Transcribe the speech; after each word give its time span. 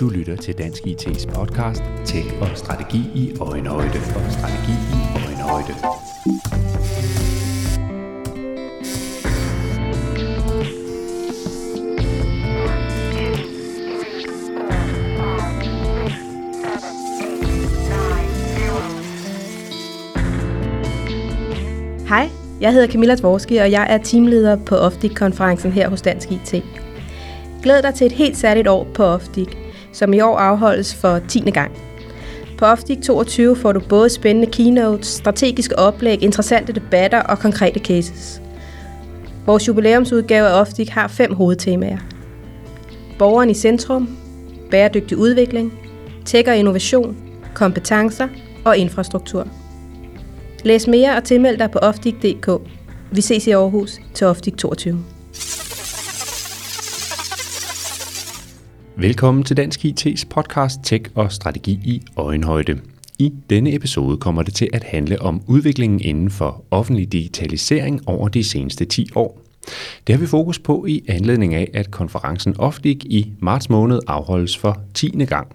Du 0.00 0.08
lytter 0.08 0.36
til 0.36 0.58
Dansk 0.58 0.82
IT's 0.82 1.34
podcast 1.34 1.82
Tech 2.04 2.26
og 2.40 2.48
Strategi 2.54 2.98
i 3.14 3.36
Øjenhøjde 3.40 3.98
og 4.16 4.32
Strategi 4.32 4.72
i 4.72 5.00
Øjenhøjde. 5.26 5.74
Hej, 22.08 22.28
jeg 22.60 22.72
hedder 22.72 22.88
Camilla 22.88 23.14
Dvorski, 23.14 23.56
og 23.56 23.70
jeg 23.70 23.86
er 23.90 23.98
teamleder 23.98 24.56
på 24.56 24.74
Ofdik-konferencen 24.76 25.72
her 25.72 25.88
hos 25.88 26.02
Dansk 26.02 26.30
IT. 26.30 26.73
Glæd 27.64 27.82
dig 27.82 27.94
til 27.94 28.06
et 28.06 28.12
helt 28.12 28.36
særligt 28.36 28.68
år 28.68 28.86
på 28.94 29.04
Ofdik, 29.04 29.58
som 29.92 30.12
i 30.12 30.20
år 30.20 30.36
afholdes 30.36 30.94
for 30.94 31.18
10. 31.28 31.40
gang. 31.50 31.72
På 32.58 32.64
Ofdik 32.64 33.02
22 33.02 33.56
får 33.56 33.72
du 33.72 33.80
både 33.88 34.10
spændende 34.10 34.50
keynotes, 34.50 35.06
strategiske 35.06 35.78
oplæg, 35.78 36.22
interessante 36.22 36.72
debatter 36.72 37.22
og 37.22 37.38
konkrete 37.38 37.80
cases. 37.80 38.42
Vores 39.46 39.68
jubilæumsudgave 39.68 40.48
af 40.48 40.60
Ofdik 40.60 40.88
har 40.88 41.08
fem 41.08 41.34
hovedtemaer. 41.34 41.98
Borgeren 43.18 43.50
i 43.50 43.54
centrum, 43.54 44.16
bæredygtig 44.70 45.18
udvikling, 45.18 45.72
tech 46.24 46.48
og 46.48 46.56
innovation, 46.56 47.16
kompetencer 47.54 48.28
og 48.64 48.76
infrastruktur. 48.76 49.48
Læs 50.64 50.86
mere 50.86 51.16
og 51.16 51.24
tilmeld 51.24 51.58
dig 51.58 51.70
på 51.70 51.78
ofdik.dk. 51.78 52.50
Vi 53.10 53.20
ses 53.20 53.46
i 53.46 53.50
Aarhus 53.50 54.00
til 54.14 54.26
Ofdik 54.26 54.56
22. 54.56 55.13
Velkommen 58.96 59.44
til 59.44 59.56
Dansk 59.56 59.84
IT's 59.84 60.24
podcast 60.30 60.80
Tech 60.84 61.04
og 61.14 61.32
Strategi 61.32 61.72
i 61.72 62.02
Øjenhøjde. 62.16 62.80
I 63.18 63.32
denne 63.50 63.74
episode 63.74 64.16
kommer 64.16 64.42
det 64.42 64.54
til 64.54 64.68
at 64.72 64.84
handle 64.84 65.22
om 65.22 65.42
udviklingen 65.46 66.00
inden 66.00 66.30
for 66.30 66.64
offentlig 66.70 67.12
digitalisering 67.12 68.08
over 68.08 68.28
de 68.28 68.44
seneste 68.44 68.84
10 68.84 69.08
år. 69.14 69.40
Det 70.06 70.14
har 70.14 70.20
vi 70.20 70.26
fokus 70.26 70.58
på 70.58 70.86
i 70.88 71.04
anledning 71.08 71.54
af, 71.54 71.70
at 71.74 71.90
konferencen 71.90 72.54
Ofdik 72.58 73.04
i 73.04 73.32
marts 73.40 73.70
måned 73.70 74.00
afholdes 74.06 74.58
for 74.58 74.80
10. 74.94 75.08
gang. 75.08 75.48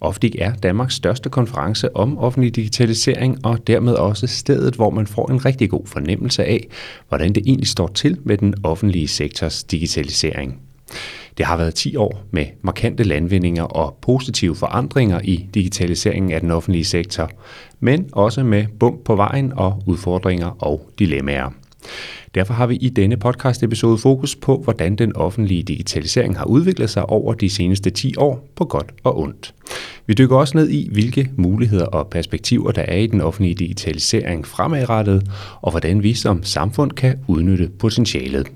Ofdik 0.00 0.36
er 0.38 0.54
Danmarks 0.54 0.94
største 0.94 1.28
konference 1.28 1.96
om 1.96 2.18
offentlig 2.18 2.56
digitalisering, 2.56 3.46
og 3.46 3.66
dermed 3.66 3.94
også 3.94 4.26
stedet, 4.26 4.74
hvor 4.74 4.90
man 4.90 5.06
får 5.06 5.30
en 5.30 5.44
rigtig 5.44 5.70
god 5.70 5.86
fornemmelse 5.86 6.44
af, 6.44 6.68
hvordan 7.08 7.32
det 7.32 7.42
egentlig 7.46 7.68
står 7.68 7.88
til 7.88 8.18
med 8.24 8.38
den 8.38 8.54
offentlige 8.62 9.08
sektors 9.08 9.64
digitalisering. 9.64 10.67
Det 11.38 11.46
har 11.46 11.56
været 11.56 11.74
10 11.74 11.96
år 11.96 12.24
med 12.30 12.46
markante 12.62 13.04
landvindinger 13.04 13.62
og 13.62 13.98
positive 14.02 14.56
forandringer 14.56 15.20
i 15.24 15.48
digitaliseringen 15.54 16.32
af 16.32 16.40
den 16.40 16.50
offentlige 16.50 16.84
sektor, 16.84 17.30
men 17.80 18.08
også 18.12 18.44
med 18.44 18.66
bump 18.80 19.04
på 19.04 19.16
vejen 19.16 19.52
og 19.56 19.82
udfordringer 19.86 20.64
og 20.64 20.90
dilemmaer. 20.98 21.50
Derfor 22.34 22.54
har 22.54 22.66
vi 22.66 22.76
i 22.76 22.88
denne 22.88 23.16
podcast 23.16 23.62
episode 23.62 23.98
fokus 23.98 24.36
på, 24.36 24.60
hvordan 24.64 24.96
den 24.96 25.16
offentlige 25.16 25.62
digitalisering 25.62 26.38
har 26.38 26.44
udviklet 26.44 26.90
sig 26.90 27.06
over 27.06 27.34
de 27.34 27.50
seneste 27.50 27.90
10 27.90 28.14
år 28.16 28.48
på 28.56 28.64
godt 28.64 28.92
og 29.04 29.18
ondt. 29.18 29.54
Vi 30.06 30.14
dykker 30.14 30.36
også 30.36 30.56
ned 30.56 30.68
i, 30.68 30.88
hvilke 30.92 31.30
muligheder 31.36 31.86
og 31.86 32.08
perspektiver 32.08 32.72
der 32.72 32.82
er 32.82 32.96
i 32.96 33.06
den 33.06 33.20
offentlige 33.20 33.54
digitalisering 33.54 34.46
fremadrettet, 34.46 35.30
og 35.60 35.70
hvordan 35.70 36.02
vi 36.02 36.14
som 36.14 36.42
samfund 36.42 36.90
kan 36.90 37.18
udnytte 37.26 37.70
potentialet. 37.78 38.46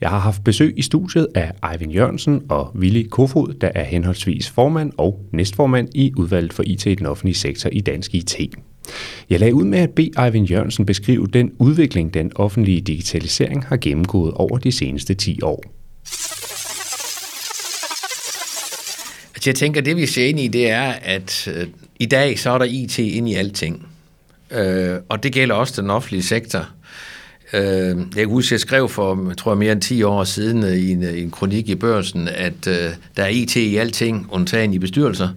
Jeg 0.00 0.10
har 0.10 0.18
haft 0.18 0.44
besøg 0.44 0.74
i 0.76 0.82
studiet 0.82 1.26
af 1.34 1.52
Eivind 1.72 1.92
Jørgensen 1.92 2.42
og 2.48 2.76
Willy 2.76 3.06
Kofod, 3.10 3.54
der 3.60 3.70
er 3.74 3.84
henholdsvis 3.84 4.50
formand 4.50 4.92
og 4.98 5.20
næstformand 5.32 5.88
i 5.94 6.12
udvalget 6.16 6.52
for 6.52 6.62
IT 6.66 6.86
i 6.86 6.94
den 6.94 7.06
offentlige 7.06 7.34
sektor 7.34 7.70
i 7.72 7.80
Dansk 7.80 8.14
IT. 8.14 8.36
Jeg 9.30 9.40
lagde 9.40 9.54
ud 9.54 9.64
med 9.64 9.78
at 9.78 9.90
bede 9.90 10.24
Eivind 10.26 10.46
Jørgensen 10.46 10.86
beskrive 10.86 11.26
den 11.26 11.52
udvikling, 11.58 12.14
den 12.14 12.32
offentlige 12.34 12.80
digitalisering 12.80 13.64
har 13.66 13.76
gennemgået 13.76 14.34
over 14.34 14.58
de 14.58 14.72
seneste 14.72 15.14
10 15.14 15.42
år. 15.42 15.64
Altså 19.34 19.50
jeg 19.50 19.54
tænker, 19.54 19.80
det 19.80 19.96
vi 19.96 20.06
ser 20.06 20.26
ind 20.26 20.40
i, 20.40 20.48
det 20.48 20.70
er, 20.70 20.92
at 21.02 21.48
øh, 21.56 21.66
i 21.98 22.06
dag 22.06 22.38
så 22.38 22.50
er 22.50 22.58
der 22.58 22.64
IT 22.64 22.98
ind 22.98 23.28
i 23.28 23.34
alting. 23.34 23.86
Øh, 24.50 24.96
og 25.08 25.22
det 25.22 25.32
gælder 25.32 25.54
også 25.54 25.82
den 25.82 25.90
offentlige 25.90 26.22
sektor. 26.22 26.68
Øh, 27.52 27.96
jeg 27.98 28.16
kan 28.16 28.28
huske, 28.28 28.52
jeg 28.52 28.60
skrev 28.60 28.88
for, 28.88 29.28
jeg 29.28 29.36
tror 29.36 29.54
mere 29.54 29.72
end 29.72 29.80
10 29.80 30.02
år 30.02 30.24
siden 30.24 30.62
i 30.62 30.92
en, 30.92 31.02
øh, 31.02 31.22
en 31.22 31.30
kronik 31.30 31.68
i 31.68 31.74
børsen, 31.74 32.28
at 32.28 32.66
øh, 32.68 32.90
der 33.16 33.22
er 33.22 33.28
IT 33.28 33.56
i 33.56 33.76
alting, 33.76 34.26
undtagen 34.30 34.74
i 34.74 34.78
bestyrelser. 34.78 35.28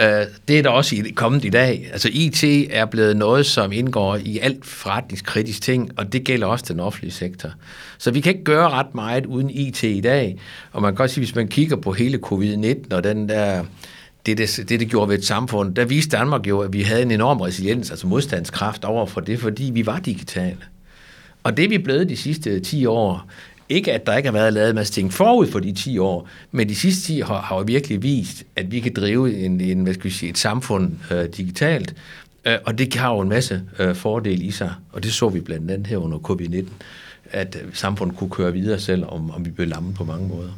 Øh, 0.00 0.26
det 0.48 0.58
er 0.58 0.62
der 0.62 0.70
også 0.70 0.96
i, 0.96 1.10
kommet 1.10 1.44
i 1.44 1.48
dag. 1.48 1.88
Altså 1.92 2.08
IT 2.12 2.44
er 2.70 2.84
blevet 2.84 3.16
noget, 3.16 3.46
som 3.46 3.72
indgår 3.72 4.16
i 4.16 4.38
alt 4.38 4.66
forretningskritisk 4.66 5.62
ting, 5.62 5.90
og 5.96 6.12
det 6.12 6.24
gælder 6.24 6.46
også 6.46 6.64
den 6.68 6.80
offentlige 6.80 7.12
sektor. 7.12 7.50
Så 7.98 8.10
vi 8.10 8.20
kan 8.20 8.32
ikke 8.32 8.44
gøre 8.44 8.70
ret 8.70 8.94
meget 8.94 9.26
uden 9.26 9.50
IT 9.50 9.82
i 9.82 10.00
dag. 10.00 10.38
Og 10.72 10.82
man 10.82 10.92
kan 10.92 10.96
godt 10.96 11.10
sige, 11.10 11.24
hvis 11.24 11.34
man 11.34 11.48
kigger 11.48 11.76
på 11.76 11.92
hele 11.92 12.18
covid-19 12.26 12.94
og 12.94 13.04
den 13.04 13.28
der 13.28 13.64
det, 14.26 14.38
det, 14.38 14.68
det, 14.68 14.80
det 14.80 14.90
gjorde 14.90 15.08
ved 15.08 15.18
et 15.18 15.24
samfund, 15.24 15.74
der 15.74 15.84
viste 15.84 16.16
Danmark 16.16 16.46
jo, 16.46 16.60
at 16.60 16.72
vi 16.72 16.82
havde 16.82 17.02
en 17.02 17.10
enorm 17.10 17.40
resiliens, 17.40 17.90
altså 17.90 18.06
modstandskraft 18.06 18.84
over 18.84 19.06
for 19.06 19.20
det, 19.20 19.40
fordi 19.40 19.70
vi 19.74 19.86
var 19.86 19.98
digitale. 19.98 20.56
Og 21.48 21.56
det 21.56 21.64
er 21.64 21.68
vi 21.68 21.78
blevet 21.78 22.08
de 22.08 22.16
sidste 22.16 22.60
10 22.60 22.86
år. 22.86 23.26
Ikke 23.68 23.92
at 23.92 24.06
der 24.06 24.16
ikke 24.16 24.26
har 24.26 24.32
været 24.32 24.52
lavet 24.52 24.68
en 24.68 24.74
masse 24.74 24.92
ting 24.92 25.12
forud 25.12 25.46
for 25.46 25.60
de 25.60 25.72
10 25.72 25.98
år, 25.98 26.28
men 26.50 26.68
de 26.68 26.74
sidste 26.74 27.06
10 27.06 27.20
har, 27.20 27.40
har 27.40 27.56
jo 27.56 27.64
virkelig 27.66 28.02
vist, 28.02 28.44
at 28.56 28.72
vi 28.72 28.80
kan 28.80 28.92
drive 28.96 29.38
en, 29.38 29.60
en, 29.60 29.82
hvad 29.82 29.94
skal 29.94 30.04
vi 30.04 30.10
sige, 30.10 30.30
et 30.30 30.38
samfund 30.38 30.92
øh, 31.10 31.24
digitalt, 31.24 31.94
øh, 32.44 32.56
og 32.64 32.78
det 32.78 32.94
har 32.94 33.12
jo 33.14 33.20
en 33.20 33.28
masse 33.28 33.62
øh, 33.78 33.94
fordele 33.94 34.44
i 34.44 34.50
sig, 34.50 34.72
og 34.92 35.02
det 35.02 35.12
så 35.12 35.28
vi 35.28 35.40
blandt 35.40 35.70
andet 35.70 35.86
her 35.86 35.96
under 35.96 36.18
covid-19, 36.18 36.68
at 37.30 37.58
øh, 37.64 37.74
samfundet 37.74 38.16
kunne 38.16 38.30
køre 38.30 38.52
videre 38.52 38.78
selv, 38.78 39.04
om, 39.08 39.30
om 39.30 39.44
vi 39.44 39.50
blev 39.50 39.68
lammet 39.68 39.94
på 39.94 40.04
mange 40.04 40.28
måder. 40.28 40.50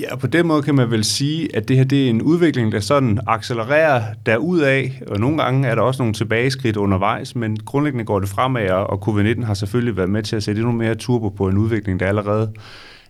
Ja, 0.00 0.16
på 0.16 0.26
den 0.26 0.46
måde 0.46 0.62
kan 0.62 0.74
man 0.74 0.90
vel 0.90 1.04
sige, 1.04 1.56
at 1.56 1.68
det 1.68 1.76
her 1.76 1.84
det 1.84 2.06
er 2.06 2.10
en 2.10 2.22
udvikling, 2.22 2.72
der 2.72 2.80
sådan 2.80 3.18
accelererer 3.26 4.02
derudaf, 4.26 5.00
og 5.06 5.20
nogle 5.20 5.42
gange 5.42 5.68
er 5.68 5.74
der 5.74 5.82
også 5.82 6.02
nogle 6.02 6.14
tilbageskridt 6.14 6.76
undervejs, 6.76 7.36
men 7.36 7.56
grundlæggende 7.56 8.04
går 8.04 8.20
det 8.20 8.28
fremad, 8.28 8.70
og 8.70 9.08
covid-19 9.08 9.44
har 9.44 9.54
selvfølgelig 9.54 9.96
været 9.96 10.10
med 10.10 10.22
til 10.22 10.36
at 10.36 10.42
sætte 10.42 10.60
endnu 10.60 10.72
mere 10.72 10.94
turbo 10.94 11.28
på 11.28 11.48
en 11.48 11.58
udvikling, 11.58 12.00
der 12.00 12.06
allerede 12.06 12.52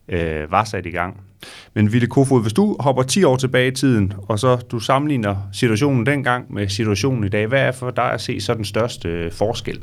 øh, 0.08 0.50
var 0.50 0.64
sat 0.64 0.86
i 0.86 0.90
gang. 0.90 1.20
Men 1.74 1.92
Ville 1.92 2.06
Kofod, 2.06 2.42
hvis 2.42 2.52
du 2.52 2.76
hopper 2.80 3.02
10 3.02 3.24
år 3.24 3.36
tilbage 3.36 3.68
i 3.68 3.74
tiden, 3.74 4.12
og 4.28 4.38
så 4.38 4.56
du 4.56 4.78
sammenligner 4.78 5.36
situationen 5.52 6.06
dengang 6.06 6.54
med 6.54 6.68
situationen 6.68 7.24
i 7.24 7.28
dag, 7.28 7.46
hvad 7.46 7.60
er 7.60 7.72
for 7.72 7.90
dig 7.90 8.12
at 8.12 8.20
se 8.20 8.40
så 8.40 8.54
den 8.54 8.64
største 8.64 9.08
øh, 9.08 9.32
forskel? 9.32 9.80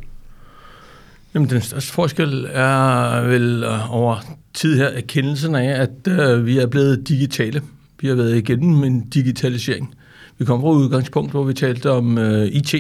Jamen, 1.34 1.50
den 1.50 1.62
største 1.62 1.92
forskel 1.92 2.48
er 2.52 3.22
vel 3.22 3.64
øh, 3.64 3.94
over 3.94 4.20
tid 4.54 4.78
her 4.78 4.88
erkendelsen 4.88 5.56
af, 5.56 5.82
at 5.82 6.08
øh, 6.08 6.46
vi 6.46 6.58
er 6.58 6.68
blevet 6.68 7.08
digitale. 7.08 7.62
Vi 8.02 8.08
har 8.08 8.16
været 8.16 8.38
igennem 8.38 8.84
en 8.84 9.10
digitalisering. 9.10 9.96
Vi 10.38 10.46
kom 10.46 10.62
fra 10.62 10.70
et 10.70 10.76
udgangspunkt, 10.76 11.32
hvor 11.32 11.44
vi 11.44 11.54
talte 11.54 11.92
om 11.92 12.18
øh, 12.18 12.46
IT, 12.46 12.76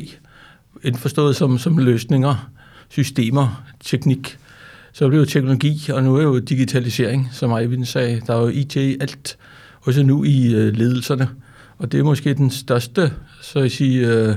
indforstået 0.83 1.35
som, 1.35 1.57
som 1.57 1.77
løsninger, 1.77 2.51
systemer, 2.89 3.63
teknik. 3.83 4.37
Så 4.93 5.07
blev 5.07 5.19
det 5.19 5.25
jo 5.25 5.31
teknologi, 5.31 5.91
og 5.93 6.03
nu 6.03 6.15
er 6.15 6.23
jo 6.23 6.39
digitalisering, 6.39 7.29
som 7.31 7.51
Eivind 7.51 7.85
sagde. 7.85 8.21
Der 8.27 8.35
er 8.35 8.41
jo 8.41 8.47
IT 8.47 8.75
i 8.75 8.97
alt, 9.01 9.37
også 9.81 10.03
nu 10.03 10.23
i 10.23 10.53
øh, 10.53 10.73
ledelserne. 10.73 11.29
Og 11.83 11.91
det 11.91 11.99
er 11.99 12.03
måske 12.03 12.33
den 12.33 12.49
største, 12.49 13.11
så 13.41 13.59
at 13.59 13.71
sige, 13.71 14.07
øh, 14.07 14.35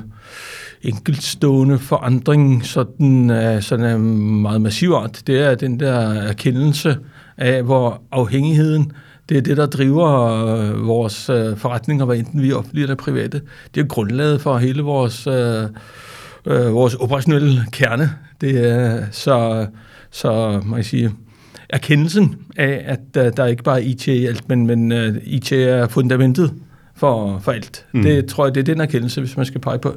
enkeltstående 0.82 1.78
forandring, 1.78 2.66
sådan, 2.66 3.30
uh, 3.30 3.62
sådan 3.62 3.84
er 3.84 3.98
meget 3.98 4.60
massiv 4.60 4.90
art, 4.90 5.22
det 5.26 5.40
er 5.40 5.54
den 5.54 5.80
der 5.80 5.98
erkendelse 6.12 6.96
af, 7.36 7.62
hvor 7.62 8.02
afhængigheden, 8.12 8.92
det 9.28 9.36
er 9.36 9.40
det, 9.40 9.56
der 9.56 9.66
driver 9.66 10.08
øh, 10.44 10.86
vores 10.86 11.30
øh, 11.30 11.56
forretninger, 11.56 12.04
hvad 12.04 12.16
enten 12.16 12.42
vi 12.42 12.50
er 12.50 12.54
offentlige 12.54 12.82
eller 12.82 12.94
private. 12.94 13.40
Det 13.74 13.80
er 13.80 13.86
grundlaget 13.86 14.40
for 14.40 14.58
hele 14.58 14.82
vores, 14.82 15.26
øh, 15.26 15.64
vores 16.74 16.94
operationelle 16.94 17.66
kerne. 17.72 18.10
Det 18.40 18.70
er 18.70 19.02
så, 19.10 19.66
så 20.10 20.60
man 20.64 20.74
kan 20.74 20.84
sige, 20.84 21.12
erkendelsen 21.68 22.36
af, 22.56 22.82
at 22.86 23.26
uh, 23.26 23.32
der 23.36 23.46
ikke 23.46 23.62
bare 23.62 23.82
er 23.82 23.86
IT 23.86 24.06
i 24.06 24.26
alt, 24.26 24.48
men, 24.48 24.66
men 24.66 24.92
uh, 24.92 25.16
IT 25.22 25.52
er 25.52 25.88
fundamentet 25.88 26.52
for, 26.96 27.38
for 27.38 27.52
alt. 27.52 27.86
Mm. 27.92 28.02
Det 28.02 28.26
tror 28.26 28.46
jeg, 28.46 28.54
det 28.54 28.60
er 28.60 28.74
den 28.74 28.80
erkendelse, 28.80 29.20
hvis 29.20 29.36
man 29.36 29.46
skal 29.46 29.60
pege 29.60 29.78
på. 29.78 29.96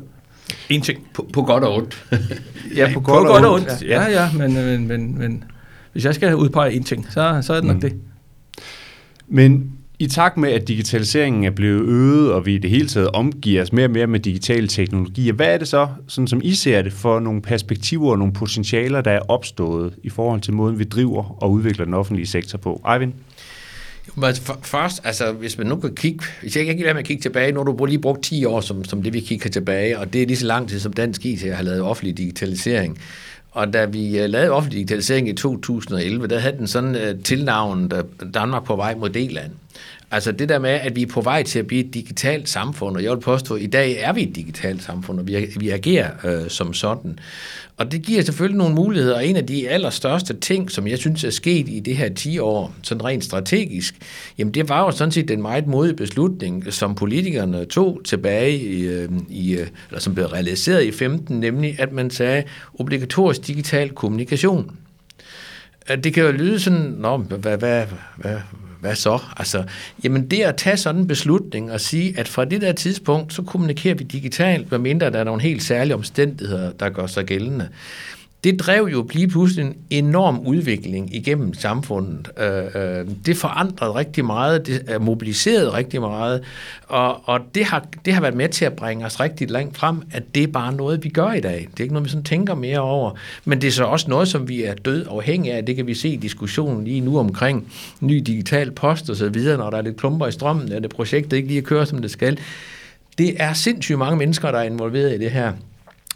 En 0.69 0.81
ting. 0.81 1.07
På, 1.13 1.29
på 1.33 1.41
godt 1.41 1.63
og 1.63 1.75
ondt. 1.75 2.05
ja, 2.75 2.91
på 2.93 2.99
godt, 2.99 3.05
på 3.05 3.33
og, 3.33 3.33
godt 3.33 3.45
og 3.45 3.53
ondt. 3.53 3.83
Ja, 3.87 4.03
ja, 4.03 4.29
men, 4.37 4.53
men, 4.53 4.87
men, 4.87 5.19
men 5.19 5.43
hvis 5.91 6.05
jeg 6.05 6.15
skal 6.15 6.35
udpege 6.35 6.73
en 6.73 6.83
ting, 6.83 7.05
så, 7.09 7.39
så 7.41 7.53
er 7.53 7.57
det 7.57 7.67
nok 7.67 7.75
mm. 7.75 7.81
det. 7.81 7.93
Men 9.27 9.71
i 10.01 10.07
takt 10.07 10.37
med, 10.37 10.51
at 10.51 10.67
digitaliseringen 10.67 11.43
er 11.43 11.49
blevet 11.49 11.81
øget, 11.81 12.33
og 12.33 12.45
vi 12.45 12.55
i 12.55 12.57
det 12.57 12.69
hele 12.69 12.87
taget 12.87 13.07
omgiver 13.07 13.61
os 13.61 13.73
mere 13.73 13.85
og 13.85 13.91
mere 13.91 14.07
med 14.07 14.19
digitale 14.19 14.67
teknologier, 14.67 15.33
hvad 15.33 15.53
er 15.53 15.57
det 15.57 15.67
så, 15.67 15.87
sådan 16.07 16.27
som 16.27 16.41
I 16.43 16.53
ser 16.53 16.81
det, 16.81 16.93
for 16.93 17.19
nogle 17.19 17.41
perspektiver 17.41 18.11
og 18.11 18.17
nogle 18.17 18.33
potentialer, 18.33 19.01
der 19.01 19.11
er 19.11 19.19
opstået 19.27 19.93
i 20.03 20.09
forhold 20.09 20.41
til 20.41 20.53
måden, 20.53 20.79
vi 20.79 20.83
driver 20.83 21.43
og 21.43 21.51
udvikler 21.51 21.85
den 21.85 21.93
offentlige 21.93 22.27
sektor 22.27 22.57
på? 22.57 22.81
Eivind? 22.93 23.13
Men 24.15 24.35
først, 24.63 25.01
altså, 25.03 25.31
hvis 25.31 25.57
man 25.57 25.67
nu 25.67 25.75
kan 25.75 25.95
kigge, 25.95 26.25
hvis 26.41 26.55
jeg 26.55 26.61
ikke 26.61 26.73
kan 26.73 26.83
lade 26.83 26.93
med 26.93 26.99
at 26.99 27.07
kigge 27.07 27.21
tilbage, 27.21 27.51
nu 27.51 27.59
har 27.59 27.63
du 27.63 27.85
lige 27.85 27.99
brugt 27.99 28.23
10 28.23 28.45
år 28.45 28.61
som, 28.61 28.83
som 28.83 29.03
det, 29.03 29.13
vi 29.13 29.19
kigger 29.19 29.49
tilbage, 29.49 29.99
og 29.99 30.13
det 30.13 30.21
er 30.21 30.25
lige 30.25 30.37
så 30.37 30.45
lang 30.45 30.69
tid, 30.69 30.79
som 30.79 30.93
Dansk 30.93 31.25
IT 31.25 31.53
har 31.53 31.63
lavet 31.63 31.81
offentlig 31.81 32.17
digitalisering. 32.17 32.99
Og 33.51 33.73
da 33.73 33.85
vi 33.85 34.19
øh, 34.19 34.29
lavede 34.29 34.51
offentlig 34.51 34.77
digitalisering 34.77 35.29
i 35.29 35.33
2011, 35.33 36.27
der 36.27 36.39
havde 36.39 36.57
den 36.57 36.67
sådan 36.67 36.95
uh, 36.95 37.23
tilnavn 37.23 37.91
Danmark 38.33 38.63
på 38.63 38.75
vej 38.75 38.95
mod 38.95 39.09
D-land. 39.09 39.51
Altså 40.11 40.31
det 40.31 40.49
der 40.49 40.59
med, 40.59 40.69
at 40.69 40.95
vi 40.95 41.01
er 41.01 41.07
på 41.07 41.21
vej 41.21 41.43
til 41.43 41.59
at 41.59 41.67
blive 41.67 41.85
et 41.85 41.93
digitalt 41.93 42.49
samfund, 42.49 42.95
og 42.95 43.03
jeg 43.03 43.11
vil 43.11 43.19
påstå, 43.19 43.55
at 43.55 43.61
i 43.61 43.67
dag 43.67 43.97
er 43.99 44.13
vi 44.13 44.23
et 44.23 44.35
digitalt 44.35 44.83
samfund, 44.83 45.19
og 45.19 45.27
vi, 45.27 45.47
vi 45.59 45.69
agerer 45.69 46.09
øh, 46.23 46.49
som 46.49 46.73
sådan. 46.73 47.19
Og 47.77 47.91
det 47.91 48.01
giver 48.01 48.23
selvfølgelig 48.23 48.57
nogle 48.57 48.75
muligheder, 48.75 49.15
og 49.15 49.27
en 49.27 49.35
af 49.35 49.45
de 49.45 49.69
allerstørste 49.69 50.33
ting, 50.39 50.71
som 50.71 50.87
jeg 50.87 50.97
synes 50.97 51.23
er 51.23 51.29
sket 51.29 51.69
i 51.69 51.79
det 51.79 51.97
her 51.97 52.09
10 52.13 52.39
år, 52.39 52.73
sådan 52.81 53.05
rent 53.05 53.23
strategisk, 53.23 53.95
jamen 54.37 54.53
det 54.53 54.69
var 54.69 54.85
jo 54.85 54.91
sådan 54.91 55.11
set 55.11 55.27
den 55.27 55.41
meget 55.41 55.67
modige 55.67 55.95
beslutning, 55.95 56.73
som 56.73 56.95
politikerne 56.95 57.65
tog 57.65 58.01
tilbage 58.05 58.57
i, 58.57 58.87
øh, 58.87 59.09
i 59.29 59.53
øh, 59.53 59.67
eller 59.89 59.99
som 59.99 60.15
blev 60.15 60.25
realiseret 60.25 60.83
i 60.83 60.91
15, 60.91 61.39
nemlig 61.39 61.79
at 61.79 61.91
man 61.91 62.09
sagde 62.09 62.43
obligatorisk 62.79 63.47
digital 63.47 63.89
kommunikation. 63.89 64.71
Det 66.03 66.13
kan 66.13 66.23
jo 66.23 66.31
lyde 66.31 66.59
sådan, 66.59 66.95
Nå, 66.97 67.17
hvad, 67.17 67.57
hvad, 67.57 67.85
hvad, 68.17 68.37
hvad 68.79 68.95
så? 68.95 69.19
Altså, 69.37 69.63
jamen 70.03 70.31
det 70.31 70.41
at 70.41 70.55
tage 70.55 70.77
sådan 70.77 71.01
en 71.01 71.07
beslutning 71.07 71.71
og 71.71 71.81
sige, 71.81 72.19
at 72.19 72.27
fra 72.27 72.45
det 72.45 72.61
der 72.61 72.71
tidspunkt, 72.71 73.33
så 73.33 73.41
kommunikerer 73.41 73.95
vi 73.95 74.03
digitalt, 74.03 74.71
medmindre 74.71 75.09
der 75.09 75.19
er 75.19 75.23
nogle 75.23 75.41
helt 75.41 75.63
særlige 75.63 75.95
omstændigheder, 75.95 76.71
der 76.71 76.89
gør 76.89 77.07
sig 77.07 77.25
gældende 77.25 77.69
det 78.43 78.59
drev 78.59 78.89
jo 78.91 79.07
lige 79.13 79.27
pludselig 79.27 79.65
en 79.65 79.75
enorm 79.89 80.39
udvikling 80.39 81.15
igennem 81.15 81.53
samfundet. 81.53 82.29
Øh, 82.37 82.99
øh, 82.99 83.07
det 83.25 83.37
forandrede 83.37 83.95
rigtig 83.95 84.25
meget, 84.25 84.67
det 84.67 84.81
øh, 84.93 85.01
mobiliserede 85.01 85.73
rigtig 85.73 86.01
meget, 86.01 86.41
og, 86.87 87.29
og 87.29 87.39
det, 87.55 87.65
har, 87.65 87.85
det 88.05 88.13
har 88.13 88.21
været 88.21 88.35
med 88.35 88.49
til 88.49 88.65
at 88.65 88.73
bringe 88.73 89.05
os 89.05 89.19
rigtig 89.19 89.51
langt 89.51 89.77
frem, 89.77 90.01
at 90.11 90.23
det 90.35 90.43
er 90.43 90.47
bare 90.47 90.73
noget, 90.73 91.03
vi 91.03 91.09
gør 91.09 91.31
i 91.31 91.39
dag. 91.39 91.67
Det 91.71 91.79
er 91.79 91.83
ikke 91.83 91.93
noget, 91.93 92.05
vi 92.05 92.09
sådan 92.09 92.23
tænker 92.23 92.55
mere 92.55 92.79
over, 92.79 93.11
men 93.45 93.61
det 93.61 93.67
er 93.67 93.71
så 93.71 93.83
også 93.83 94.09
noget, 94.09 94.27
som 94.27 94.49
vi 94.49 94.63
er 94.63 94.73
død 94.73 95.05
afhængige 95.09 95.53
af. 95.53 95.65
Det 95.65 95.75
kan 95.75 95.87
vi 95.87 95.93
se 95.93 96.09
i 96.09 96.15
diskussionen 96.15 96.83
lige 96.83 97.01
nu 97.01 97.19
omkring 97.19 97.71
ny 97.99 98.21
digital 98.25 98.71
post 98.71 99.09
og 99.09 99.15
så 99.15 99.29
videre, 99.29 99.57
når 99.57 99.69
der 99.69 99.77
er 99.77 99.81
lidt 99.81 99.97
klumper 99.97 100.27
i 100.27 100.31
strømmen, 100.31 100.71
at 100.71 100.83
det 100.83 100.89
projektet 100.91 101.37
ikke 101.37 101.47
lige 101.47 101.61
kører, 101.61 101.85
som 101.85 102.01
det 102.01 102.11
skal. 102.11 102.39
Det 103.17 103.41
er 103.41 103.53
sindssygt 103.53 103.97
mange 103.97 104.17
mennesker, 104.17 104.51
der 104.51 104.59
er 104.59 104.63
involveret 104.63 105.15
i 105.15 105.17
det 105.17 105.31
her 105.31 105.53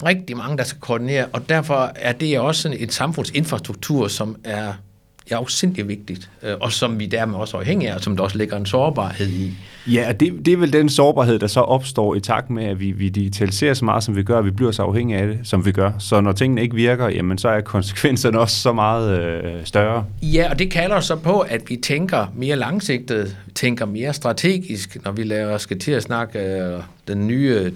rigtig 0.06 0.38
mange, 0.38 0.58
der 0.58 0.64
skal 0.64 0.82
koordinere, 0.82 1.26
og 1.34 1.50
derfor 1.50 1.92
er 1.96 2.12
det 2.12 2.40
også 2.40 2.62
sådan 2.62 2.78
et 2.80 2.94
samfundsinfrastruktur, 2.94 4.08
som 4.08 4.36
er 4.44 4.74
ja, 5.32 5.38
afsindig 5.38 5.88
vigtigt, 5.88 6.30
øh, 6.44 6.54
og 6.60 6.72
som 6.72 7.00
vi 7.00 7.06
dermed 7.06 7.36
også 7.36 7.58
er 7.58 7.62
afhængige 7.62 7.92
af, 7.92 7.96
og 7.96 8.02
som 8.02 8.18
der 8.18 8.24
også 8.24 8.38
ligger 8.38 8.58
en 8.58 8.66
sårbarhed 8.66 9.28
i. 9.28 9.54
Ja, 9.88 10.14
det, 10.20 10.46
det 10.46 10.54
er 10.54 10.58
vel 10.58 10.74
den 10.74 10.90
sårbarhed, 10.90 11.40
der 11.40 11.48
så 11.48 11.60
opstår 11.60 12.16
i 12.16 12.20
takt 12.20 12.50
med, 12.50 12.66
at 12.66 12.80
vi, 12.80 12.92
vi 12.92 13.10
digitaliserer 13.10 13.74
så 13.74 13.86
meget, 13.86 14.04
som 14.04 14.16
vi 14.16 14.24
gør, 14.24 14.38
og 14.38 14.46
vi 14.46 14.52
bliver 14.52 14.72
så 14.72 14.84
afhængige 14.84 15.20
af 15.20 15.28
det, 15.28 15.40
som 15.44 15.66
vi 15.66 15.72
gør. 15.72 15.92
Så 16.00 16.22
når 16.22 16.32
tingene 16.32 16.62
ikke 16.62 16.76
virker, 16.76 17.10
jamen 17.10 17.38
så 17.38 17.50
er 17.50 17.62
konsekvenserne 17.62 18.40
også 18.40 18.56
så 18.60 18.74
meget 18.74 19.20
øh, 19.20 19.66
større. 19.66 20.06
Ja, 20.22 20.50
og 20.50 20.60
det 20.60 20.72
kalder 20.72 21.00
så 21.00 21.16
på, 21.16 21.40
at 21.40 21.62
vi 21.70 21.76
tænker 21.84 22.28
mere 22.36 22.56
langsigtet, 22.56 23.38
tænker 23.56 23.86
mere 23.86 24.14
strategisk, 24.14 24.98
når 25.06 25.12
vi 25.12 25.24
laver, 25.24 25.58
skal 25.58 25.80
til 25.80 25.92
at 25.92 26.04
snakke 26.04 26.40
øh, 26.40 26.80
den 27.08 27.28
nye 27.28 27.72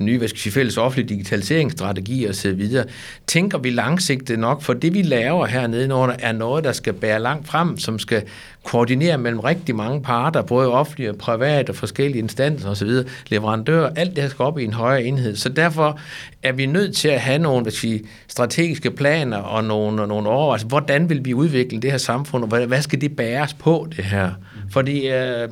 nye, 0.00 0.18
hvad 0.18 0.28
skal 0.28 0.40
sige, 0.40 0.52
fælles 0.52 0.76
offentlige 0.76 1.08
digitaliseringsstrategi 1.08 2.24
og 2.24 2.34
så 2.34 2.52
videre, 2.52 2.84
tænker 3.26 3.58
vi 3.58 3.70
langsigtet 3.70 4.38
nok, 4.38 4.62
for 4.62 4.72
det 4.72 4.94
vi 4.94 5.02
laver 5.02 5.46
hernede 5.46 5.94
under 5.94 6.14
er 6.18 6.32
noget, 6.32 6.64
der 6.64 6.72
skal 6.72 6.92
bære 6.92 7.20
langt 7.20 7.48
frem, 7.48 7.78
som 7.78 7.98
skal 7.98 8.22
koordinere 8.64 9.18
mellem 9.18 9.40
rigtig 9.40 9.74
mange 9.74 10.02
parter, 10.02 10.42
både 10.42 10.72
offentlige 10.72 11.10
og 11.10 11.16
private 11.16 11.74
forskellige 11.74 12.18
instanser 12.18 12.70
osv., 12.70 12.90
leverandører, 13.28 13.90
alt 13.96 14.16
det 14.16 14.22
her 14.22 14.30
skal 14.30 14.42
op 14.42 14.58
i 14.58 14.64
en 14.64 14.72
højere 14.72 15.04
enhed. 15.04 15.36
Så 15.36 15.48
derfor 15.48 16.00
er 16.42 16.52
vi 16.52 16.66
nødt 16.66 16.96
til 16.96 17.08
at 17.08 17.20
have 17.20 17.38
nogle 17.38 17.70
sige, 17.70 18.02
strategiske 18.28 18.90
planer 18.90 19.36
og 19.36 19.64
nogle, 19.64 20.06
nogle 20.06 20.28
overvejelser. 20.28 20.68
Hvordan 20.68 21.08
vil 21.08 21.24
vi 21.24 21.34
udvikle 21.34 21.80
det 21.80 21.90
her 21.90 21.98
samfund, 21.98 22.44
og 22.44 22.66
hvad 22.66 22.82
skal 22.82 23.00
det 23.00 23.16
bæres 23.16 23.54
på, 23.54 23.88
det 23.96 24.04
her? 24.04 24.30
Fordi 24.70 25.08
øh, 25.08 25.48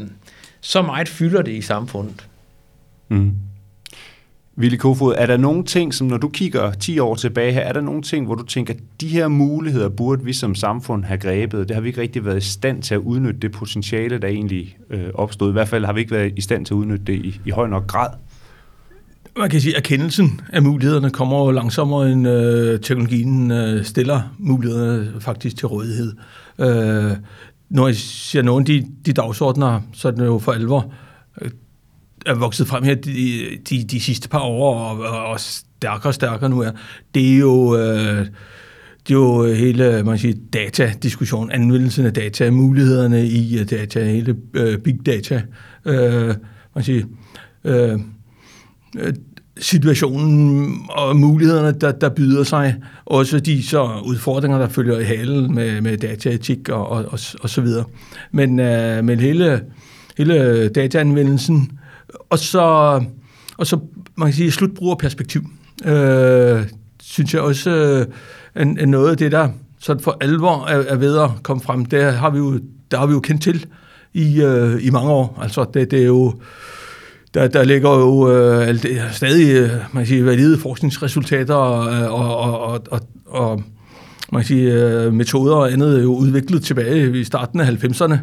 så 0.61 0.83
meget 0.83 1.09
fylder 1.09 1.43
det 1.43 1.53
i 1.53 1.61
samfundet. 1.61 2.27
Mm. 3.09 3.33
Ville 4.59 4.79
Kofod, 4.79 5.15
er 5.19 5.27
der 5.27 5.37
nogle 5.37 5.65
ting, 5.65 5.95
som 5.95 6.07
når 6.07 6.17
du 6.17 6.29
kigger 6.29 6.73
10 6.73 6.99
år 6.99 7.15
tilbage 7.15 7.53
her, 7.53 7.61
er 7.61 7.73
der 7.73 7.81
nogle 7.81 8.03
ting, 8.03 8.27
hvor 8.27 8.35
du 8.35 8.45
tænker, 8.45 8.75
at 8.75 8.81
de 9.01 9.09
her 9.09 9.29
muligheder 9.29 9.89
burde 9.89 10.25
vi 10.25 10.33
som 10.33 10.55
samfund 10.55 11.05
have 11.05 11.19
grebet? 11.19 11.69
Det 11.69 11.75
har 11.75 11.81
vi 11.81 11.89
ikke 11.89 12.01
rigtig 12.01 12.25
været 12.25 12.37
i 12.37 12.49
stand 12.49 12.83
til 12.83 12.95
at 12.95 12.99
udnytte 12.99 13.41
det 13.41 13.53
potentiale, 13.53 14.19
der 14.19 14.29
egentlig 14.29 14.77
øh, 14.91 15.09
opstod. 15.15 15.51
I 15.51 15.53
hvert 15.53 15.69
fald 15.69 15.85
har 15.85 15.93
vi 15.93 16.01
ikke 16.01 16.15
været 16.15 16.33
i 16.37 16.41
stand 16.41 16.67
til 16.67 16.75
at 16.75 16.77
udnytte 16.77 17.05
det 17.05 17.13
i, 17.13 17.41
i 17.47 17.51
høj 17.51 17.69
nok 17.69 17.87
grad. 17.87 18.09
Man 19.39 19.51
kan 19.51 19.61
sige, 19.61 19.77
at 19.77 19.79
erkendelsen 19.79 20.41
af 20.53 20.63
mulighederne 20.63 21.11
kommer 21.11 21.45
jo 21.45 21.51
langsommere, 21.51 22.13
end 22.13 22.29
øh, 22.29 22.81
teknologien 22.81 23.51
øh, 23.51 23.85
stiller 23.85 24.21
mulighederne 24.39 25.21
faktisk 25.21 25.57
til 25.57 25.67
rådighed. 25.67 26.13
Øh, 26.59 27.13
når 27.71 27.87
jeg 27.87 27.97
siger 27.97 28.43
nogle 28.43 28.63
af 28.63 28.67
de, 28.67 28.87
de 29.07 29.13
dagsordner, 29.13 29.81
så 29.93 30.09
er 30.09 30.13
det 30.13 30.27
jo 30.27 30.39
for 30.39 30.53
alvor 30.53 30.93
øh, 31.41 31.51
er 32.27 32.35
vokset 32.35 32.67
frem 32.67 32.85
her 32.85 32.95
de, 32.95 33.49
de, 33.71 33.85
de 33.85 34.01
sidste 34.01 34.29
par 34.29 34.41
år, 34.41 34.79
og, 34.79 35.27
og 35.27 35.41
stærkere 35.41 36.11
og 36.11 36.15
stærkere 36.15 36.51
nu 36.51 36.61
er, 36.61 36.71
det 37.15 37.33
er 37.35 37.39
jo... 37.39 37.77
Øh, 37.77 38.27
det 39.09 39.15
er 39.15 39.19
jo 39.19 39.45
hele 39.55 40.03
man 40.05 40.19
siger, 40.19 40.35
datadiskussionen, 40.53 41.51
anvendelsen 41.51 42.07
af 42.07 42.13
data, 42.13 42.51
mulighederne 42.51 43.27
i 43.27 43.65
data, 43.65 44.05
hele 44.05 44.37
øh, 44.55 44.79
big 44.79 45.07
data, 45.07 45.43
øh, 45.85 46.35
man 46.75 46.85
siger, 46.85 47.05
øh, 47.65 48.01
øh, 48.99 49.15
situationen 49.59 50.75
og 50.89 51.17
mulighederne, 51.17 51.79
der, 51.81 51.93
der 51.93 52.09
byder 52.09 52.45
sig, 52.45 52.77
også 53.05 53.41
de 53.41 53.63
så 53.63 54.01
udfordringer, 54.05 54.59
der 54.59 54.69
følger 54.69 54.99
i 54.99 55.05
halen 55.05 55.55
med, 55.55 55.81
med 55.81 55.97
dataetik 55.97 56.69
og, 56.69 56.89
og, 56.89 57.05
og, 57.05 57.19
og 57.41 57.51
så 57.51 57.61
videre. 57.61 57.85
Men, 58.33 58.61
øh, 58.61 59.05
men 59.05 59.21
hele, 59.21 59.61
hele 60.19 60.69
dataanvendelsen 60.69 61.79
og 62.31 62.39
så, 62.39 62.61
og 63.57 63.67
så 63.67 63.79
man 64.17 64.29
kan 64.29 64.35
sige, 64.35 64.53
slutbrugerperspektiv, 64.53 65.43
øh, 65.85 66.63
synes 67.03 67.35
jeg 67.35 67.43
også 67.43 67.71
øh, 67.71 68.07
er, 68.55 68.75
er 68.79 68.87
noget 68.87 69.11
af 69.11 69.17
det, 69.17 69.33
der 69.33 69.49
sådan 69.79 70.03
for 70.03 70.17
alvor 70.21 70.67
er, 70.67 70.85
er 70.89 70.97
ved 70.97 71.19
at 71.19 71.31
komme 71.43 71.63
frem. 71.63 71.85
Det 71.85 72.13
har 72.13 72.31
vi 72.31 72.39
jo, 72.39 72.61
der 72.91 72.99
har 72.99 73.07
vi 73.07 73.13
jo 73.13 73.21
kendt 73.21 73.43
til 73.43 73.67
i, 74.15 74.43
øh, 74.43 74.87
i 74.87 74.91
mange 74.91 75.11
år. 75.11 75.39
Altså, 75.43 75.67
det, 75.75 75.91
det 75.91 76.03
er 76.03 76.07
jo, 76.07 76.35
der, 77.35 77.49
der 77.49 77.65
ligger 77.65 77.91
jo 77.91 78.33
øh, 78.33 78.79
stadig 79.13 79.57
øh, 79.57 79.71
man 79.71 80.03
kan 80.03 80.07
sige, 80.07 80.27
valide 80.27 80.59
forskningsresultater 80.59 81.55
og, 81.55 82.09
og, 82.11 82.37
og, 82.37 82.83
og, 82.91 83.01
og 83.27 83.63
man 84.33 84.43
kan 84.43 84.47
sige, 84.47 84.73
øh, 84.73 85.13
metoder 85.13 85.55
og 85.55 85.73
andet 85.73 85.99
er 85.99 86.03
jo 86.03 86.15
udviklet 86.15 86.63
tilbage 86.63 87.21
i 87.21 87.25
starten 87.25 87.61
af 87.61 87.67
90'erne 87.67 88.15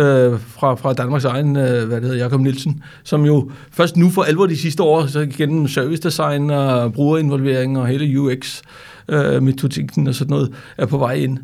øh, 0.00 0.40
fra, 0.40 0.74
fra 0.74 0.92
Danmarks 0.92 1.24
egen, 1.24 1.56
øh, 1.56 1.86
hvad 1.86 1.96
det 1.96 2.02
hedder, 2.02 2.16
Jakob 2.16 2.40
Nielsen, 2.40 2.82
som 3.04 3.24
jo 3.24 3.50
først 3.70 3.96
nu 3.96 4.10
for 4.10 4.22
alvor 4.22 4.46
de 4.46 4.56
sidste 4.56 4.82
år, 4.82 5.06
så 5.06 5.26
gennem 5.36 5.68
service 5.68 6.02
design 6.02 6.50
og 6.50 6.92
brugerinvolvering 6.92 7.78
og 7.78 7.86
hele 7.86 8.20
UX, 8.20 8.62
øh, 9.08 9.42
metodikken 9.42 10.08
og 10.08 10.14
sådan 10.14 10.30
noget, 10.30 10.52
er 10.78 10.86
på 10.86 10.98
vej 10.98 11.12
ind. 11.12 11.38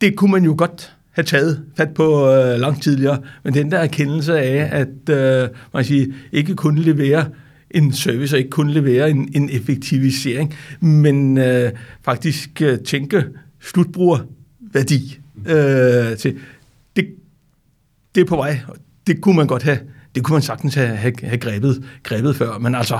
Det 0.00 0.16
kunne 0.16 0.32
man 0.32 0.44
jo 0.44 0.54
godt 0.58 0.92
have 1.10 1.24
taget 1.24 1.62
fat 1.76 1.94
på 1.94 2.30
øh, 2.30 2.60
langt 2.60 2.82
tidligere, 2.82 3.18
men 3.44 3.54
den 3.54 3.70
der 3.72 3.78
erkendelse 3.78 4.38
af, 4.38 4.68
at 4.72 5.16
øh, 5.16 5.48
man 5.72 5.82
kan 5.82 5.84
sige, 5.84 6.14
ikke 6.32 6.54
kun 6.54 6.78
levere 6.78 7.26
en 7.70 7.92
service 7.92 8.34
og 8.34 8.38
ikke 8.38 8.50
kun 8.50 8.70
levere 8.70 9.10
en, 9.10 9.28
en 9.34 9.50
effektivisering, 9.50 10.54
men 10.80 11.38
øh, 11.38 11.72
faktisk 12.02 12.62
øh, 12.62 12.78
tænke 12.78 13.24
slutbrugerværdi 13.60 15.18
øh, 15.46 16.16
til. 16.16 16.38
Det, 16.96 17.08
det 18.14 18.20
er 18.20 18.24
på 18.24 18.36
vej. 18.36 18.60
Det 19.06 19.20
kunne 19.20 19.36
man 19.36 19.46
godt 19.46 19.62
have, 19.62 19.78
det 20.14 20.24
kunne 20.24 20.34
man 20.34 20.42
sagtens 20.42 20.74
have, 20.74 20.96
have, 20.96 21.14
have 21.22 21.38
grebet, 21.38 21.84
grebet 22.02 22.36
før, 22.36 22.58
men 22.58 22.74
altså, 22.74 22.98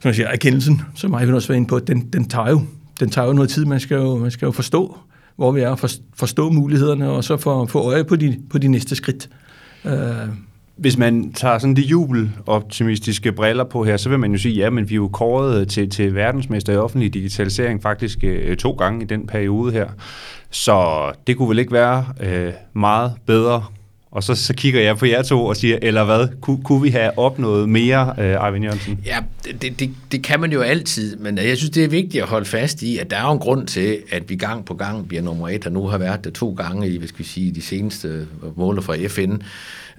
som 0.00 0.08
jeg 0.08 0.14
siger, 0.14 0.28
erkendelsen, 0.28 0.82
som 0.94 1.10
mig 1.10 1.26
vil 1.26 1.34
også 1.34 1.48
være 1.48 1.56
inde 1.56 1.68
på, 1.68 1.78
den, 1.78 2.08
den, 2.12 2.28
tager 2.28 2.50
jo, 2.50 2.62
den 3.00 3.10
tager 3.10 3.26
jo 3.26 3.32
noget 3.32 3.50
tid. 3.50 3.64
Man 3.64 3.80
skal 3.80 3.94
jo, 3.94 4.18
man 4.18 4.30
skal 4.30 4.46
jo 4.46 4.52
forstå, 4.52 4.98
hvor 5.36 5.52
vi 5.52 5.60
er, 5.60 5.96
forstå 6.14 6.50
mulighederne, 6.50 7.10
og 7.10 7.24
så 7.24 7.36
få, 7.36 7.66
få 7.66 7.78
øje 7.78 8.04
på 8.04 8.16
de, 8.16 8.38
på 8.50 8.58
de 8.58 8.68
næste 8.68 8.96
skridt. 8.96 9.28
Øh, 9.84 10.28
hvis 10.76 10.98
man 10.98 11.32
tager 11.32 11.58
sådan 11.58 11.76
de 11.76 11.82
jubeloptimistiske 11.82 13.32
briller 13.32 13.64
på 13.64 13.84
her, 13.84 13.96
så 13.96 14.08
vil 14.08 14.18
man 14.18 14.32
jo 14.32 14.38
sige, 14.38 14.54
ja, 14.54 14.70
men 14.70 14.88
vi 14.88 14.94
er 14.94 14.96
jo 14.96 15.08
kåret 15.08 15.68
til, 15.68 15.90
til 15.90 16.14
verdensmester 16.14 16.72
i 16.72 16.76
offentlig 16.76 17.14
digitalisering 17.14 17.82
faktisk 17.82 18.24
øh, 18.24 18.56
to 18.56 18.70
gange 18.70 19.02
i 19.02 19.06
den 19.06 19.26
periode 19.26 19.72
her. 19.72 19.88
Så 20.50 21.10
det 21.26 21.36
kunne 21.36 21.48
vel 21.48 21.58
ikke 21.58 21.72
være 21.72 22.06
øh, 22.20 22.52
meget 22.72 23.12
bedre 23.26 23.64
Og 24.12 24.22
så, 24.22 24.34
så 24.34 24.54
kigger 24.54 24.80
jeg 24.80 24.96
på 24.96 25.06
jer 25.06 25.22
to 25.22 25.44
og 25.44 25.56
siger, 25.56 25.78
eller 25.82 26.04
hvad, 26.04 26.28
Kun, 26.40 26.62
kunne 26.62 26.82
vi 26.82 26.88
have 26.88 27.18
opnået 27.18 27.68
mere, 27.68 28.14
øh, 28.18 28.36
Arvind 28.40 28.64
Jørgensen? 28.64 28.98
Ja, 29.06 29.18
det, 29.62 29.80
det, 29.80 29.90
det 30.12 30.22
kan 30.22 30.40
man 30.40 30.52
jo 30.52 30.60
altid, 30.60 31.16
men 31.16 31.38
øh, 31.38 31.48
jeg 31.48 31.56
synes, 31.56 31.70
det 31.70 31.84
er 31.84 31.88
vigtigt 31.88 32.22
at 32.22 32.28
holde 32.28 32.46
fast 32.46 32.82
i, 32.82 32.98
at 32.98 33.10
der 33.10 33.16
er 33.16 33.26
jo 33.26 33.32
en 33.32 33.38
grund 33.38 33.66
til, 33.66 33.98
at 34.10 34.30
vi 34.30 34.36
gang 34.36 34.64
på 34.64 34.74
gang 34.74 35.08
bliver 35.08 35.22
nummer 35.22 35.48
et, 35.48 35.66
og 35.66 35.72
nu 35.72 35.86
har 35.86 35.98
været 35.98 36.24
det 36.24 36.32
to 36.32 36.54
gange 36.54 36.88
i, 36.88 36.98
hvad 36.98 37.08
skal 37.08 37.18
vi 37.18 37.24
sige, 37.24 37.52
de 37.52 37.62
seneste 37.62 38.26
måler 38.56 38.82
fra 38.82 38.96
FN. 39.08 39.36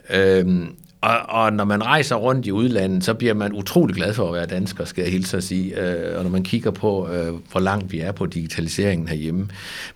Øhm, 0.10 0.68
og, 1.02 1.18
og 1.30 1.54
når 1.54 1.66
man 1.66 1.84
rejser 1.84 2.16
rundt 2.16 2.46
i 2.46 2.52
udlandet, 2.52 3.04
så 3.04 3.14
bliver 3.14 3.34
man 3.34 3.54
utrolig 3.54 3.96
glad 3.96 4.14
for 4.14 4.28
at 4.28 4.34
være 4.34 4.46
dansker, 4.46 4.86
skal 4.86 5.02
jeg 5.02 5.12
hilse 5.12 5.38
at 5.38 5.44
sige. 5.44 5.80
Øh, 5.80 6.18
og 6.18 6.24
når 6.24 6.32
man 6.32 6.44
kigger 6.44 6.72
på, 6.72 7.10
øh, 7.10 7.34
hvor 7.52 7.60
langt 7.60 7.92
vi 7.92 8.00
er 8.00 8.12
på 8.12 8.26
digitaliseringen 8.26 9.08
herhjemme. 9.08 9.48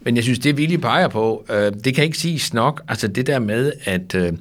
Men 0.02 0.16
jeg 0.16 0.24
synes, 0.24 0.40
det 0.40 0.58
vi 0.58 0.66
lige 0.66 0.78
peger 0.78 1.08
på, 1.08 1.46
øh, 1.50 1.72
det 1.84 1.96
kan 1.96 2.04
ikke 2.04 2.18
siges 2.18 2.54
nok. 2.54 2.82
Altså 2.88 3.08
det 3.08 3.28
der 3.28 3.40
med, 3.40 3.74
at... 3.86 4.16
Øh, 4.16 4.34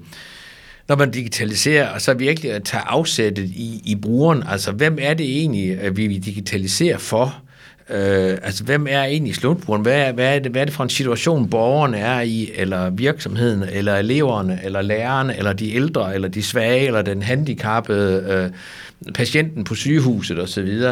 når 0.88 0.96
man 0.96 1.10
digitaliserer, 1.10 1.88
og 1.88 2.00
så 2.00 2.14
virkelig 2.14 2.52
at 2.52 2.64
tage 2.64 2.82
afsættet 2.86 3.44
i, 3.44 3.82
i 3.84 3.94
brugeren, 3.94 4.42
altså 4.48 4.72
hvem 4.72 4.98
er 5.00 5.14
det 5.14 5.26
egentlig, 5.26 5.80
at 5.80 5.96
vi 5.96 6.18
digitaliserer 6.18 6.98
for? 6.98 7.42
Øh, 7.90 8.38
altså, 8.42 8.64
hvem 8.64 8.86
er 8.90 9.02
egentlig 9.02 9.34
slutbrugeren? 9.34 9.82
Hvad 9.82 10.00
er, 10.00 10.12
hvad, 10.12 10.34
er 10.34 10.38
det, 10.38 10.52
hvad 10.52 10.60
er 10.60 10.64
det 10.64 10.74
for 10.74 10.84
en 10.84 10.90
situation, 10.90 11.50
borgerne 11.50 11.98
er 11.98 12.20
i, 12.20 12.50
eller 12.54 12.90
virksomheden, 12.90 13.62
eller 13.72 13.96
eleverne, 13.96 14.60
eller 14.64 14.82
lærerne, 14.82 15.38
eller 15.38 15.52
de 15.52 15.74
ældre, 15.74 16.14
eller 16.14 16.28
de 16.28 16.42
svage, 16.42 16.86
eller 16.86 17.02
den 17.02 17.22
handicappede, 17.22 18.24
øh, 18.28 19.12
patienten 19.14 19.64
på 19.64 19.74
sygehuset 19.74 20.38
osv. 20.38 20.82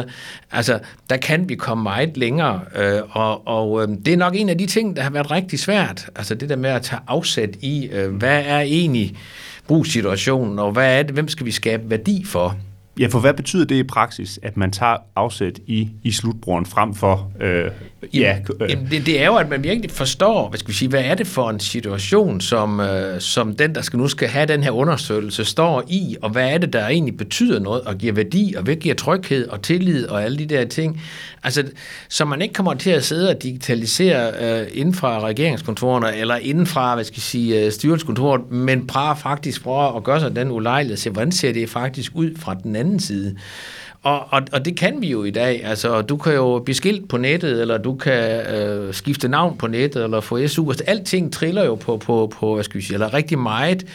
Altså, 0.51 0.79
der 1.09 1.17
kan 1.17 1.49
vi 1.49 1.55
komme 1.55 1.83
meget 1.83 2.17
længere, 2.17 2.61
øh, 2.75 3.01
og, 3.09 3.47
og 3.47 3.81
øh, 3.83 3.87
det 4.05 4.13
er 4.13 4.17
nok 4.17 4.35
en 4.35 4.49
af 4.49 4.57
de 4.57 4.65
ting, 4.65 4.95
der 4.95 5.01
har 5.01 5.09
været 5.09 5.31
rigtig 5.31 5.59
svært. 5.59 6.09
Altså, 6.15 6.35
det 6.35 6.49
der 6.49 6.55
med 6.55 6.69
at 6.69 6.81
tage 6.81 7.01
afsæt 7.07 7.55
i, 7.61 7.89
øh, 7.91 8.15
hvad 8.15 8.43
er 8.45 8.59
egentlig 8.59 9.17
brugssituationen, 9.67 10.59
og 10.59 10.71
hvad 10.71 10.99
er 10.99 11.03
det, 11.03 11.13
hvem 11.13 11.27
skal 11.27 11.45
vi 11.45 11.51
skabe 11.51 11.89
værdi 11.89 12.25
for? 12.25 12.57
Ja, 12.99 13.07
for 13.07 13.19
hvad 13.19 13.33
betyder 13.33 13.65
det 13.65 13.75
i 13.75 13.83
praksis, 13.83 14.39
at 14.43 14.57
man 14.57 14.71
tager 14.71 14.97
afsæt 15.15 15.59
i, 15.67 15.89
i 16.03 16.11
slutbrugeren 16.11 16.65
frem 16.65 16.93
for... 16.93 17.31
Øh, 17.39 17.71
ja, 18.13 18.37
øh. 18.61 18.69
Jamen, 18.69 18.87
det, 18.91 19.05
det 19.05 19.21
er 19.21 19.25
jo, 19.25 19.35
at 19.35 19.49
man 19.49 19.63
virkelig 19.63 19.91
forstår, 19.91 20.49
hvad 20.49 20.59
skal 20.59 20.67
vi 20.69 20.73
sige, 20.73 20.89
hvad 20.89 21.01
er 21.03 21.15
det 21.15 21.27
for 21.27 21.49
en 21.49 21.59
situation, 21.59 22.41
som, 22.41 22.79
øh, 22.79 23.21
som 23.21 23.55
den, 23.55 23.75
der 23.75 23.81
skal 23.81 23.99
nu 23.99 24.07
skal 24.07 24.27
have 24.27 24.45
den 24.45 24.63
her 24.63 24.71
undersøgelse, 24.71 25.45
står 25.45 25.83
i, 25.87 26.15
og 26.21 26.29
hvad 26.29 26.49
er 26.49 26.57
det, 26.57 26.73
der 26.73 26.87
egentlig 26.87 27.17
betyder 27.17 27.59
noget, 27.59 27.81
og 27.81 27.97
giver 27.97 28.13
værdi, 28.13 28.53
og 28.57 28.63
hvad 28.63 28.75
giver 28.75 28.95
tryghed 28.95 29.47
og 29.47 29.61
tillid, 29.61 30.07
og 30.07 30.23
alle 30.23 30.37
de 30.37 30.45
der 30.45 30.65
ting. 30.65 31.01
Altså, 31.43 31.63
så 32.09 32.25
man 32.25 32.41
ikke 32.41 32.53
kommer 32.53 32.73
til 32.73 32.89
at 32.89 33.05
sidde 33.05 33.29
og 33.29 33.43
digitalisere 33.43 34.31
øh, 34.41 34.67
inden 34.73 34.93
fra 34.93 35.19
regeringskontorerne, 35.19 36.15
eller 36.15 36.35
inden 36.35 36.65
fra, 36.65 36.95
hvad 36.95 37.03
skal 37.03 37.15
jeg 37.17 37.23
sige, 37.23 37.65
øh, 37.65 37.71
styrelseskontoret, 37.71 38.51
men 38.51 38.87
prøve 38.87 39.15
faktisk 39.15 39.63
prøve 39.63 39.97
at 39.97 40.03
gøre 40.03 40.19
sig 40.19 40.35
den 40.35 40.51
ulejlighed, 40.51 40.97
se, 40.97 41.09
hvordan 41.09 41.31
ser 41.31 41.53
det 41.53 41.69
faktisk 41.69 42.11
ud 42.15 42.31
fra 42.39 42.55
den 42.63 42.75
anden 42.75 42.99
side. 42.99 43.35
Og, 44.05 44.33
og, 44.33 44.41
og 44.51 44.65
det 44.65 44.77
kan 44.77 45.01
vi 45.01 45.07
jo 45.07 45.23
i 45.23 45.31
dag. 45.31 45.63
Altså, 45.63 46.01
du 46.01 46.17
kan 46.17 46.33
jo 46.33 46.61
blive 46.65 46.75
skilt 46.75 47.09
på 47.09 47.17
nettet, 47.17 47.61
eller 47.61 47.77
du 47.77 47.95
kan 47.95 48.45
øh, 48.55 48.93
skifte 48.93 49.27
navn 49.27 49.57
på 49.57 49.67
nettet, 49.67 50.03
eller 50.03 50.21
få 50.21 50.47
SU. 50.47 50.69
Altså, 50.69 50.83
alting 50.87 51.33
triller 51.33 51.65
jo 51.65 51.75
på, 51.75 51.97
på, 51.97 52.33
på 52.39 52.53
hvad 52.53 52.63
skal 52.63 52.77
vi 52.77 52.85
sige, 52.85 52.93
eller 52.93 53.13
rigtig 53.13 53.39
meget 53.39 53.85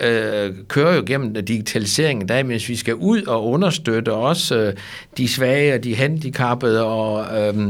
øh, 0.00 0.54
kører 0.68 0.96
jo 0.96 1.02
gennem 1.06 1.34
digitaliseringen 1.34 2.22
i 2.22 2.26
dag, 2.26 2.46
mens 2.46 2.68
vi 2.68 2.76
skal 2.76 2.94
ud 2.94 3.22
og 3.22 3.46
understøtte 3.46 4.12
også 4.12 4.56
øh, 4.56 4.72
de 5.16 5.28
svage 5.28 5.74
og 5.74 5.84
de 5.84 5.96
handicappede 5.96 6.84
og 6.84 7.26
øh, 7.40 7.68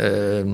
øh, 0.00 0.46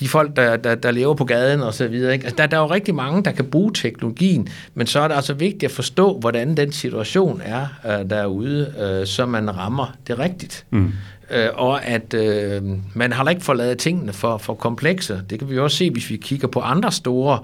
de 0.00 0.08
folk, 0.08 0.36
der, 0.36 0.56
der, 0.56 0.74
der 0.74 0.90
lever 0.90 1.14
på 1.14 1.24
gaden 1.24 1.60
og 1.60 1.74
så 1.74 1.86
videre. 1.86 2.12
Ikke? 2.12 2.24
Altså, 2.24 2.36
der, 2.38 2.46
der 2.46 2.56
er 2.56 2.60
jo 2.60 2.70
rigtig 2.70 2.94
mange, 2.94 3.24
der 3.24 3.32
kan 3.32 3.44
bruge 3.44 3.72
teknologien, 3.72 4.48
men 4.74 4.86
så 4.86 5.00
er 5.00 5.08
det 5.08 5.14
altså 5.14 5.34
vigtigt 5.34 5.64
at 5.64 5.70
forstå, 5.70 6.18
hvordan 6.18 6.56
den 6.56 6.72
situation 6.72 7.42
er 7.44 7.66
øh, 7.86 8.10
derude, 8.10 8.74
øh, 8.80 9.06
så 9.06 9.26
man 9.26 9.56
rammer 9.56 9.96
det 10.06 10.17
rigtigt. 10.18 10.66
Mm. 10.70 10.92
Øh, 11.30 11.48
og 11.54 11.84
at 11.84 12.14
øh, 12.14 12.62
man 12.94 13.12
har 13.12 13.28
ikke 13.28 13.42
forladet 13.42 13.78
tingene 13.78 14.12
for, 14.12 14.38
for 14.38 14.54
komplekse. 14.54 15.22
Det 15.30 15.38
kan 15.38 15.50
vi 15.50 15.58
også 15.58 15.76
se, 15.76 15.90
hvis 15.90 16.10
vi 16.10 16.16
kigger 16.16 16.48
på 16.48 16.60
andre 16.60 16.92
store 16.92 17.38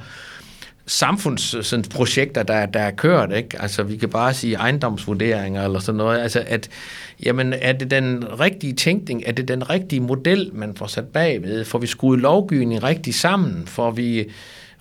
samfundsprojekter, 0.86 2.42
der, 2.42 2.66
der 2.66 2.80
er 2.80 2.90
kørt. 2.90 3.32
Ikke? 3.32 3.62
Altså, 3.62 3.82
vi 3.82 3.96
kan 3.96 4.08
bare 4.08 4.34
sige 4.34 4.54
ejendomsvurderinger 4.54 5.64
eller 5.64 5.78
sådan 5.78 5.96
noget. 5.96 6.20
Altså, 6.20 6.44
at, 6.46 6.68
jamen, 7.24 7.52
er 7.52 7.72
det 7.72 7.90
den 7.90 8.24
rigtige 8.40 8.72
tænkning? 8.72 9.22
Er 9.26 9.32
det 9.32 9.48
den 9.48 9.70
rigtige 9.70 10.00
model, 10.00 10.50
man 10.52 10.74
får 10.76 10.86
sat 10.86 11.04
bagved? 11.04 11.64
Får 11.64 11.78
vi 11.78 11.86
skruet 11.86 12.20
lovgivning 12.20 12.82
rigtig 12.82 13.14
sammen? 13.14 13.66
Får 13.66 13.90
vi 13.90 14.24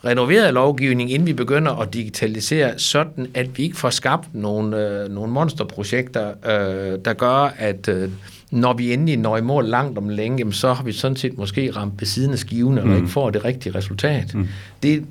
renoveret 0.05 0.53
lovgivning, 0.53 1.11
inden 1.11 1.27
vi 1.27 1.33
begynder 1.33 1.71
at 1.71 1.93
digitalisere, 1.93 2.79
sådan 2.79 3.27
at 3.33 3.57
vi 3.57 3.63
ikke 3.63 3.77
får 3.77 3.89
skabt 3.89 4.35
nogle, 4.35 4.77
øh, 4.77 5.09
nogle 5.09 5.31
monsterprojekter, 5.31 6.27
øh, 6.45 6.99
der 7.05 7.13
gør, 7.13 7.53
at 7.57 7.87
øh, 7.87 8.09
når 8.51 8.73
vi 8.73 8.93
endelig 8.93 9.17
når 9.17 9.37
i 9.37 9.41
mål 9.41 9.65
langt 9.65 9.97
om 9.97 10.09
længe, 10.09 10.37
jamen, 10.37 10.53
så 10.53 10.73
har 10.73 10.83
vi 10.83 10.91
sådan 10.91 11.17
set 11.17 11.37
måske 11.37 11.71
ramt 11.71 11.93
ved 11.99 12.07
siden 12.07 12.31
af 12.31 12.39
skiven, 12.39 12.77
eller 12.77 12.91
mm. 12.91 12.97
ikke 12.97 13.07
får 13.09 13.29
det 13.29 13.45
rigtige 13.45 13.75
resultat. 13.75 14.35
Mm. 14.35 14.47
Det, 14.83 15.05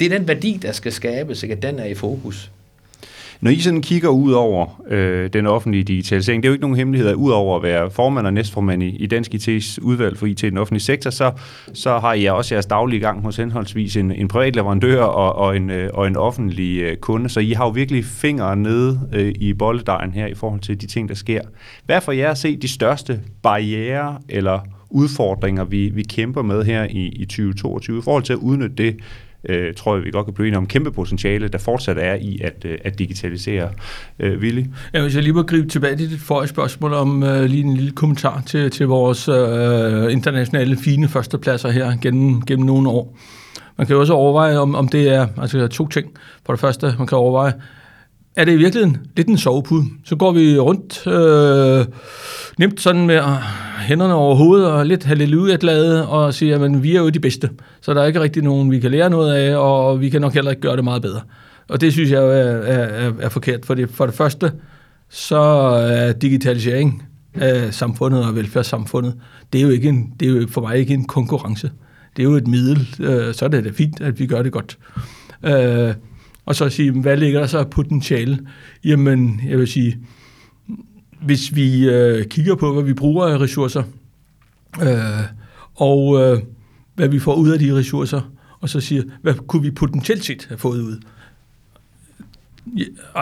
det 0.00 0.12
er 0.12 0.18
den 0.18 0.28
værdi, 0.28 0.58
der 0.62 0.72
skal 0.72 0.92
skabes, 0.92 1.42
ikke? 1.42 1.54
den 1.54 1.78
er 1.78 1.84
i 1.84 1.94
fokus. 1.94 2.50
Når 3.42 3.50
I 3.50 3.60
sådan 3.60 3.82
kigger 3.82 4.08
ud 4.08 4.32
over 4.32 4.82
øh, 4.88 5.30
den 5.32 5.46
offentlige 5.46 5.84
digitalisering, 5.84 6.42
det 6.42 6.48
er 6.48 6.50
jo 6.50 6.52
ikke 6.52 6.62
nogen 6.62 6.76
hemmelighed, 6.76 7.08
at 7.08 7.14
ud 7.14 7.30
over 7.30 7.56
at 7.56 7.62
være 7.62 7.90
formand 7.90 8.26
og 8.26 8.32
næstformand 8.32 8.82
i, 8.82 8.96
i 8.96 9.06
Dansk 9.06 9.34
IT's 9.34 9.78
udvalg 9.82 10.18
for 10.18 10.26
IT 10.26 10.42
i 10.42 10.50
den 10.50 10.58
offentlige 10.58 10.82
sektor, 10.82 11.10
så, 11.10 11.32
så 11.74 11.98
har 11.98 12.14
I 12.14 12.24
også 12.24 12.54
jeres 12.54 12.66
daglige 12.66 13.00
gang 13.00 13.22
hos 13.22 13.36
henholdsvis 13.36 13.96
en, 13.96 14.12
en 14.12 14.28
privat 14.28 14.56
leverandør 14.56 15.02
og, 15.02 15.36
og, 15.36 15.56
en, 15.56 15.70
øh, 15.70 15.90
og 15.94 16.06
en 16.06 16.16
offentlig 16.16 16.78
øh, 16.78 16.96
kunde. 16.96 17.28
Så 17.28 17.40
I 17.40 17.50
har 17.50 17.64
jo 17.64 17.70
virkelig 17.70 18.04
fingre 18.04 18.56
nede 18.56 19.00
øh, 19.12 19.34
i 19.40 19.54
bolledejen 19.54 20.12
her 20.12 20.26
i 20.26 20.34
forhold 20.34 20.60
til 20.60 20.80
de 20.80 20.86
ting, 20.86 21.08
der 21.08 21.14
sker. 21.14 21.40
Hvad 21.86 22.00
for 22.00 22.12
jer 22.12 22.30
at 22.30 22.38
se 22.38 22.56
de 22.56 22.68
største 22.68 23.20
barriere 23.42 24.18
eller 24.28 24.60
udfordringer, 24.90 25.64
vi, 25.64 25.88
vi 25.88 26.02
kæmper 26.02 26.42
med 26.42 26.64
her 26.64 26.84
i, 26.90 27.06
i 27.06 27.24
2022 27.24 27.98
i 27.98 28.02
forhold 28.02 28.22
til 28.22 28.32
at 28.32 28.38
udnytte 28.38 28.76
det 28.76 28.96
øh, 29.48 29.74
tror 29.74 29.96
jeg, 29.96 30.04
vi 30.04 30.10
godt 30.10 30.26
kan 30.26 30.34
blive 30.34 30.46
enige 30.46 30.58
om, 30.58 30.66
kæmpe 30.66 30.92
potentiale, 30.92 31.48
der 31.48 31.58
fortsat 31.58 31.98
er 31.98 32.14
i 32.14 32.40
at, 32.44 32.64
øh, 32.64 32.78
at 32.84 32.98
digitalisere. 32.98 33.70
Øh, 34.18 34.38
Willy? 34.38 34.64
Ja, 34.94 35.02
hvis 35.02 35.14
jeg 35.14 35.22
lige 35.22 35.32
må 35.32 35.42
gribe 35.42 35.68
tilbage 35.68 35.96
til 35.96 36.10
dit 36.10 36.20
forrige 36.20 36.48
spørgsmål 36.48 36.92
om 36.92 37.22
øh, 37.22 37.44
lige 37.44 37.64
en 37.64 37.74
lille 37.74 37.92
kommentar 37.92 38.42
til, 38.46 38.70
til 38.70 38.86
vores 38.86 39.28
øh, 39.28 40.12
internationale 40.12 40.76
fine 40.76 41.08
førstepladser 41.08 41.70
her 41.70 41.96
gennem, 42.02 42.42
gennem 42.42 42.66
nogle 42.66 42.88
år. 42.88 43.18
Man 43.78 43.86
kan 43.86 43.94
jo 43.94 44.00
også 44.00 44.12
overveje, 44.12 44.58
om, 44.58 44.74
om 44.74 44.88
det 44.88 45.08
er 45.08 45.26
altså 45.40 45.68
to 45.68 45.88
ting. 45.88 46.12
For 46.46 46.52
det 46.52 46.60
første, 46.60 46.94
man 46.98 47.06
kan 47.06 47.18
overveje, 47.18 47.52
er 48.36 48.44
det 48.44 48.52
i 48.52 48.56
virkeligheden 48.56 48.96
lidt 49.16 49.28
en 49.28 49.38
sovepude. 49.38 49.84
Så 50.04 50.16
går 50.16 50.32
vi 50.32 50.58
rundt 50.58 51.06
øh, 51.06 51.86
nemt 52.58 52.80
sådan 52.80 53.06
med 53.06 53.20
hænderne 53.80 54.14
over 54.14 54.34
hovedet 54.34 54.66
og 54.66 54.86
lidt 54.86 55.04
halleluja-glade 55.04 56.08
og 56.08 56.34
siger, 56.34 56.64
at 56.64 56.82
vi 56.82 56.96
er 56.96 57.00
jo 57.00 57.08
de 57.08 57.20
bedste. 57.20 57.50
Så 57.80 57.94
der 57.94 58.02
er 58.02 58.06
ikke 58.06 58.20
rigtig 58.20 58.42
nogen, 58.42 58.70
vi 58.70 58.80
kan 58.80 58.90
lære 58.90 59.10
noget 59.10 59.34
af, 59.34 59.56
og 59.56 60.00
vi 60.00 60.08
kan 60.08 60.20
nok 60.20 60.34
heller 60.34 60.50
ikke 60.50 60.62
gøre 60.62 60.76
det 60.76 60.84
meget 60.84 61.02
bedre. 61.02 61.20
Og 61.68 61.80
det 61.80 61.92
synes 61.92 62.10
jeg 62.10 62.22
er, 62.22 62.28
er, 62.28 63.06
er, 63.06 63.12
er 63.20 63.28
forkert, 63.28 63.66
for 63.66 63.74
det, 63.74 63.90
for 63.90 64.06
det 64.06 64.14
første, 64.14 64.52
så 65.10 65.38
er 65.38 66.12
digitalisering 66.12 67.02
af 67.34 67.74
samfundet 67.74 68.24
og 68.24 68.36
velfærdssamfundet, 68.36 69.14
det 69.52 69.58
er 69.58 69.62
jo, 69.62 69.70
ikke 69.70 69.88
en, 69.88 70.12
det 70.20 70.28
er 70.28 70.32
jo 70.32 70.46
for 70.50 70.60
mig 70.60 70.78
ikke 70.78 70.94
en 70.94 71.04
konkurrence. 71.04 71.70
Det 72.16 72.22
er 72.22 72.24
jo 72.24 72.36
et 72.36 72.46
middel, 72.46 72.88
øh, 73.00 73.34
så 73.34 73.44
er 73.44 73.48
det 73.48 73.64
da 73.64 73.70
fint, 73.70 74.00
at 74.00 74.18
vi 74.18 74.26
gør 74.26 74.42
det 74.42 74.52
godt. 74.52 74.78
Øh, 75.44 75.94
og 76.46 76.54
så 76.54 76.68
sige, 76.68 76.90
hvad 76.90 77.16
ligger 77.16 77.40
der 77.40 77.46
så 77.46 77.58
af 77.58 77.70
potentiale? 77.70 78.38
Jamen, 78.84 79.40
jeg 79.48 79.58
vil 79.58 79.68
sige, 79.68 79.98
hvis 81.22 81.54
vi 81.54 81.88
øh, 81.88 82.26
kigger 82.26 82.54
på, 82.54 82.72
hvad 82.72 82.82
vi 82.82 82.94
bruger 82.94 83.26
af 83.26 83.38
ressourcer, 83.38 83.82
øh, 84.82 85.24
og 85.74 86.20
øh, 86.20 86.40
hvad 86.94 87.08
vi 87.08 87.18
får 87.18 87.34
ud 87.34 87.50
af 87.50 87.58
de 87.58 87.74
ressourcer, 87.74 88.20
og 88.60 88.68
så 88.68 88.80
siger, 88.80 89.02
hvad 89.22 89.34
kunne 89.34 89.62
vi 89.62 89.70
potentielt 89.70 90.24
set 90.24 90.46
have 90.48 90.58
fået 90.58 90.80
ud? 90.80 91.00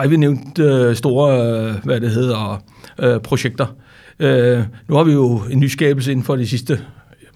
vi 0.09 0.17
nævnte 0.17 0.63
øh, 0.63 0.95
store, 0.95 1.51
øh, 1.67 1.75
hvad 1.83 2.01
det 2.01 2.11
hedder, 2.11 2.63
øh, 2.99 3.19
projekter. 3.19 3.75
Øh, 4.19 4.63
nu 4.87 4.95
har 4.95 5.03
vi 5.03 5.11
jo 5.11 5.41
en 5.51 5.59
nyskabelse 5.59 6.11
inden 6.11 6.25
for 6.25 6.35
de 6.35 6.47
sidste 6.47 6.85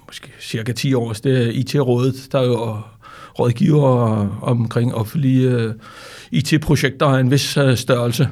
måske 0.07 0.31
cirka 0.39 0.71
10 0.71 0.93
år, 0.93 1.13
det 1.13 1.47
er 1.47 1.51
IT-rådet, 1.51 2.27
der 2.31 2.39
er 2.39 2.45
jo 2.45 2.77
rådgiver 3.39 3.89
omkring 4.41 4.95
offentlige 4.95 5.49
øh, 5.49 5.73
IT-projekter 6.31 7.05
af 7.05 7.19
en 7.19 7.31
vis 7.31 7.57
øh, 7.57 7.77
størrelse. 7.77 8.29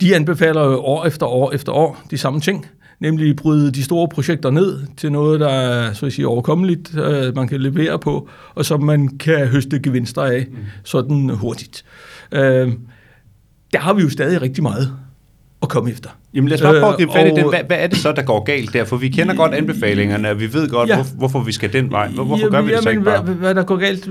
De 0.00 0.16
anbefaler 0.16 0.64
jo 0.64 0.80
år 0.80 1.04
efter 1.04 1.26
år 1.26 1.52
efter 1.52 1.72
år 1.72 2.02
de 2.10 2.18
samme 2.18 2.40
ting, 2.40 2.66
nemlig 3.00 3.36
bryde 3.36 3.70
de 3.70 3.82
store 3.82 4.08
projekter 4.08 4.50
ned 4.50 4.80
til 4.96 5.12
noget, 5.12 5.40
der 5.40 5.48
er 5.48 5.92
så 5.92 6.06
at 6.06 6.12
sige, 6.12 6.28
overkommeligt, 6.28 6.98
øh, 6.98 7.36
man 7.36 7.48
kan 7.48 7.60
levere 7.60 7.98
på, 7.98 8.28
og 8.54 8.64
som 8.64 8.82
man 8.82 9.08
kan 9.08 9.46
høste 9.46 9.80
gevinster 9.82 10.22
af 10.22 10.46
mm. 10.50 10.56
sådan 10.84 11.28
hurtigt. 11.28 11.84
Øh, 12.32 12.72
der 13.72 13.78
har 13.78 13.92
vi 13.92 14.02
jo 14.02 14.10
stadig 14.10 14.42
rigtig 14.42 14.62
meget 14.62 14.92
at 15.62 15.68
komme 15.68 15.90
efter. 15.90 16.10
Jamen 16.34 16.48
lad 16.48 16.56
os 16.56 16.62
bare 16.62 16.80
prøve 16.80 16.92
at 16.92 16.96
gribe 16.96 17.12
fat 17.12 17.26
i 17.26 17.30
den. 17.30 17.48
Hvad, 17.48 17.64
hvad 17.66 17.76
er 17.78 17.86
det 17.86 17.98
så, 17.98 18.12
der 18.12 18.22
går 18.22 18.44
galt 18.44 18.72
der? 18.72 18.84
For 18.84 18.96
vi 18.96 19.08
kender 19.08 19.34
godt 19.34 19.54
anbefalingerne, 19.54 20.30
og 20.30 20.40
vi 20.40 20.52
ved 20.52 20.68
godt, 20.68 20.88
ja. 20.88 20.94
hvor, 20.94 21.04
hvorfor 21.18 21.40
vi 21.40 21.52
skal 21.52 21.72
den 21.72 21.90
vej. 21.90 22.08
Hvor, 22.08 22.24
hvorfor 22.24 22.40
jamen, 22.40 22.52
gør 22.52 22.62
vi 22.62 22.72
det 22.72 22.82
så 22.82 22.90
ikke 22.90 23.02
bare? 23.02 23.22
Hvad, 23.22 23.34
hvad 23.34 23.54
der 23.54 23.62
går 23.62 23.76
galt? 23.76 24.08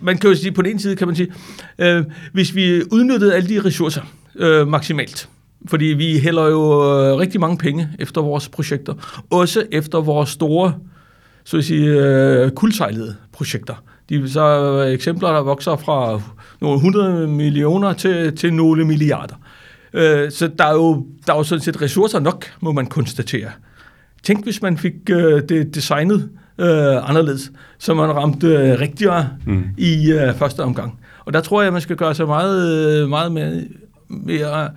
man 0.00 0.18
kan 0.18 0.30
jo 0.30 0.36
sige, 0.36 0.52
på 0.52 0.62
den 0.62 0.70
ene 0.70 0.80
side 0.80 0.96
kan 0.96 1.06
man 1.06 1.16
sige, 1.16 1.32
øh, 1.78 2.04
hvis 2.32 2.54
vi 2.54 2.82
udnyttede 2.92 3.34
alle 3.34 3.48
de 3.48 3.64
ressourcer 3.64 4.02
øh, 4.36 4.68
maksimalt, 4.68 5.28
fordi 5.66 5.84
vi 5.84 6.18
hælder 6.18 6.46
jo 6.46 6.62
øh, 6.62 7.16
rigtig 7.16 7.40
mange 7.40 7.58
penge 7.58 7.88
efter 7.98 8.20
vores 8.20 8.48
projekter, 8.48 8.94
også 9.30 9.64
efter 9.72 10.00
vores 10.00 10.28
store, 10.28 10.74
så 11.44 11.56
at 11.56 11.64
sige, 11.64 11.88
øh, 11.88 12.50
kuldsejlede 12.50 13.16
projekter. 13.32 13.74
De 14.08 14.30
så 14.30 14.40
er 14.40 14.84
eksempler, 14.84 15.28
der 15.32 15.42
vokser 15.42 15.76
fra 15.76 16.20
nogle 16.60 16.76
100 16.76 17.28
millioner 17.28 17.92
til, 17.92 18.36
til 18.36 18.54
nogle 18.54 18.84
milliarder. 18.84 19.34
Øh, 19.34 19.65
så 20.30 20.50
der 20.58 20.64
er, 20.64 20.74
jo, 20.74 21.06
der 21.26 21.32
er 21.32 21.36
jo 21.36 21.42
sådan 21.42 21.62
set 21.62 21.82
ressourcer 21.82 22.18
nok, 22.18 22.46
må 22.60 22.72
man 22.72 22.86
konstatere. 22.86 23.50
Tænk, 24.22 24.44
hvis 24.44 24.62
man 24.62 24.78
fik 24.78 24.94
øh, 25.10 25.42
det 25.48 25.74
designet 25.74 26.28
øh, 26.58 27.08
anderledes, 27.08 27.52
så 27.78 27.94
man 27.94 28.16
ramte 28.16 28.46
øh, 28.46 28.80
rigtigere 28.80 29.28
mm. 29.46 29.64
i 29.78 30.12
øh, 30.12 30.34
første 30.34 30.60
omgang. 30.60 31.00
Og 31.24 31.32
der 31.32 31.40
tror 31.40 31.62
jeg, 31.62 31.72
man 31.72 31.82
skal 31.82 31.96
gøre 31.96 32.14
sig 32.14 32.26
meget, 32.26 32.88
øh, 33.02 33.08
meget 33.08 33.32
mere, 33.32 33.62
mere 34.08 34.70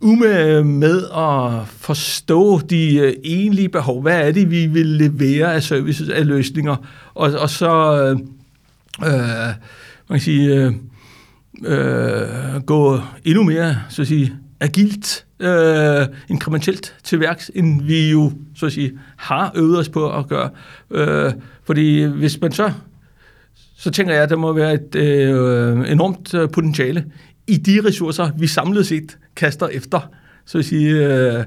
umage 0.00 0.64
med 0.64 1.02
at 1.16 1.68
forstå 1.68 2.60
de 2.60 2.96
øh, 2.96 3.14
egentlige 3.24 3.68
behov. 3.68 4.02
Hvad 4.02 4.20
er 4.20 4.32
det, 4.32 4.50
vi 4.50 4.66
vil 4.66 4.86
levere 4.86 5.54
af 5.54 5.62
services, 5.62 6.08
af 6.08 6.26
løsninger? 6.26 6.76
Og, 7.14 7.32
og 7.32 7.50
så 7.50 8.02
øh, 8.02 8.18
øh, 9.08 9.54
man 10.08 10.18
kan 10.18 10.20
sige, 10.20 10.54
øh, 10.54 10.72
øh, 11.64 12.62
gå 12.66 13.00
endnu 13.24 13.42
mere 13.42 13.76
så 13.88 14.02
at 14.02 14.08
sige, 14.08 14.36
agilt, 14.60 15.26
øh, 15.40 16.06
inkrementelt 16.28 16.94
til 17.04 17.20
værks, 17.20 17.50
end 17.54 17.82
vi 17.82 18.10
jo 18.10 18.32
så 18.56 18.66
at 18.66 18.72
sige, 18.72 18.98
har 19.16 19.52
øvet 19.56 19.78
os 19.78 19.88
på 19.88 20.12
at 20.12 20.28
gøre. 20.28 20.50
Øh, 20.90 21.32
fordi 21.64 22.02
hvis 22.02 22.40
man 22.40 22.52
så, 22.52 22.72
så 23.76 23.90
tænker 23.90 24.14
jeg, 24.14 24.22
at 24.22 24.30
der 24.30 24.36
må 24.36 24.52
være 24.52 24.74
et 24.74 24.94
øh, 24.94 25.92
enormt 25.92 26.34
øh, 26.34 26.50
potentiale 26.50 27.04
i 27.46 27.56
de 27.56 27.80
ressourcer, 27.86 28.30
vi 28.38 28.46
samlet 28.46 28.86
set 28.86 29.18
kaster 29.36 29.68
efter. 29.68 30.10
Så 30.46 30.58
at 30.58 30.64
sige, 30.64 30.90
øh, 30.90 31.44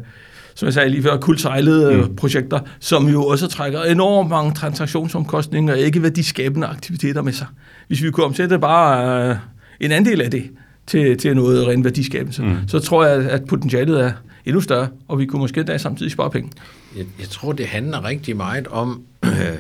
som 0.55 0.65
jeg 0.65 0.73
sagde 0.73 0.89
lige 0.89 1.03
før, 1.03 1.17
kuldsejlede 1.17 1.97
mm. 1.97 2.15
projekter, 2.15 2.59
som 2.79 3.07
jo 3.07 3.25
også 3.25 3.47
trækker 3.47 3.81
enormt 3.81 4.29
mange 4.29 4.53
transaktionsomkostninger 4.53 5.73
og 5.73 5.79
ikke 5.79 6.03
værdiskabende 6.03 6.67
aktiviteter 6.67 7.21
med 7.21 7.33
sig. 7.33 7.47
Hvis 7.87 8.03
vi 8.03 8.11
kunne 8.11 8.25
omsætte 8.25 8.59
bare 8.59 9.29
øh, 9.29 9.35
en 9.79 9.91
andel 9.91 10.21
af 10.21 10.31
det 10.31 10.49
til, 10.87 11.17
til 11.17 11.35
noget 11.35 11.67
ren 11.67 11.83
værdiskabelse, 11.83 12.43
mm. 12.43 12.55
så 12.67 12.79
tror 12.79 13.05
jeg, 13.05 13.29
at 13.29 13.45
potentialet 13.45 14.01
er 14.01 14.11
endnu 14.45 14.61
større, 14.61 14.87
og 15.07 15.19
vi 15.19 15.25
kunne 15.25 15.39
måske 15.39 15.63
da 15.63 15.77
samtidig 15.77 16.11
spare 16.11 16.29
penge. 16.29 16.51
Jeg, 16.97 17.05
jeg 17.19 17.29
tror, 17.29 17.51
det 17.51 17.67
handler 17.67 18.05
rigtig 18.05 18.37
meget 18.37 18.67
om, 18.67 19.03
øh, 19.25 19.31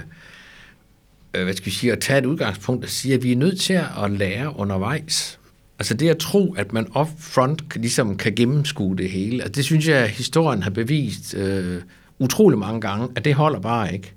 øh, 1.35 1.43
hvad 1.43 1.53
skal 1.53 1.65
vi 1.65 1.71
sige, 1.71 1.91
at 1.91 1.99
tage 1.99 2.19
et 2.19 2.25
udgangspunkt 2.25 2.83
og 2.83 2.89
sige, 2.89 3.13
at 3.13 3.23
vi 3.23 3.31
er 3.31 3.35
nødt 3.35 3.59
til 3.59 3.73
at 4.03 4.11
lære 4.11 4.59
undervejs. 4.59 5.39
Altså 5.79 5.93
det 5.93 6.09
at 6.09 6.17
tro, 6.17 6.53
at 6.57 6.73
man 6.73 6.87
upfront 6.87 7.63
ligesom 7.75 8.17
kan 8.17 8.35
gennemskue 8.35 8.97
det 8.97 9.09
hele, 9.09 9.43
altså 9.43 9.51
det 9.51 9.65
synes 9.65 9.87
jeg, 9.87 9.97
at 9.97 10.09
historien 10.09 10.63
har 10.63 10.69
bevist 10.69 11.33
øh, 11.33 11.81
utrolig 12.19 12.59
mange 12.59 12.81
gange, 12.81 13.07
at 13.15 13.25
det 13.25 13.33
holder 13.33 13.59
bare 13.59 13.93
ikke. 13.93 14.13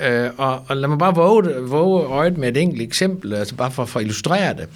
Øh, 0.00 0.30
og, 0.36 0.64
og 0.68 0.76
lad 0.76 0.88
mig 0.88 0.98
bare 0.98 1.14
våge, 1.14 1.54
våge 1.62 2.06
øjet 2.06 2.38
med 2.38 2.48
et 2.48 2.56
enkelt 2.56 2.82
eksempel, 2.82 3.34
altså 3.34 3.54
bare 3.54 3.70
for, 3.70 3.84
for 3.84 3.98
at 4.00 4.04
illustrere 4.04 4.54
det. 4.54 4.68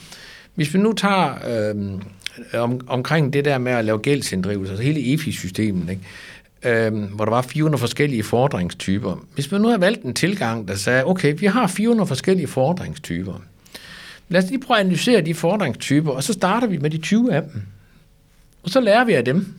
Hvis 0.58 0.74
vi 0.74 0.78
nu 0.78 0.92
tager 0.92 1.34
øh, 1.48 2.60
om, 2.60 2.80
omkring 2.86 3.32
det 3.32 3.44
der 3.44 3.58
med 3.58 3.72
at 3.72 3.84
lave 3.84 3.98
gældsinddrivelse, 3.98 4.72
altså 4.72 4.84
hele 4.84 5.14
EFI-systemet, 5.14 5.90
ikke? 5.90 6.86
Øh, 6.86 7.02
hvor 7.14 7.24
der 7.24 7.32
var 7.32 7.42
400 7.42 7.80
forskellige 7.80 8.22
fordringstyper. 8.22 9.24
Hvis 9.34 9.50
man 9.50 9.60
nu 9.60 9.68
har 9.68 9.78
valgt 9.78 10.02
en 10.02 10.14
tilgang, 10.14 10.68
der 10.68 10.74
sagde, 10.74 11.06
okay, 11.06 11.34
vi 11.38 11.46
har 11.46 11.66
400 11.66 12.08
forskellige 12.08 12.46
fordringstyper, 12.46 13.42
Lad 14.28 14.42
os 14.42 14.50
lige 14.50 14.60
prøve 14.60 14.78
at 14.78 14.84
analysere 14.84 15.20
de 15.20 15.34
fordringstyper, 15.34 16.10
og 16.10 16.22
så 16.22 16.32
starter 16.32 16.66
vi 16.66 16.78
med 16.78 16.90
de 16.90 16.98
20 16.98 17.32
af 17.32 17.42
dem. 17.42 17.62
Og 18.62 18.70
så 18.70 18.80
lærer 18.80 19.04
vi 19.04 19.12
af 19.12 19.24
dem. 19.24 19.54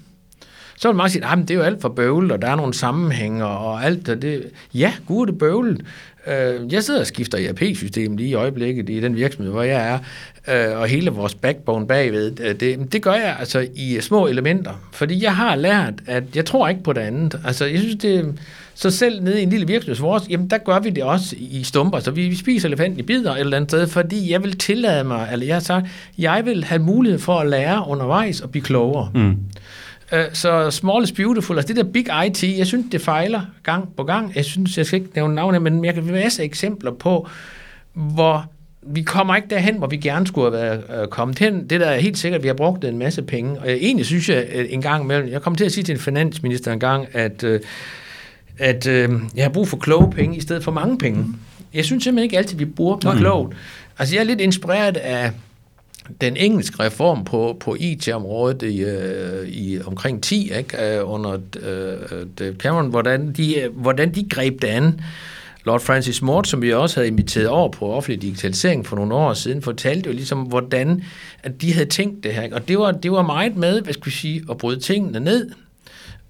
Så 0.78 0.88
vil 0.88 0.96
man 0.96 1.10
sige, 1.10 1.26
ah, 1.26 1.40
at 1.40 1.48
det 1.48 1.52
er 1.52 1.56
jo 1.56 1.62
alt 1.62 1.82
for 1.82 1.90
bøvlet, 1.90 2.32
og 2.32 2.42
der 2.42 2.48
er 2.48 2.56
nogle 2.56 2.74
sammenhænge 2.74 3.46
og 3.46 3.84
alt. 3.84 4.10
Og 4.10 4.22
det. 4.22 4.52
Ja, 4.74 4.94
gud 5.06 5.28
det 5.28 5.38
bøvlet. 5.38 5.86
Øh, 6.28 6.74
jeg 6.74 6.84
sidder 6.84 7.00
og 7.00 7.08
skifter 7.08 7.38
ERP-system 7.38 8.18
lige 8.18 8.30
i 8.30 8.34
øjeblikket 8.34 8.90
i 8.90 9.00
den 9.00 9.16
virksomhed, 9.16 9.52
hvor 9.52 9.64
jeg 9.64 9.90
er, 9.90 10.00
øh, 10.72 10.80
og 10.80 10.88
hele 10.88 11.10
vores 11.10 11.36
backbone 11.36 11.88
bagved, 11.88 12.40
øh, 12.40 12.56
det, 12.56 12.94
det 12.94 13.02
gør 13.02 13.14
jeg 13.14 13.36
altså 13.40 13.68
i 13.76 13.96
øh, 13.96 14.02
små 14.02 14.28
elementer, 14.28 14.90
fordi 14.92 15.24
jeg 15.24 15.36
har 15.36 15.56
lært, 15.56 15.94
at 16.08 16.24
jeg 16.36 16.46
tror 16.46 16.68
ikke 16.68 16.84
på 16.84 16.94
det 16.94 17.02
andet. 17.02 17.40
Altså, 17.46 17.66
jeg 17.66 17.80
synes, 17.80 17.96
det 17.96 18.40
så 18.80 18.90
selv 18.90 19.24
nede 19.24 19.40
i 19.40 19.44
en 19.44 19.50
lille 19.50 19.68
virksomhed 19.68 20.02
vores, 20.02 20.24
jamen 20.30 20.48
der 20.48 20.58
gør 20.58 20.80
vi 20.80 20.90
det 20.90 21.04
også 21.04 21.36
i 21.40 21.64
stumper. 21.64 22.00
Så 22.00 22.12
vi, 22.12 22.28
vi 22.28 22.36
spiser 22.36 22.68
elefanten 22.68 23.00
i 23.00 23.04
bidder 23.04 23.32
et 23.32 23.40
eller 23.40 23.58
andet 23.58 23.72
sted, 23.72 23.88
fordi 23.88 24.32
jeg 24.32 24.44
vil 24.44 24.58
tillade 24.58 25.04
mig, 25.04 25.30
eller 25.32 25.46
jeg 25.46 25.56
har 25.56 25.60
sagt, 25.60 25.88
jeg 26.18 26.46
vil 26.46 26.64
have 26.64 26.82
mulighed 26.82 27.20
for 27.20 27.40
at 27.40 27.50
lære 27.50 27.88
undervejs 27.88 28.42
og 28.42 28.50
blive 28.50 28.64
klogere. 28.64 29.12
Mm. 29.14 29.38
Uh, 30.14 30.20
så 30.34 30.72
small 30.72 31.04
is 31.04 31.12
beautiful, 31.12 31.58
altså 31.58 31.74
det 31.74 31.86
der 31.86 31.92
big 31.92 32.08
IT, 32.26 32.58
jeg 32.58 32.68
synes, 32.68 32.86
det 32.92 33.02
fejler 33.02 33.42
gang 33.64 33.96
på 33.98 34.04
gang. 34.04 34.36
Jeg 34.36 34.46
synes, 34.46 34.78
jeg 34.78 34.86
skal 34.86 35.00
ikke 35.00 35.12
nævne 35.16 35.36
navne, 35.36 35.60
men 35.60 35.86
jeg 35.86 35.94
kan 35.94 36.16
af 36.16 36.40
eksempler 36.40 36.92
på, 36.92 37.28
hvor 37.94 38.46
vi 38.82 39.02
kommer 39.02 39.36
ikke 39.36 39.48
derhen, 39.50 39.78
hvor 39.78 39.88
vi 39.88 39.98
gerne 39.98 40.28
skulle 40.28 40.52
have 40.52 40.62
været 40.62 41.04
uh, 41.04 41.08
kommet 41.08 41.40
hen. 41.40 41.68
Det 41.70 41.80
der 41.80 41.88
er 41.88 42.00
helt 42.00 42.18
sikkert, 42.18 42.40
at 42.40 42.44
vi 42.44 42.48
har 42.48 42.56
brugt 42.56 42.86
en 42.86 42.98
masse 42.98 43.22
penge. 43.22 43.60
Og 43.60 43.72
egentlig 43.72 44.06
synes 44.06 44.30
jeg 44.30 44.48
en 44.70 44.82
gang 44.82 45.04
imellem, 45.04 45.30
jeg 45.30 45.42
kom 45.42 45.56
til 45.56 45.66
at 45.66 45.72
sige 45.72 45.84
til 45.84 45.94
en 45.94 46.00
finansminister 46.00 46.74
en 46.74 46.80
gang, 46.80 47.08
at 47.14 47.44
at 48.60 48.88
øh, 48.88 49.10
jeg 49.36 49.46
har 49.46 49.50
brug 49.50 49.68
for 49.68 49.78
kloge 49.78 50.12
penge 50.12 50.38
i 50.38 50.42
stedet 50.42 50.64
for 50.64 50.72
mange 50.72 50.98
penge. 50.98 51.26
Jeg 51.74 51.86
synes 51.86 52.04
simpelthen 52.04 52.24
ikke 52.24 52.38
altid, 52.38 52.58
vi 52.58 52.66
bruger 52.66 53.00
dem 53.00 53.12
mm. 53.12 53.18
klogt. 53.18 53.56
Altså, 54.00 54.16
jeg 54.16 54.22
er 54.22 54.26
lidt 54.26 54.42
inspireret 54.42 54.98
af 54.98 55.32
den 56.22 56.38
engelske 56.38 56.84
reform 56.84 57.26
på, 57.26 57.58
på 57.60 57.76
IT-området 57.80 58.62
i, 58.62 58.82
øh, 58.82 59.48
i 59.48 59.80
omkring 59.86 60.24
10, 60.24 60.52
ikke, 60.58 60.98
øh, 60.98 61.12
under 61.12 61.34
uh, 61.34 62.56
Cameron, 62.58 62.90
hvordan 62.90 63.32
de, 63.32 63.70
hvordan 63.74 64.16
de 64.16 64.30
greb 64.30 64.62
det 64.62 64.68
an. 64.68 65.02
Lord 65.64 65.80
Francis 65.80 66.22
Mort, 66.22 66.48
som 66.48 66.62
vi 66.62 66.74
også 66.74 66.96
havde 66.96 67.08
inviteret 67.08 67.48
over 67.48 67.70
på 67.70 67.94
offentlig 67.94 68.22
digitalisering 68.22 68.86
for 68.86 68.96
nogle 68.96 69.14
år 69.14 69.34
siden, 69.34 69.62
fortalte 69.62 70.08
jo 70.08 70.14
ligesom, 70.14 70.40
hvordan 70.40 71.04
at 71.44 71.62
de 71.62 71.74
havde 71.74 71.86
tænkt 71.86 72.24
det 72.24 72.34
her. 72.34 72.56
Og 72.56 72.68
det 72.68 72.80
var, 72.80 72.92
det 72.92 73.12
var 73.12 73.22
meget 73.22 73.56
med, 73.56 73.82
hvad 73.82 73.94
skal 73.94 74.06
vi 74.06 74.12
sige, 74.12 74.44
at 74.50 74.58
bryde 74.58 74.80
tingene 74.80 75.20
ned, 75.20 75.50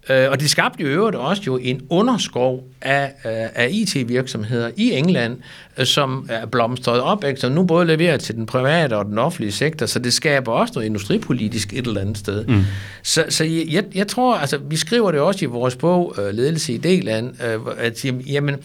Øh, 0.09 0.31
og 0.31 0.39
det 0.39 0.49
skabte 0.49 0.83
jo 0.83 0.89
øvrigt 0.89 1.15
også 1.15 1.43
jo 1.47 1.57
en 1.57 1.81
underskov 1.89 2.63
af, 2.81 3.03
øh, 3.25 3.31
af 3.55 3.67
IT-virksomheder 3.71 4.69
i 4.77 4.91
England, 4.91 5.37
øh, 5.77 5.85
som 5.85 6.29
er 6.29 6.45
blomstret 6.45 7.01
op, 7.01 7.23
ikke? 7.23 7.39
som 7.39 7.51
nu 7.51 7.63
både 7.63 7.85
leverer 7.85 8.17
til 8.17 8.35
den 8.35 8.45
private 8.45 8.97
og 8.97 9.05
den 9.05 9.17
offentlige 9.17 9.51
sektor, 9.51 9.85
så 9.85 9.99
det 9.99 10.13
skaber 10.13 10.51
også 10.51 10.73
noget 10.75 10.85
industripolitisk 10.85 11.73
et 11.73 11.87
eller 11.87 12.01
andet 12.01 12.17
sted. 12.17 12.45
Mm. 12.45 12.63
Så, 13.03 13.25
så 13.29 13.43
jeg, 13.43 13.83
jeg 13.95 14.07
tror, 14.07 14.35
altså 14.35 14.57
vi 14.57 14.77
skriver 14.77 15.11
det 15.11 15.19
også 15.19 15.45
i 15.45 15.47
vores 15.47 15.75
bog, 15.75 16.15
Ledelse 16.31 16.73
i 16.73 16.77
D-land, 16.77 17.41
at 17.77 18.05
jamen, 18.05 18.55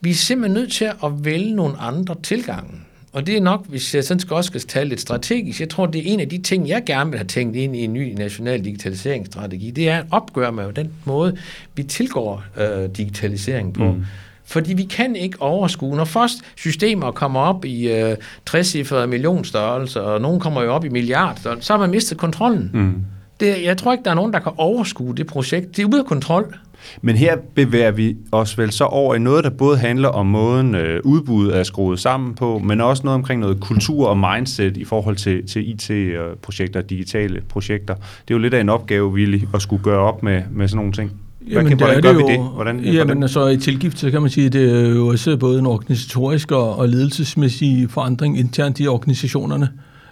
vi 0.00 0.10
er 0.10 0.14
simpelthen 0.14 0.54
nødt 0.54 0.72
til 0.72 0.84
at 0.84 1.24
vælge 1.24 1.54
nogle 1.54 1.74
andre 1.80 2.14
tilgange. 2.22 2.83
Og 3.14 3.26
det 3.26 3.36
er 3.36 3.40
nok, 3.40 3.66
hvis 3.66 3.94
jeg 3.94 4.04
sådan 4.04 4.20
skal 4.20 4.34
også 4.34 4.48
skal 4.48 4.60
tale 4.60 4.88
lidt 4.88 5.00
strategisk, 5.00 5.60
jeg 5.60 5.68
tror, 5.68 5.86
det 5.86 5.98
er 5.98 6.12
en 6.12 6.20
af 6.20 6.28
de 6.28 6.38
ting, 6.38 6.68
jeg 6.68 6.82
gerne 6.86 7.10
vil 7.10 7.18
have 7.18 7.26
tænkt 7.26 7.56
ind 7.56 7.76
i 7.76 7.84
en 7.84 7.92
ny 7.92 8.14
national 8.14 8.64
digitaliseringsstrategi, 8.64 9.70
det 9.70 9.88
er 9.88 9.98
at 9.98 10.04
opgøre 10.10 10.52
med 10.52 10.72
den 10.72 10.92
måde, 11.04 11.36
vi 11.74 11.82
tilgår 11.82 12.44
øh, 12.56 12.88
digitalisering 12.96 13.74
på. 13.74 13.92
Mm. 13.92 14.04
Fordi 14.44 14.74
vi 14.74 14.84
kan 14.84 15.16
ikke 15.16 15.42
overskue, 15.42 15.96
når 15.96 16.04
først 16.04 16.34
systemer 16.56 17.10
kommer 17.10 17.40
op 17.40 17.64
i 17.64 17.88
øh, 17.88 18.16
60 18.46 18.76
millionstørrelse, 19.08 20.02
og 20.02 20.20
nogen 20.20 20.40
kommer 20.40 20.62
jo 20.62 20.74
op 20.74 20.84
i 20.84 20.88
milliard, 20.88 21.58
så 21.60 21.72
har 21.72 21.78
man 21.78 21.90
mistet 21.90 22.18
kontrollen. 22.18 22.70
Mm. 22.74 23.04
Det, 23.40 23.64
jeg 23.64 23.76
tror 23.78 23.92
ikke, 23.92 24.04
der 24.04 24.10
er 24.10 24.14
nogen, 24.14 24.32
der 24.32 24.38
kan 24.38 24.52
overskue 24.56 25.14
det 25.14 25.26
projekt. 25.26 25.76
Det 25.76 25.82
er 25.82 25.86
ude 25.86 25.98
af 25.98 26.06
kontrol. 26.06 26.56
Men 27.02 27.16
her 27.16 27.36
bevæger 27.54 27.90
vi 27.90 28.16
os 28.32 28.58
vel 28.58 28.72
så 28.72 28.84
over 28.84 29.14
i 29.14 29.18
noget, 29.18 29.44
der 29.44 29.50
både 29.50 29.78
handler 29.78 30.08
om 30.08 30.26
måden 30.26 30.74
øh, 30.74 31.00
udbuddet 31.04 31.56
er 31.56 31.62
skruet 31.62 32.00
sammen 32.00 32.34
på, 32.34 32.58
men 32.58 32.80
også 32.80 33.02
noget 33.04 33.14
omkring 33.14 33.40
noget 33.40 33.60
kultur 33.60 34.06
og 34.06 34.18
mindset 34.18 34.76
i 34.76 34.84
forhold 34.84 35.16
til, 35.16 35.46
til 35.46 35.70
IT-projekter, 35.70 36.82
digitale 36.82 37.40
projekter. 37.48 37.94
Det 37.94 38.04
er 38.04 38.34
jo 38.34 38.38
lidt 38.38 38.54
af 38.54 38.60
en 38.60 38.68
opgave, 38.68 39.08
Willy, 39.08 39.40
at 39.54 39.62
skulle 39.62 39.82
gøre 39.82 40.00
op 40.00 40.22
med, 40.22 40.42
med 40.50 40.68
sådan 40.68 40.76
nogle 40.76 40.92
ting. 40.92 41.12
Hvad 41.44 41.52
jamen, 41.52 41.68
kan, 41.68 41.78
hvordan 41.78 42.02
gør 42.02 42.12
det 42.12 42.18
vi 42.18 42.32
det? 42.32 42.38
Hvordan, 42.54 42.80
jamen, 42.80 42.96
hvordan? 42.96 43.22
altså 43.22 43.46
i 43.46 43.56
tilgift, 43.56 43.98
så 43.98 44.10
kan 44.10 44.20
man 44.20 44.30
sige, 44.30 44.46
at 44.46 44.52
det 44.52 44.86
er 44.86 44.88
jo 44.88 45.06
også 45.06 45.36
både 45.36 45.58
en 45.58 45.66
organisatorisk 45.66 46.52
og, 46.52 46.76
og 46.78 46.88
ledelsesmæssig 46.88 47.90
forandring 47.90 48.38
internt 48.38 48.80
i 48.80 48.86
organisationerne. 48.86 49.68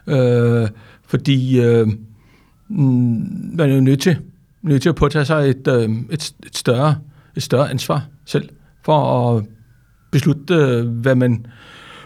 Øh, 0.06 0.68
fordi 1.06 1.61
øh, 1.61 1.88
man 2.68 3.70
er 3.70 3.74
jo 3.74 3.80
nødt 3.80 4.00
til 4.00 4.16
nødt 4.62 4.83
til 4.83 4.88
at 4.88 4.94
påtage 4.94 5.25
sig 5.25 5.51
et, 5.51 5.68
øh, 5.68 5.90
et, 6.11 6.35
et, 6.46 6.57
større, 6.57 6.96
et 7.37 7.42
større 7.42 7.70
ansvar 7.70 8.07
selv 8.27 8.48
for 8.85 9.29
at 9.37 9.44
beslutte, 10.11 10.55
øh, 10.55 10.87
hvad 10.87 11.14
man, 11.14 11.46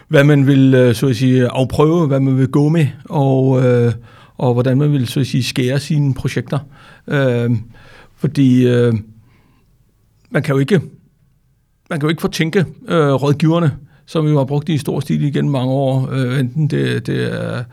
hvad 0.07 0.23
man 0.23 0.47
vil 0.47 0.73
øh, 0.73 0.95
så 0.95 1.07
at 1.07 1.15
sige, 1.15 1.47
afprøve, 1.47 2.07
hvad 2.07 2.19
man 2.19 2.37
vil 2.37 2.47
gå 2.47 2.69
med, 2.69 2.87
og, 3.09 3.65
øh, 3.65 3.93
og 4.37 4.53
hvordan 4.53 4.77
man 4.77 4.91
vil 4.91 5.07
så 5.07 5.19
at 5.19 5.27
sige, 5.27 5.43
skære 5.43 5.79
sine 5.79 6.13
projekter. 6.13 6.59
Øh, 7.07 7.51
fordi 8.15 8.67
øh, 8.67 8.93
man 10.29 10.43
kan 10.43 10.53
jo 10.53 10.59
ikke 10.59 10.81
man 11.89 11.99
kan 11.99 12.07
jo 12.07 12.09
ikke 12.09 12.21
fortænke 12.21 12.65
øh, 12.87 13.13
rådgiverne 13.13 13.71
som 14.07 14.25
vi 14.25 14.31
har 14.31 14.43
brugt 14.43 14.69
i 14.69 14.77
stor 14.77 14.99
stil 14.99 15.23
igennem 15.23 15.51
mange 15.51 15.71
år, 15.71 16.09
øh, 16.11 16.39
enten 16.39 16.67
det, 16.67 17.07
det 17.07 17.33
er 17.33 17.63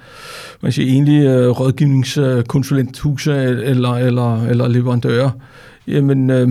man 0.60 0.72
siger, 0.72 0.92
egentlig 0.92 1.24
øh, 1.26 1.48
rådgivningskonsulenthuse 1.48 3.32
eller, 3.34 3.92
eller, 3.92 4.42
eller 4.46 4.68
leverandører, 4.68 5.30
jamen 5.86 6.30
øh, 6.30 6.48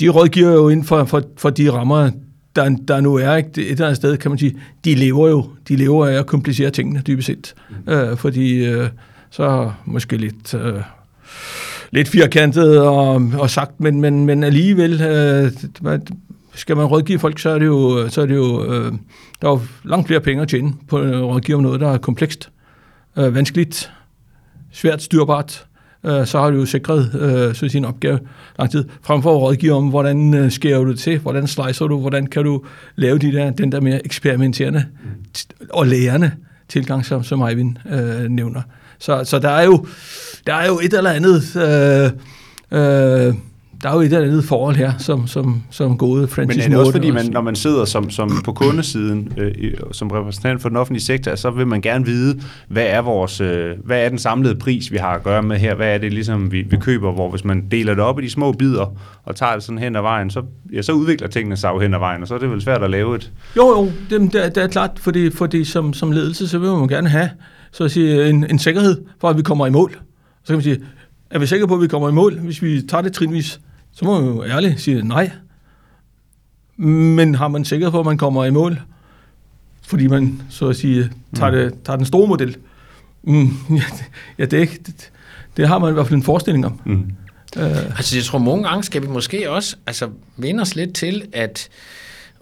de 0.00 0.08
rådgiver 0.08 0.52
jo 0.52 0.68
inden 0.68 0.86
for, 0.86 1.04
for, 1.04 1.22
for 1.36 1.50
de 1.50 1.72
rammer, 1.72 2.10
der, 2.56 2.76
der 2.88 3.00
nu 3.00 3.14
er 3.14 3.36
ikke, 3.36 3.50
et 3.56 3.70
eller 3.70 3.86
andet 3.86 3.96
sted, 3.96 4.16
kan 4.16 4.30
man 4.30 4.38
sige, 4.38 4.56
de 4.84 4.94
lever 4.94 5.28
jo, 5.28 5.46
de 5.68 5.76
lever 5.76 6.06
af 6.06 6.12
at 6.12 6.26
komplicere 6.26 6.70
tingene 6.70 7.02
dybest 7.06 7.26
set, 7.26 7.54
mm. 7.86 7.92
øh, 7.92 8.16
fordi 8.16 8.64
øh, 8.64 8.88
så 9.30 9.70
måske 9.84 10.16
lidt... 10.16 10.54
Øh, 10.54 10.80
lidt 11.90 12.08
firkantet 12.08 12.80
og, 12.80 13.22
og 13.38 13.50
sagt, 13.50 13.80
men, 13.80 14.00
men, 14.00 14.26
men 14.26 14.44
alligevel, 14.44 15.02
øh, 15.02 15.52
skal 16.54 16.76
man 16.76 16.84
rådgive 16.84 17.18
folk, 17.18 17.38
så 17.38 17.50
er 17.50 17.58
det 17.58 17.66
jo, 17.66 18.08
så 18.08 18.22
er 18.22 18.26
det 18.26 18.36
jo 18.36 18.64
øh, 18.64 18.92
der 19.42 19.48
er 19.48 19.52
jo 19.52 19.60
langt 19.84 20.06
flere 20.06 20.20
penge 20.20 20.42
at 20.42 20.48
tjene 20.48 20.72
på 20.88 20.98
at 20.98 21.22
rådgive 21.22 21.56
om 21.56 21.62
noget, 21.62 21.80
der 21.80 21.90
er 21.90 21.98
komplekst, 21.98 22.50
øh, 23.18 23.34
vanskeligt, 23.34 23.92
svært 24.72 25.02
styrbart, 25.02 25.66
øh, 26.04 26.26
så 26.26 26.38
har 26.38 26.50
du 26.50 26.56
jo 26.56 26.66
sikret 26.66 27.14
øh, 27.14 27.54
så 27.54 27.68
sin 27.68 27.84
opgave 27.84 28.18
lang 28.58 28.70
tid, 28.70 28.84
frem 29.02 29.22
for 29.22 29.34
at 29.36 29.42
rådgive 29.42 29.72
om, 29.72 29.88
hvordan 29.88 30.34
øh, 30.34 30.50
skærer 30.50 30.78
du 30.78 30.90
det 30.90 30.98
til, 30.98 31.18
hvordan 31.18 31.46
slicer 31.46 31.86
du, 31.86 32.00
hvordan 32.00 32.26
kan 32.26 32.44
du 32.44 32.64
lave 32.96 33.18
de 33.18 33.32
der, 33.32 33.50
den 33.50 33.72
der 33.72 33.80
mere 33.80 34.04
eksperimenterende 34.04 34.86
og 35.70 35.86
lærende 35.86 36.30
tilgang, 36.68 37.04
som, 37.04 37.24
som 37.24 37.42
Eivind 37.42 37.76
øh, 37.92 38.28
nævner. 38.28 38.62
Så, 38.98 39.24
så 39.24 39.38
der, 39.38 39.50
er 39.50 39.64
jo, 39.64 39.86
der 40.46 40.54
er 40.54 40.66
jo 40.66 40.78
et 40.78 40.94
eller 40.94 41.10
andet... 41.10 41.56
Øh, 41.56 42.10
øh, 43.28 43.34
der 43.82 43.88
er 43.88 43.94
jo 43.94 44.00
et 44.00 44.04
eller 44.04 44.20
andet 44.20 44.44
forhold 44.44 44.76
her, 44.76 44.92
som, 44.98 45.26
som, 45.26 45.62
som 45.70 45.98
gode 45.98 46.28
Francis 46.28 46.56
Men 46.56 46.64
er 46.64 46.68
det 46.68 46.78
også 46.78 46.92
fordi, 46.92 47.10
man, 47.10 47.26
når 47.26 47.40
man 47.40 47.56
sidder 47.56 47.84
som, 47.84 48.10
som 48.10 48.42
på 48.44 48.52
kundesiden, 48.52 49.32
øh, 49.36 49.74
som 49.92 50.08
repræsentant 50.08 50.62
for 50.62 50.68
den 50.68 50.78
offentlige 50.78 51.02
sektor, 51.02 51.34
så 51.34 51.50
vil 51.50 51.66
man 51.66 51.80
gerne 51.80 52.04
vide, 52.04 52.40
hvad 52.68 52.86
er, 52.86 53.00
vores, 53.00 53.40
øh, 53.40 53.70
hvad 53.84 54.04
er 54.04 54.08
den 54.08 54.18
samlede 54.18 54.54
pris, 54.54 54.92
vi 54.92 54.96
har 54.96 55.08
at 55.14 55.22
gøre 55.22 55.42
med 55.42 55.56
her? 55.56 55.74
Hvad 55.74 55.94
er 55.94 55.98
det, 55.98 56.12
ligesom 56.12 56.52
vi, 56.52 56.62
vi 56.62 56.76
køber, 56.76 57.12
hvor 57.12 57.30
hvis 57.30 57.44
man 57.44 57.64
deler 57.70 57.94
det 57.94 58.04
op 58.04 58.18
i 58.18 58.22
de 58.22 58.30
små 58.30 58.52
bidder 58.52 58.96
og 59.24 59.36
tager 59.36 59.54
det 59.54 59.62
sådan 59.62 59.78
hen 59.78 59.96
ad 59.96 60.02
vejen, 60.02 60.30
så, 60.30 60.42
ja, 60.72 60.82
så 60.82 60.92
udvikler 60.92 61.28
tingene 61.28 61.56
sig 61.56 61.68
jo 61.68 61.78
hen 61.78 61.94
ad 61.94 61.98
vejen, 61.98 62.22
og 62.22 62.28
så 62.28 62.34
er 62.34 62.38
det 62.38 62.50
vel 62.50 62.62
svært 62.62 62.82
at 62.82 62.90
lave 62.90 63.16
et... 63.16 63.32
Jo, 63.56 63.68
jo, 63.68 63.90
det, 64.10 64.32
det, 64.32 64.44
er, 64.44 64.48
det 64.48 64.62
er 64.62 64.68
klart, 64.68 64.90
fordi, 64.96 65.30
fordi 65.30 65.64
som, 65.64 65.92
som 65.92 66.12
ledelse, 66.12 66.48
så 66.48 66.58
vil 66.58 66.70
man 66.70 66.88
gerne 66.88 67.08
have 67.08 67.30
så 67.72 67.84
at 67.84 67.90
sige, 67.90 68.28
en, 68.28 68.46
en 68.50 68.58
sikkerhed 68.58 69.04
for, 69.20 69.28
at 69.28 69.36
vi 69.36 69.42
kommer 69.42 69.66
i 69.66 69.70
mål. 69.70 69.92
Så 70.44 70.46
kan 70.46 70.56
man 70.56 70.62
sige, 70.62 70.80
er 71.30 71.38
vi 71.38 71.46
sikre 71.46 71.66
på, 71.66 71.74
at 71.74 71.80
vi 71.80 71.88
kommer 71.88 72.08
i 72.08 72.12
mål, 72.12 72.38
hvis 72.38 72.62
vi 72.62 72.82
tager 72.82 73.02
det 73.02 73.12
trinvis? 73.12 73.60
Så 73.94 74.04
må 74.04 74.20
man 74.20 74.34
jo 74.34 74.44
ærligt 74.44 74.80
sige 74.80 75.02
nej. 75.02 75.30
Men 76.76 77.34
har 77.34 77.48
man 77.48 77.64
sikkerhed 77.64 77.92
på, 77.92 78.00
at 78.00 78.06
man 78.06 78.18
kommer 78.18 78.44
i 78.44 78.50
mål, 78.50 78.80
fordi 79.82 80.06
man, 80.06 80.42
så 80.50 80.68
at 80.68 80.76
sige, 80.76 81.10
tager, 81.36 81.50
mm. 81.50 81.56
det, 81.56 81.82
tager 81.84 81.96
den 81.96 82.06
store 82.06 82.28
model? 82.28 82.56
Mm, 83.22 83.50
ja, 84.38 84.44
det, 84.44 84.52
er 84.52 84.60
ikke, 84.60 84.80
det, 84.86 85.10
det 85.56 85.68
har 85.68 85.78
man 85.78 85.90
i 85.90 85.92
hvert 85.92 86.06
fald 86.06 86.16
en 86.16 86.22
forestilling 86.22 86.66
om. 86.66 86.80
Mm. 86.84 87.10
Uh, 87.56 87.62
altså, 87.96 88.16
jeg 88.16 88.24
tror, 88.24 88.38
mange 88.38 88.64
gange 88.64 88.82
skal 88.82 89.02
vi 89.02 89.06
måske 89.06 89.50
også 89.50 89.76
altså, 89.86 90.08
vende 90.36 90.60
os 90.60 90.76
lidt 90.76 90.94
til, 90.94 91.24
at 91.32 91.68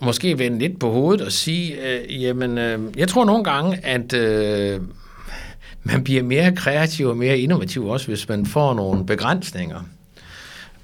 måske 0.03 0.39
vende 0.39 0.59
lidt 0.59 0.79
på 0.79 0.93
hovedet 0.93 1.27
og 1.27 1.33
sige, 1.33 1.89
øh, 1.89 2.23
jamen, 2.23 2.59
øh, 2.59 2.81
jeg 2.97 3.09
tror 3.09 3.25
nogle 3.25 3.45
gange, 3.45 3.87
at 3.87 4.13
øh, 4.13 4.81
man 5.83 6.05
bliver 6.05 6.23
mere 6.23 6.57
kreativ 6.57 7.07
og 7.07 7.17
mere 7.17 7.39
innovativ 7.39 7.87
også, 7.87 8.07
hvis 8.07 8.29
man 8.29 8.47
får 8.47 8.75
nogle 8.75 9.07
begrænsninger. 9.07 9.81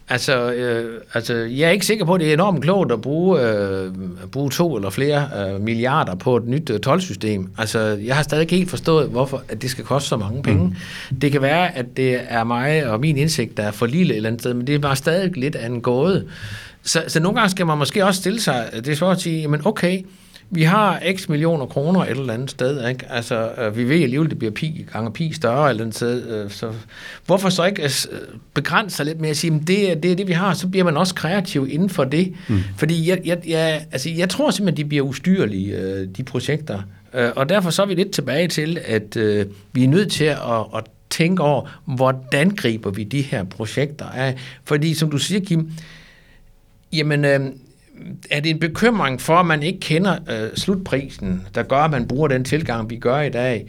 Altså, 0.08 0.52
øh, 0.52 1.00
altså, 1.14 1.34
jeg 1.34 1.66
er 1.66 1.70
ikke 1.70 1.86
sikker 1.86 2.04
på, 2.04 2.14
at 2.14 2.20
det 2.20 2.28
er 2.28 2.34
enormt 2.34 2.62
klogt 2.62 2.92
at 2.92 3.00
bruge, 3.00 3.40
øh, 3.40 3.92
bruge 4.32 4.50
to 4.50 4.76
eller 4.76 4.90
flere 4.90 5.28
øh, 5.36 5.60
milliarder 5.60 6.14
på 6.14 6.36
et 6.36 6.46
nyt 6.46 6.70
øh, 6.70 6.80
tolvsystem. 6.80 7.50
Altså, 7.58 7.78
jeg 7.80 8.16
har 8.16 8.22
stadig 8.22 8.42
ikke 8.42 8.56
helt 8.56 8.70
forstået, 8.70 9.08
hvorfor 9.08 9.42
at 9.48 9.62
det 9.62 9.70
skal 9.70 9.84
koste 9.84 10.08
så 10.08 10.16
mange 10.16 10.42
penge. 10.42 10.64
Mm. 11.10 11.16
Det 11.20 11.32
kan 11.32 11.42
være, 11.42 11.76
at 11.76 11.96
det 11.96 12.20
er 12.28 12.44
mig 12.44 12.86
og 12.86 13.00
min 13.00 13.16
indsigt, 13.16 13.56
der 13.56 13.62
er 13.62 13.70
for 13.70 13.86
lille 13.86 14.12
et 14.12 14.16
eller 14.16 14.28
andet 14.28 14.42
sted, 14.42 14.54
men 14.54 14.66
det 14.66 14.74
er 14.74 14.78
bare 14.78 14.96
stadig 14.96 15.36
lidt 15.36 15.56
af 15.56 15.66
en 15.66 15.80
gåde. 15.80 16.26
Så, 16.82 17.04
så 17.08 17.20
nogle 17.20 17.38
gange 17.38 17.50
skal 17.50 17.66
man 17.66 17.78
måske 17.78 18.04
også 18.04 18.20
stille 18.20 18.40
sig, 18.40 18.70
det 18.84 19.02
er 19.02 19.06
at 19.06 19.20
sige, 19.20 19.40
jamen 19.40 19.60
okay, 19.64 20.02
vi 20.50 20.62
har 20.62 21.02
x 21.16 21.28
millioner 21.28 21.66
kroner 21.66 22.00
et 22.00 22.10
eller 22.10 22.34
andet 22.34 22.50
sted, 22.50 22.88
ikke? 22.88 23.06
Altså, 23.12 23.50
øh, 23.58 23.76
vi 23.76 23.88
ved 23.88 24.02
alligevel, 24.02 24.30
det 24.30 24.38
bliver 24.38 24.52
pi 24.52 24.86
gange 24.92 25.12
pi 25.12 25.32
større 25.32 25.70
eller 25.70 25.82
andet 25.82 25.96
sted, 25.96 26.28
øh, 26.28 26.50
så 26.50 26.72
hvorfor 27.26 27.48
så 27.48 27.64
ikke 27.64 27.82
øh, 27.82 27.90
begrænse 28.54 28.96
sig 28.96 29.06
lidt 29.06 29.20
med 29.20 29.28
at 29.28 29.36
sige, 29.36 29.54
at 29.54 29.60
det, 29.60 30.02
det 30.02 30.12
er 30.12 30.16
det, 30.16 30.28
vi 30.28 30.32
har, 30.32 30.54
så 30.54 30.68
bliver 30.68 30.84
man 30.84 30.96
også 30.96 31.14
kreativ 31.14 31.68
inden 31.70 31.90
for 31.90 32.04
det. 32.04 32.34
Mm. 32.48 32.58
Fordi 32.76 33.08
jeg, 33.08 33.20
jeg, 33.24 33.38
jeg, 33.48 33.86
altså, 33.92 34.10
jeg 34.10 34.28
tror 34.28 34.50
simpelthen, 34.50 34.84
de 34.84 34.88
bliver 34.88 35.04
ustyrlige, 35.04 36.06
de 36.06 36.24
projekter. 36.24 36.82
Og 37.36 37.48
derfor 37.48 37.70
så 37.70 37.82
er 37.82 37.86
vi 37.86 37.94
lidt 37.94 38.10
tilbage 38.10 38.48
til, 38.48 38.78
at 38.84 39.16
vi 39.72 39.84
er 39.84 39.88
nødt 39.88 40.12
til 40.12 40.24
at, 40.24 40.36
at 40.76 40.84
tænke 41.10 41.42
over, 41.42 41.80
hvordan 41.84 42.50
griber 42.50 42.90
vi 42.90 43.04
de 43.04 43.22
her 43.22 43.44
projekter 43.44 44.04
af. 44.04 44.36
Fordi 44.64 44.94
som 44.94 45.10
du 45.10 45.18
siger, 45.18 45.40
Kim, 45.40 45.70
jamen, 46.92 47.24
er 48.30 48.40
det 48.40 48.50
en 48.50 48.58
bekymring 48.58 49.20
for, 49.20 49.36
at 49.36 49.46
man 49.46 49.62
ikke 49.62 49.80
kender 49.80 50.16
øh, 50.30 50.56
slutprisen, 50.56 51.46
der 51.54 51.62
gør, 51.62 51.76
at 51.76 51.90
man 51.90 52.08
bruger 52.08 52.28
den 52.28 52.44
tilgang, 52.44 52.90
vi 52.90 52.96
gør 52.96 53.20
i 53.20 53.30
dag? 53.30 53.66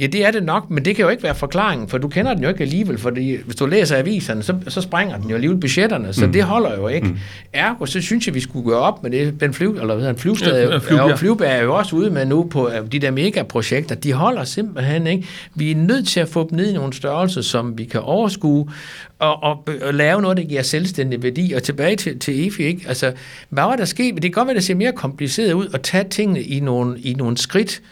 Ja, 0.00 0.06
det 0.06 0.26
er 0.26 0.30
det 0.30 0.42
nok, 0.42 0.70
men 0.70 0.84
det 0.84 0.96
kan 0.96 1.02
jo 1.02 1.08
ikke 1.08 1.22
være 1.22 1.34
forklaringen, 1.34 1.88
for 1.88 1.98
du 1.98 2.08
kender 2.08 2.34
den 2.34 2.42
jo 2.42 2.48
ikke 2.48 2.62
alligevel, 2.62 2.98
fordi 2.98 3.36
hvis 3.44 3.56
du 3.56 3.66
læser 3.66 3.96
aviserne, 3.96 4.42
så, 4.42 4.54
så 4.68 4.80
springer 4.80 5.18
den 5.18 5.28
jo 5.28 5.34
alligevel 5.34 5.58
budgetterne, 5.60 6.12
så 6.12 6.26
mm. 6.26 6.32
det 6.32 6.42
holder 6.42 6.74
jo 6.76 6.88
ikke. 6.88 7.06
Mm. 7.06 7.18
Ergo, 7.52 7.86
så 7.86 8.00
synes 8.00 8.26
jeg, 8.26 8.34
vi 8.34 8.40
skulle 8.40 8.70
gøre 8.70 8.80
op 8.80 9.02
med 9.02 9.10
det. 9.10 9.40
Den 9.40 9.54
flyv, 9.54 9.78
eller 9.80 9.94
hvad 9.94 10.10
en 10.10 10.16
flyvsted, 10.16 10.70
ja, 10.70 10.78
flyv, 10.78 10.96
ja. 10.96 11.14
Flyvbær 11.14 11.48
er 11.48 11.62
jo 11.62 11.74
også 11.74 11.96
ude 11.96 12.10
med 12.10 12.26
nu 12.26 12.44
på 12.44 12.70
de 12.92 12.98
der 12.98 13.10
megaprojekter. 13.10 13.94
De 13.94 14.12
holder 14.12 14.44
simpelthen 14.44 15.06
ikke. 15.06 15.26
Vi 15.54 15.70
er 15.70 15.76
nødt 15.76 16.08
til 16.08 16.20
at 16.20 16.28
få 16.28 16.48
dem 16.50 16.56
ned 16.56 16.70
i 16.70 16.72
nogle 16.72 16.92
størrelser, 16.92 17.40
som 17.40 17.78
vi 17.78 17.84
kan 17.84 18.00
overskue, 18.00 18.70
og, 19.18 19.42
og, 19.42 19.68
og 19.82 19.94
lave 19.94 20.22
noget, 20.22 20.36
der 20.36 20.44
giver 20.44 20.62
selvstændig 20.62 21.22
værdi. 21.22 21.52
Og 21.52 21.62
tilbage 21.62 21.96
til, 21.96 22.18
til 22.18 22.46
EFI, 22.46 22.62
ikke? 22.62 22.84
Altså, 22.88 23.12
hvad 23.48 23.62
var 23.62 23.76
der 23.76 23.84
sket? 23.84 24.14
Det 24.14 24.22
kan 24.22 24.30
godt 24.30 24.46
være, 24.46 24.56
det 24.56 24.64
ser 24.64 24.74
mere 24.74 24.92
kompliceret 24.92 25.52
ud 25.52 25.66
at 25.74 25.80
tage 25.80 26.04
tingene 26.04 26.42
i 26.42 26.60
nogle, 26.60 27.00
i 27.00 27.14
nogle 27.14 27.36
skridt, 27.36 27.82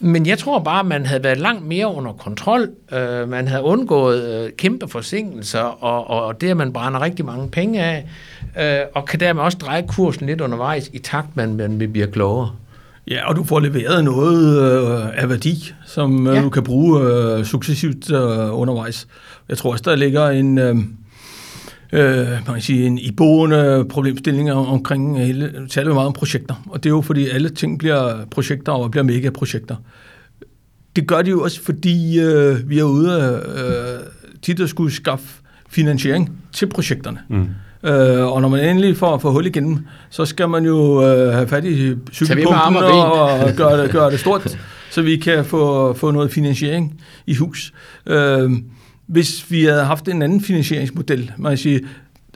men 0.00 0.26
jeg 0.26 0.38
tror 0.38 0.58
bare, 0.58 0.80
at 0.80 0.86
man 0.86 1.06
havde 1.06 1.24
været 1.24 1.38
langt 1.38 1.66
mere 1.66 1.94
under 1.94 2.12
kontrol. 2.12 2.70
Øh, 2.92 3.28
man 3.28 3.48
havde 3.48 3.62
undgået 3.62 4.44
øh, 4.44 4.52
kæmpe 4.52 4.88
forsinkelser, 4.88 5.60
og, 5.60 6.10
og, 6.10 6.24
og 6.24 6.40
det, 6.40 6.50
at 6.50 6.56
man 6.56 6.72
brænder 6.72 7.00
rigtig 7.00 7.24
mange 7.24 7.48
penge 7.48 7.82
af, 7.82 8.06
øh, 8.60 8.86
og 8.94 9.04
kan 9.04 9.20
dermed 9.20 9.42
også 9.42 9.58
dreje 9.58 9.86
kursen 9.88 10.26
lidt 10.26 10.40
undervejs, 10.40 10.90
i 10.92 10.98
takt 10.98 11.36
man, 11.36 11.56
man 11.56 11.78
bliver 11.92 12.06
klogere. 12.06 12.50
Ja, 13.10 13.28
og 13.28 13.36
du 13.36 13.44
får 13.44 13.60
leveret 13.60 14.04
noget 14.04 14.62
øh, 14.62 15.22
af 15.22 15.28
værdi, 15.28 15.74
som 15.86 16.26
øh, 16.26 16.36
ja. 16.36 16.42
du 16.42 16.50
kan 16.50 16.62
bruge 16.62 17.00
øh, 17.02 17.44
successivt 17.44 18.10
øh, 18.12 18.58
undervejs. 18.58 19.06
Jeg 19.48 19.58
tror 19.58 19.72
også, 19.72 19.84
der 19.86 19.96
ligger 19.96 20.28
en... 20.28 20.58
Øh, 20.58 20.76
øh, 21.92 22.28
man 22.28 22.44
kan 22.44 22.60
sige, 22.60 22.86
en 22.86 22.98
iboende 22.98 23.86
problemstilling 23.90 24.52
omkring 24.52 25.18
hele, 25.18 25.66
taler 25.68 25.88
vi 25.88 25.94
meget 25.94 26.06
om 26.06 26.12
projekter, 26.12 26.54
og 26.66 26.84
det 26.84 26.90
er 26.90 26.94
jo 26.94 27.00
fordi 27.00 27.28
alle 27.28 27.48
ting 27.48 27.78
bliver 27.78 28.24
projekter 28.30 28.72
og 28.72 28.90
bliver 28.90 29.04
megaprojekter. 29.04 29.76
Det 30.96 31.06
gør 31.06 31.22
de 31.22 31.30
jo 31.30 31.42
også, 31.42 31.62
fordi 31.62 32.20
øh, 32.20 32.70
vi 32.70 32.78
er 32.78 32.84
ude 32.84 33.42
øh, 33.56 34.06
tit 34.42 34.60
at 34.60 34.68
skulle 34.68 34.92
skaffe 34.92 35.26
finansiering 35.68 36.38
til 36.52 36.66
projekterne. 36.66 37.18
Mm. 37.28 37.48
Øh, 37.84 38.32
og 38.32 38.42
når 38.42 38.48
man 38.48 38.68
endelig 38.68 38.96
får, 38.96 39.18
får 39.18 39.30
hul 39.30 39.46
igennem, 39.46 39.86
så 40.10 40.24
skal 40.24 40.48
man 40.48 40.64
jo 40.64 41.02
øh, 41.02 41.32
have 41.32 41.48
fat 41.48 41.64
i 41.64 41.94
cykelpumpen 42.12 42.76
og, 42.76 43.22
og 43.22 43.52
gøre, 43.56 43.82
det, 43.82 43.90
gøre 43.90 44.10
det 44.10 44.20
stort, 44.20 44.58
så 44.90 45.02
vi 45.02 45.16
kan 45.16 45.44
få, 45.44 45.92
få 45.92 46.10
noget 46.10 46.30
finansiering 46.30 47.00
i 47.26 47.34
hus. 47.34 47.72
Øh, 48.06 48.50
hvis 49.08 49.50
vi 49.50 49.64
havde 49.64 49.84
haft 49.84 50.08
en 50.08 50.22
anden 50.22 50.40
finansieringsmodel, 50.40 51.32
man 51.38 51.50
kan 51.50 51.58
sige, 51.58 51.80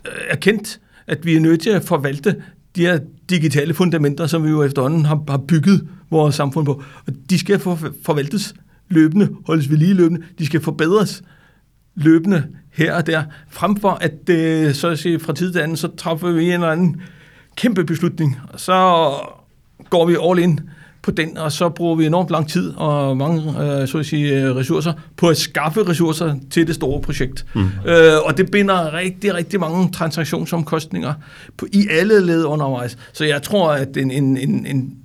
øh, 0.07 0.13
erkendt, 0.29 0.81
at 1.07 1.27
vi 1.27 1.37
er 1.37 1.41
nødt 1.41 1.61
til 1.61 1.71
at 1.71 1.85
forvalte 1.85 2.43
de 2.77 2.87
her 2.87 2.99
digitale 3.31 3.75
fundamenter, 3.75 4.27
som 4.27 4.45
vi 4.45 4.51
jo 4.51 4.63
efterhånden 4.63 5.05
har, 5.05 5.25
har 5.29 5.39
bygget 5.39 5.89
vores 6.11 6.35
samfund 6.35 6.67
på. 6.67 6.83
Og 7.07 7.13
de 7.31 7.39
skal 7.39 7.59
for, 7.59 7.79
forvaltes 8.05 8.55
løbende, 8.89 9.29
holdes 9.47 9.71
ved 9.71 9.77
lige 9.77 9.95
løbende, 9.95 10.23
de 10.39 10.47
skal 10.47 10.61
forbedres 10.61 11.23
løbende 11.95 12.47
her 12.73 12.95
og 12.95 13.07
der, 13.07 13.23
frem 13.51 13.77
for 13.77 13.91
at 13.91 14.29
øh, 14.31 14.75
så 14.75 14.89
at 14.89 14.99
sige, 14.99 15.21
fra 15.21 15.33
tid 15.33 15.53
til 15.53 15.61
anden, 15.61 15.77
så 15.77 15.89
træffer 15.97 16.33
vi 16.33 16.45
en 16.45 16.53
eller 16.53 16.69
anden 16.69 17.03
kæmpe 17.57 17.85
beslutning, 17.85 18.39
og 18.53 18.61
så 18.61 19.11
går 19.91 20.07
vi 20.07 20.17
all 20.23 20.39
in 20.39 20.61
på 21.03 21.11
den, 21.11 21.39
og 21.39 21.53
så 21.53 21.69
bruger 21.69 21.97
vi 21.97 22.07
enormt 22.07 22.31
lang 22.31 22.49
tid 22.49 22.73
og 22.77 23.17
mange 23.17 23.43
øh, 23.43 23.89
så 23.89 23.99
at 23.99 24.07
sige, 24.07 24.43
øh, 24.43 24.57
ressourcer 24.57 24.93
på 25.17 25.29
at 25.29 25.37
skaffe 25.37 25.89
ressourcer 25.89 26.35
til 26.51 26.67
det 26.67 26.75
store 26.75 27.01
projekt. 27.01 27.47
Mm. 27.55 27.61
Øh, 27.87 28.19
og 28.25 28.37
det 28.37 28.51
binder 28.51 28.95
rigtig, 28.95 29.35
rigtig 29.35 29.61
mange 29.61 29.93
transaktionsomkostninger 29.93 31.15
på, 31.57 31.67
i 31.73 31.89
alle 31.91 32.27
led 32.27 32.45
undervejs. 32.45 32.99
Så 33.13 33.25
jeg 33.25 33.43
tror, 33.43 33.73
at 33.73 33.97
en, 33.97 34.11
en, 34.11 34.37
en, 34.37 34.67
en 34.67 34.97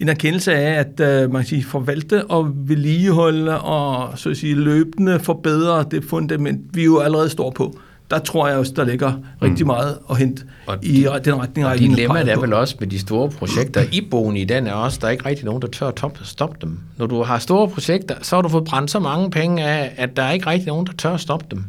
en 0.00 0.08
erkendelse 0.08 0.54
af, 0.54 0.78
at 0.78 1.24
uh, 1.24 1.32
man 1.32 1.42
kan 1.42 1.48
sige, 1.48 1.64
forvalte 1.64 2.24
og 2.24 2.52
vedligeholde 2.54 3.60
og 3.60 4.18
så 4.18 4.30
at 4.30 4.36
sige, 4.36 4.54
løbende 4.54 5.20
forbedre 5.20 5.84
det 5.90 6.04
fundament, 6.04 6.60
vi 6.74 6.84
jo 6.84 6.98
allerede 6.98 7.28
står 7.28 7.50
på. 7.50 7.78
Der 8.12 8.18
tror 8.18 8.48
jeg 8.48 8.56
også, 8.56 8.72
der 8.76 8.84
ligger 8.84 9.12
rigtig 9.42 9.66
meget 9.66 9.98
at 10.10 10.18
hente 10.18 10.42
Og 10.66 10.78
i 10.82 11.06
den 11.24 11.34
retning. 11.34 11.66
Og 11.66 11.78
dilemmaet 11.78 12.28
er 12.28 12.40
vel 12.40 12.52
også 12.52 12.76
med 12.80 12.88
de 12.88 12.98
store 12.98 13.30
projekter. 13.30 13.84
Iboen 13.98 14.36
i 14.36 14.44
den 14.44 14.66
er 14.66 14.72
også, 14.72 14.98
der 15.00 15.06
er 15.06 15.10
ikke 15.10 15.26
rigtig 15.26 15.44
nogen, 15.44 15.62
der 15.62 15.68
tør 15.68 15.88
at 15.88 15.94
top- 15.94 16.18
stoppe 16.24 16.56
dem. 16.60 16.78
Når 16.96 17.06
du 17.06 17.22
har 17.22 17.38
store 17.38 17.68
projekter, 17.68 18.14
så 18.22 18.36
har 18.36 18.42
du 18.42 18.48
fået 18.48 18.64
brændt 18.64 18.90
så 18.90 18.98
mange 18.98 19.30
penge 19.30 19.64
af, 19.64 19.92
at 19.96 20.16
der 20.16 20.22
er 20.22 20.32
ikke 20.32 20.46
rigtig 20.46 20.66
nogen, 20.66 20.86
der 20.86 20.92
tør 20.92 21.14
at 21.14 21.20
stoppe 21.20 21.46
dem. 21.50 21.64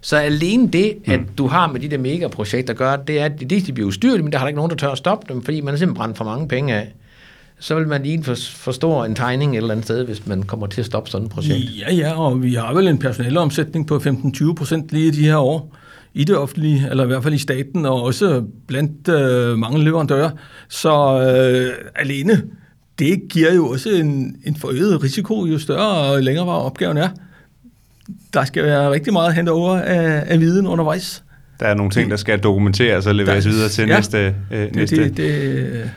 Så 0.00 0.16
alene 0.16 0.68
det, 0.68 0.96
at 1.06 1.20
du 1.38 1.46
har 1.46 1.66
med 1.72 1.80
de 1.80 1.88
der 1.88 1.98
megaprojekter 1.98 2.72
at 2.72 2.78
gøre, 2.78 2.98
det 3.06 3.20
er, 3.20 3.24
at 3.24 3.40
de, 3.40 3.60
de 3.60 3.72
bliver 3.72 3.88
ustyrlige, 3.88 4.22
men 4.22 4.32
der 4.32 4.38
er 4.38 4.46
ikke 4.46 4.56
nogen, 4.56 4.70
der 4.70 4.76
tør 4.76 4.90
at 4.90 4.98
stoppe 4.98 5.34
dem, 5.34 5.42
fordi 5.42 5.60
man 5.60 5.74
har 5.74 5.78
simpelthen 5.78 5.94
brændt 5.98 6.16
for 6.16 6.24
mange 6.24 6.48
penge 6.48 6.74
af. 6.74 6.92
Så 7.60 7.74
vil 7.74 7.88
man 7.88 8.02
lige 8.02 8.24
for, 8.24 8.34
forstå 8.56 9.04
en 9.04 9.14
tegning 9.14 9.52
et 9.52 9.56
eller 9.56 9.70
andet 9.70 9.84
sted, 9.84 10.04
hvis 10.04 10.26
man 10.26 10.42
kommer 10.42 10.66
til 10.66 10.80
at 10.80 10.86
stoppe 10.86 11.10
sådan 11.10 11.24
et 11.26 11.30
projekt. 11.32 11.64
Ja, 11.80 11.94
ja, 11.94 12.20
og 12.20 12.42
vi 12.42 12.54
har 12.54 12.74
vel 12.74 12.88
en 12.88 12.98
personaleomsætning 12.98 13.86
på 13.86 13.96
15-20 13.96 14.54
procent 14.54 14.92
lige 14.92 15.06
i 15.06 15.10
de 15.10 15.22
her 15.24 15.36
år 15.36 15.76
i 16.14 16.24
det 16.24 16.36
offentlige, 16.36 16.86
eller 16.90 17.04
i 17.04 17.06
hvert 17.06 17.22
fald 17.22 17.34
i 17.34 17.38
staten, 17.38 17.86
og 17.86 18.02
også 18.02 18.42
blandt 18.66 19.08
øh, 19.08 19.58
mange 19.58 19.84
leverandører. 19.84 20.30
Så 20.68 21.20
øh, 21.20 21.72
alene, 21.96 22.42
det 22.98 23.22
giver 23.30 23.54
jo 23.54 23.68
også 23.68 23.90
en, 23.90 24.36
en 24.44 24.56
forøget 24.56 25.02
risiko, 25.02 25.46
jo 25.46 25.58
større 25.58 26.12
og 26.12 26.22
længere 26.22 26.46
opgaven 26.46 26.96
er. 26.96 27.08
Der 28.34 28.44
skal 28.44 28.64
være 28.64 28.90
rigtig 28.90 29.12
meget 29.12 29.34
hentet 29.34 29.52
over 29.54 29.76
af, 29.78 30.24
af 30.26 30.40
viden 30.40 30.66
undervejs. 30.66 31.22
Der 31.60 31.66
er 31.66 31.74
nogle 31.74 31.90
ting, 31.90 32.10
der 32.10 32.16
skal 32.16 32.38
dokumenteres 32.38 33.06
og 33.06 33.14
leveres 33.14 33.44
Der- 33.44 33.50
videre 33.50 33.68
til 33.68 33.88
ja. 33.88 33.96
næste, 33.96 34.18
øh, 34.50 34.58
Det, 34.60 34.74
næste 34.74 34.96
det, 35.04 35.16
det, 35.16 35.90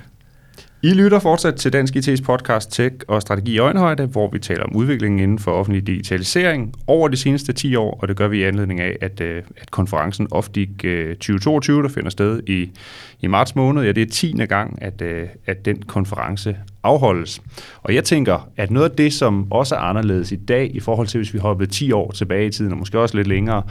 i 0.84 0.94
lytter 0.94 1.20
fortsat 1.20 1.56
til 1.56 1.74
Dansk 1.74 1.96
IT's 1.96 2.24
podcast 2.24 2.72
Tech 2.72 2.96
og 3.08 3.22
Strategi 3.22 3.54
i 3.54 3.58
Øjenhøjde, 3.58 4.06
hvor 4.06 4.30
vi 4.32 4.40
taler 4.40 4.64
om 4.64 4.76
udviklingen 4.76 5.20
inden 5.20 5.40
for 5.40 5.52
offentlig 5.52 5.88
digitalisering 5.88 6.74
over 6.88 7.08
de 7.08 7.18
seneste 7.18 7.54
10 7.54 7.76
år, 7.76 8.00
og 8.02 8.08
det 8.08 8.18
gør 8.18 8.28
vi 8.28 8.40
i 8.40 8.44
anledning 8.44 8.80
af, 8.80 8.98
at, 9.02 9.22
øh, 9.22 9.44
at 9.58 9.72
konferencen 9.72 10.28
Ofdig 10.32 10.70
2022, 10.78 11.78
øh, 11.78 11.84
der 11.84 11.90
finder 11.90 12.10
sted 12.10 12.42
i, 12.48 12.72
i 13.20 13.28
marts 13.28 13.56
måned, 13.56 13.84
ja, 13.84 13.92
det 13.92 14.02
er 14.02 14.12
10. 14.12 14.32
gang, 14.46 14.82
at, 14.82 15.02
øh, 15.02 15.28
at 15.46 15.66
den 15.66 15.82
konference 15.82 16.58
afholdes. 16.84 17.42
Og 17.84 17.96
jeg 17.96 18.04
tænker, 18.04 18.50
at 18.58 18.72
noget 18.72 18.90
af 18.90 18.96
det, 18.96 19.14
som 19.14 19.52
også 19.52 19.76
er 19.76 19.80
anderledes 19.80 20.32
i 20.32 20.36
dag, 20.36 20.76
i 20.76 20.80
forhold 20.80 21.08
til 21.08 21.18
hvis 21.18 21.34
vi 21.34 21.40
hoppede 21.40 21.72
10 21.72 21.92
år 21.92 22.12
tilbage 22.12 22.46
i 22.46 22.52
tiden, 22.52 22.72
og 22.72 22.78
måske 22.78 23.00
også 23.00 23.18
lidt 23.18 23.28
længere, 23.28 23.64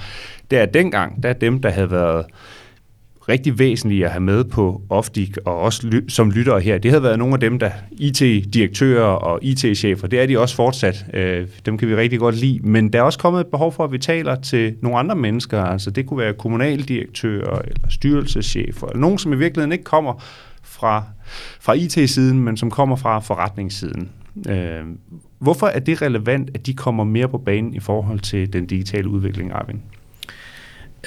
det 0.51 0.59
er 0.59 0.63
at 0.63 0.75
dengang, 0.75 1.23
der 1.23 1.29
er 1.29 1.33
dem, 1.33 1.63
der 1.63 1.71
havde 1.71 1.91
været 1.91 2.25
rigtig 3.29 3.59
væsentlige 3.59 4.05
at 4.05 4.11
have 4.11 4.21
med 4.21 4.45
på 4.45 4.83
Ofdik, 4.89 5.37
og 5.45 5.59
også 5.59 5.87
ly- 5.87 6.09
som 6.09 6.31
lyttere 6.31 6.61
her, 6.61 6.79
det 6.79 6.91
havde 6.91 7.03
været 7.03 7.19
nogle 7.19 7.35
af 7.35 7.41
dem, 7.41 7.59
der 7.59 7.71
IT-direktører 7.93 9.05
og 9.05 9.39
IT-chefer, 9.43 10.07
det 10.07 10.21
er 10.21 10.27
de 10.27 10.39
også 10.39 10.57
fortsat. 10.57 11.07
Øh, 11.15 11.47
dem 11.67 11.79
kan 11.79 11.89
vi 11.89 11.97
rigtig 11.97 12.19
godt 12.19 12.37
lide, 12.37 12.59
men 12.63 12.93
der 12.93 12.99
er 12.99 13.03
også 13.03 13.19
kommet 13.19 13.41
et 13.41 13.47
behov 13.47 13.73
for, 13.73 13.85
at 13.85 13.93
vi 13.93 13.99
taler 13.99 14.35
til 14.35 14.75
nogle 14.83 14.99
andre 14.99 15.15
mennesker, 15.15 15.63
altså 15.63 15.91
det 15.91 16.07
kunne 16.07 16.19
være 16.19 16.35
kommunaldirektører 16.35 17.59
eller 17.59 17.89
styrelseschefer, 17.89 18.87
eller 18.87 19.01
nogen, 19.01 19.19
som 19.19 19.33
i 19.33 19.37
virkeligheden 19.37 19.73
ikke 19.73 19.85
kommer 19.85 20.25
fra, 20.63 21.05
fra 21.61 21.73
IT-siden, 21.73 22.41
men 22.41 22.57
som 22.57 22.71
kommer 22.71 22.97
fra 22.97 23.19
forretningssiden. 23.19 24.09
Øh, 24.49 24.81
hvorfor 25.39 25.67
er 25.67 25.79
det 25.79 26.03
relevant, 26.03 26.51
at 26.55 26.67
de 26.67 26.75
kommer 26.75 27.05
mere 27.05 27.29
på 27.29 27.39
banen 27.39 27.75
i 27.75 27.81
forhold 27.81 28.21
til 28.21 28.53
den 28.53 28.67
digitale 28.67 29.09
udvikling, 29.09 29.53
Arvind? 29.53 29.79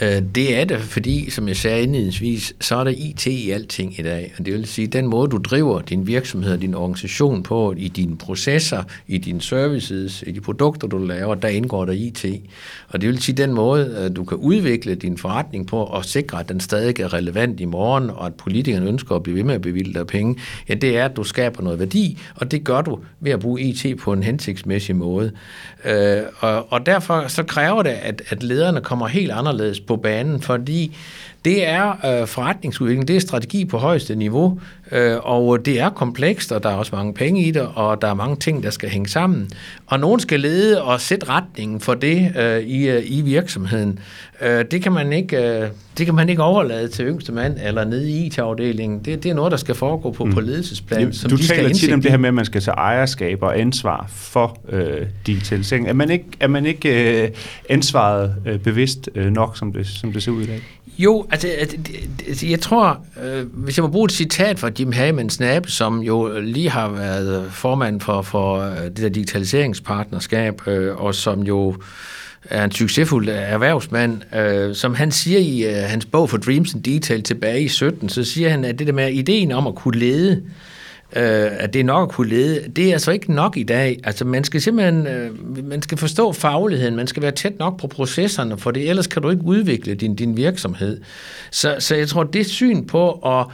Øh, 0.01 0.21
Det 0.35 0.59
er 0.59 0.65
det, 0.65 0.79
fordi, 0.81 1.29
som 1.29 1.47
jeg 1.47 1.55
sagde 1.57 1.83
indledningsvis, 1.83 2.53
så 2.61 2.75
er 2.75 2.83
der 2.83 2.93
IT 2.97 3.25
i 3.25 3.51
alting 3.51 3.99
i 3.99 4.01
dag. 4.01 4.33
Og 4.39 4.45
det 4.45 4.53
vil 4.53 4.65
sige, 4.65 4.87
den 4.87 5.07
måde, 5.07 5.29
du 5.29 5.37
driver 5.37 5.81
din 5.81 6.07
virksomhed 6.07 6.53
og 6.53 6.61
din 6.61 6.73
organisation 6.75 7.43
på, 7.43 7.73
i 7.77 7.87
dine 7.87 8.17
processer, 8.17 8.83
i 9.07 9.17
dine 9.17 9.41
services, 9.41 10.23
i 10.27 10.31
de 10.31 10.41
produkter, 10.41 10.87
du 10.87 10.97
laver, 10.97 11.35
der 11.35 11.47
indgår 11.47 11.85
der 11.85 11.93
IT. 11.93 12.25
Og 12.89 13.01
det 13.01 13.09
vil 13.09 13.21
sige, 13.21 13.35
den 13.35 13.53
måde, 13.53 13.97
øh, 13.99 14.15
du 14.15 14.23
kan 14.23 14.37
udvikle 14.37 14.95
din 14.95 15.17
forretning 15.17 15.67
på 15.67 15.77
og 15.77 16.05
sikre, 16.05 16.39
at 16.39 16.49
den 16.49 16.59
stadig 16.59 16.99
er 16.99 17.13
relevant 17.13 17.59
i 17.59 17.65
morgen, 17.65 18.09
og 18.09 18.25
at 18.25 18.33
politikerne 18.33 18.87
ønsker 18.87 19.15
at 19.15 19.23
blive 19.23 19.35
ved 19.35 19.43
med 19.43 19.55
at 19.55 19.61
bevilge 19.61 19.93
dig 19.93 20.07
penge, 20.07 20.35
ja, 20.69 20.73
det 20.73 20.97
er, 20.97 21.05
at 21.05 21.15
du 21.15 21.23
skaber 21.23 21.63
noget 21.63 21.79
værdi, 21.79 22.19
og 22.35 22.51
det 22.51 22.63
gør 22.63 22.81
du 22.81 22.99
ved 23.19 23.31
at 23.31 23.39
bruge 23.39 23.61
IT 23.61 23.97
på 23.99 24.13
en 24.13 24.23
hensigtsmæssig 24.23 24.95
måde. 24.95 25.31
Øh, 25.85 26.21
og, 26.39 26.71
og 26.71 26.85
derfor 26.85 27.27
så 27.27 27.43
kræver 27.43 27.83
det, 27.83 27.89
at, 27.89 28.21
at 28.29 28.43
lederne 28.43 28.81
kommer 28.81 29.07
helt 29.07 29.31
anderledes 29.31 29.79
på 29.87 29.95
banen, 29.95 30.41
fordi 30.41 30.95
det 31.45 31.67
er 31.67 32.21
øh, 32.21 32.27
forretningsudvikling, 32.27 33.07
det 33.07 33.15
er 33.15 33.19
strategi 33.19 33.65
på 33.65 33.77
højeste 33.77 34.15
niveau, 34.15 34.59
øh, 34.91 35.17
og 35.21 35.65
det 35.65 35.79
er 35.79 35.89
komplekst, 35.89 36.51
og 36.51 36.63
der 36.63 36.69
er 36.69 36.73
også 36.73 36.95
mange 36.95 37.13
penge 37.13 37.43
i 37.43 37.51
det, 37.51 37.67
og 37.75 38.01
der 38.01 38.07
er 38.07 38.13
mange 38.13 38.35
ting, 38.35 38.63
der 38.63 38.69
skal 38.69 38.89
hænge 38.89 39.09
sammen. 39.09 39.49
Og 39.87 39.99
nogen 39.99 40.19
skal 40.19 40.39
lede 40.39 40.83
og 40.83 41.01
sætte 41.01 41.29
retningen 41.29 41.79
for 41.79 41.93
det 41.93 42.33
øh, 42.37 42.59
i, 42.59 42.89
øh, 42.89 43.03
i 43.05 43.21
virksomheden. 43.21 43.99
Øh, 44.41 44.65
det, 44.71 44.83
kan 44.83 44.91
man 44.91 45.13
ikke, 45.13 45.37
øh, 45.37 45.67
det 45.97 46.05
kan 46.05 46.15
man 46.15 46.29
ikke 46.29 46.43
overlade 46.43 46.87
til 46.87 47.05
yngste 47.05 47.31
mand 47.31 47.57
eller 47.63 47.85
nede 47.85 48.09
i 48.09 48.25
IT-afdelingen. 48.25 48.99
Det, 48.99 49.23
det 49.23 49.29
er 49.29 49.35
noget, 49.35 49.51
der 49.51 49.57
skal 49.57 49.75
foregå 49.75 50.11
på, 50.11 50.27
på 50.33 50.41
ledelsesplan, 50.41 51.13
som 51.13 51.29
du 51.29 51.35
de 51.35 51.45
skal 51.45 51.57
taler 51.57 51.73
tit 51.73 51.93
om 51.93 52.01
det 52.01 52.11
her 52.11 52.17
med, 52.17 52.27
at 52.27 52.33
man 52.33 52.45
skal 52.45 52.61
tage 52.61 52.75
ejerskab 52.75 53.43
og 53.43 53.59
ansvar 53.59 54.05
for 54.09 54.57
øh, 54.69 55.07
digitalisering. 55.27 55.87
Er 55.87 55.93
man 55.93 56.09
ikke, 56.09 56.25
er 56.39 56.47
man 56.47 56.65
ikke 56.65 57.23
øh, 57.23 57.29
ansvaret 57.69 58.35
øh, 58.45 58.59
bevidst 58.59 59.09
øh, 59.15 59.31
nok, 59.31 59.57
som 59.57 59.73
det, 59.73 59.87
som 59.87 60.13
det 60.13 60.23
ser 60.23 60.31
ud 60.31 60.41
i 60.41 60.47
dag? 60.47 60.61
Jo, 60.97 61.25
altså, 61.33 61.47
altså, 62.27 62.47
jeg 62.47 62.59
tror, 62.59 63.05
øh, 63.23 63.45
hvis 63.53 63.77
jeg 63.77 63.83
må 63.83 63.89
bruge 63.89 64.05
et 64.05 64.11
citat 64.11 64.59
fra 64.59 64.69
Jim 64.79 64.91
Hammond 64.91 65.29
Snap, 65.29 65.67
som 65.67 65.99
jo 65.99 66.39
lige 66.39 66.69
har 66.69 66.89
været 66.89 67.51
formand 67.51 68.01
for, 68.01 68.21
for 68.21 68.59
øh, 68.59 68.83
det 68.83 68.97
der 68.97 69.09
digitaliseringspartnerskab, 69.09 70.67
øh, 70.67 70.95
og 70.95 71.15
som 71.15 71.41
jo 71.41 71.75
er 72.43 72.63
en 72.63 72.71
succesfuld 72.71 73.29
erhvervsmand, 73.29 74.35
øh, 74.35 74.75
som 74.75 74.95
han 74.95 75.11
siger 75.11 75.39
i 75.39 75.63
øh, 75.63 75.89
hans 75.89 76.05
bog 76.05 76.29
for 76.29 76.37
Dreams 76.37 76.73
in 76.73 76.81
Detail 76.81 77.23
tilbage 77.23 77.61
i 77.61 77.67
17, 77.67 78.09
så 78.09 78.23
siger 78.23 78.49
han, 78.49 78.65
at 78.65 78.79
det 78.79 78.87
der 78.87 78.93
med 78.93 79.13
ideen 79.13 79.51
om 79.51 79.67
at 79.67 79.75
kunne 79.75 79.99
lede, 79.99 80.31
øh, 80.31 80.72
øh, 81.15 81.51
at 81.59 81.73
det 81.73 81.79
er 81.79 81.83
nok 81.83 82.09
at 82.09 82.15
kunne 82.15 82.29
lede, 82.29 82.69
det 82.75 82.89
er 82.89 82.93
altså 82.93 83.11
ikke 83.11 83.33
nok 83.33 83.57
i 83.57 83.63
dag. 83.63 83.99
Altså 84.03 84.25
man 84.25 84.43
skal 84.43 84.61
simpelthen, 84.61 85.07
øh, 85.07 85.65
man 85.65 85.81
skal 85.81 85.97
forstå 85.97 86.31
fagligheden, 86.31 86.95
man 86.95 87.07
skal 87.07 87.23
være 87.23 87.31
tæt 87.31 87.59
nok 87.59 87.79
på 87.79 87.87
processerne, 87.87 88.57
for 88.57 88.71
det, 88.71 88.89
ellers 88.89 89.07
kan 89.07 89.21
du 89.21 89.29
ikke 89.29 89.43
udvikle 89.43 89.95
din, 89.95 90.15
din 90.15 90.37
virksomhed. 90.37 91.01
Så, 91.51 91.75
så 91.79 91.95
jeg 91.95 92.07
tror, 92.07 92.23
det 92.23 92.45
syn 92.45 92.85
på 92.85 93.11
at, 93.11 93.45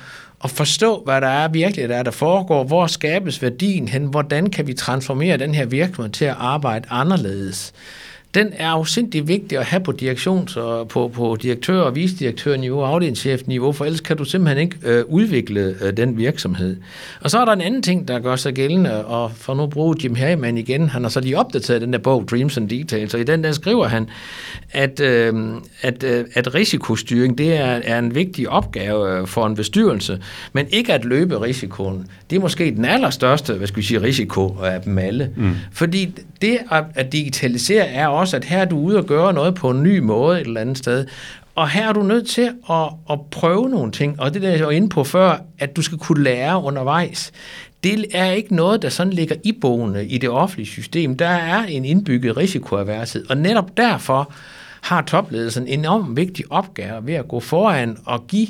at 0.44 0.52
forstå, 0.52 1.02
hvad 1.06 1.22
der 1.22 1.28
er 1.28 1.48
virkelig, 1.48 1.90
der 1.90 1.96
er, 1.96 2.04
der 2.04 2.12
foregår, 2.12 2.64
hvor 2.64 2.88
skabes 2.88 3.42
værdien 3.42 3.88
hen, 3.88 4.06
hvordan 4.06 4.50
kan 4.50 4.68
vi 4.68 4.74
transformere 4.74 5.38
den 5.38 5.56
her 5.56 5.66
virksomhed 5.66 6.12
til 6.12 6.26
at 6.26 6.36
arbejde 6.38 6.88
anderledes, 6.90 7.74
den 8.34 8.48
er 8.54 8.68
afsindig 8.68 9.28
vigtig 9.28 9.58
at 9.58 9.66
have 9.66 9.84
på 9.84 9.94
direktions- 10.02 10.58
og 10.58 10.88
på, 10.88 11.08
på 11.08 11.38
direktør- 11.42 11.82
og 11.82 11.96
vicedirektørniveau 11.96 12.82
og 12.82 12.90
afdelingschefniveau, 12.90 13.72
for 13.72 13.86
ellers 13.86 14.02
kan 14.02 14.18
du 14.18 14.24
simpelthen 14.24 14.58
ikke 14.58 14.78
øh, 14.84 15.04
udvikle 15.08 15.76
øh, 15.82 15.98
den 15.98 16.18
virksomhed. 16.18 16.78
Og 17.22 17.30
så 17.30 17.40
er 17.40 17.46
der 17.46 17.52
en 17.52 17.62
anden 17.62 17.82
ting, 17.82 18.08
der 18.08 18.20
gør 18.20 18.36
sig 18.36 18.54
gældende, 18.54 19.06
og 19.06 19.32
for 19.36 19.54
nu 19.54 19.64
at 19.64 19.70
bruge 19.70 19.96
Jim 20.04 20.16
Harriman 20.16 20.58
igen, 20.58 20.90
han 20.90 21.04
har 21.04 21.10
så 21.10 21.20
lige 21.20 21.38
opdateret 21.38 21.82
den 21.82 21.94
der 21.94 22.00
bog, 22.00 22.26
Dreams 22.32 22.58
and 22.58 22.70
Details, 22.70 23.14
og 23.14 23.20
i 23.20 23.24
den 23.24 23.44
der 23.44 23.52
skriver 23.52 23.88
han, 23.88 24.10
at, 24.72 25.00
øh, 25.00 25.34
at, 25.82 26.04
øh, 26.04 26.26
at 26.34 26.56
risikostyring, 26.56 27.38
det 27.38 27.58
er, 27.58 27.82
er 27.84 28.00
en 28.00 28.16
vigtig 28.16 28.50
opgave 28.50 29.20
øh, 29.20 29.28
for 29.28 29.46
en 29.46 29.56
bestyrelse, 29.56 30.22
men 30.54 30.68
ikke 30.70 30.94
at 30.94 31.06
løbe 31.06 31.42
risikoen. 31.42 32.08
Det 32.30 32.36
er 32.36 32.40
måske 32.40 32.72
den 32.76 32.86
allerstørste, 32.86 33.54
hvad 33.54 33.68
skal 33.68 33.78
vi 33.78 33.86
sige, 33.86 34.02
risiko 34.02 34.58
af 34.64 34.82
dem 34.82 34.98
alle. 34.98 35.30
Mm. 35.36 35.56
Fordi 35.72 36.14
det 36.42 36.58
at, 36.72 36.84
at 36.96 37.12
digitalisere 37.12 37.88
er 37.88 38.08
også, 38.20 38.38
at 38.38 38.46
her 38.46 38.58
er 38.58 38.66
du 38.66 38.78
ude 38.80 38.98
og 38.98 39.06
gøre 39.06 39.34
noget 39.34 39.56
på 39.56 39.70
en 39.70 39.84
ny 39.84 40.00
måde 40.00 40.42
et 40.42 40.48
eller 40.48 40.62
andet 40.62 40.78
sted. 40.78 41.06
Og 41.56 41.70
her 41.70 41.90
er 41.90 41.94
du 41.94 42.04
nødt 42.04 42.28
til 42.28 42.52
at, 42.70 42.90
at 43.12 43.20
prøve 43.32 43.70
nogle 43.70 43.92
ting. 43.92 44.20
Og 44.20 44.34
det 44.34 44.42
der, 44.42 44.50
jeg 44.50 44.66
var 44.66 44.72
inde 44.72 44.90
på 44.90 45.04
før, 45.04 45.38
at 45.60 45.76
du 45.76 45.82
skal 45.82 45.98
kunne 45.98 46.24
lære 46.24 46.64
undervejs. 46.64 47.32
Det 47.84 48.06
er 48.14 48.32
ikke 48.32 48.56
noget, 48.56 48.82
der 48.82 48.90
sådan 48.90 49.14
ligger 49.14 49.36
iboende 49.44 50.08
i 50.08 50.18
det 50.18 50.30
offentlige 50.30 50.68
system. 50.68 51.18
Der 51.18 51.28
er 51.28 51.64
en 51.64 51.86
indbygget 51.86 52.38
risikoavershed. 52.38 53.26
Og 53.30 53.38
netop 53.38 53.78
derfor 53.78 54.32
har 54.82 55.02
topledelsen 55.02 55.68
en 55.68 55.80
enormt 55.80 56.18
vigtig 56.18 56.46
opgave 56.50 57.08
ved 57.08 57.14
at 57.14 57.28
gå 57.28 57.40
foran 57.40 57.98
og 58.06 58.28
give 58.28 58.48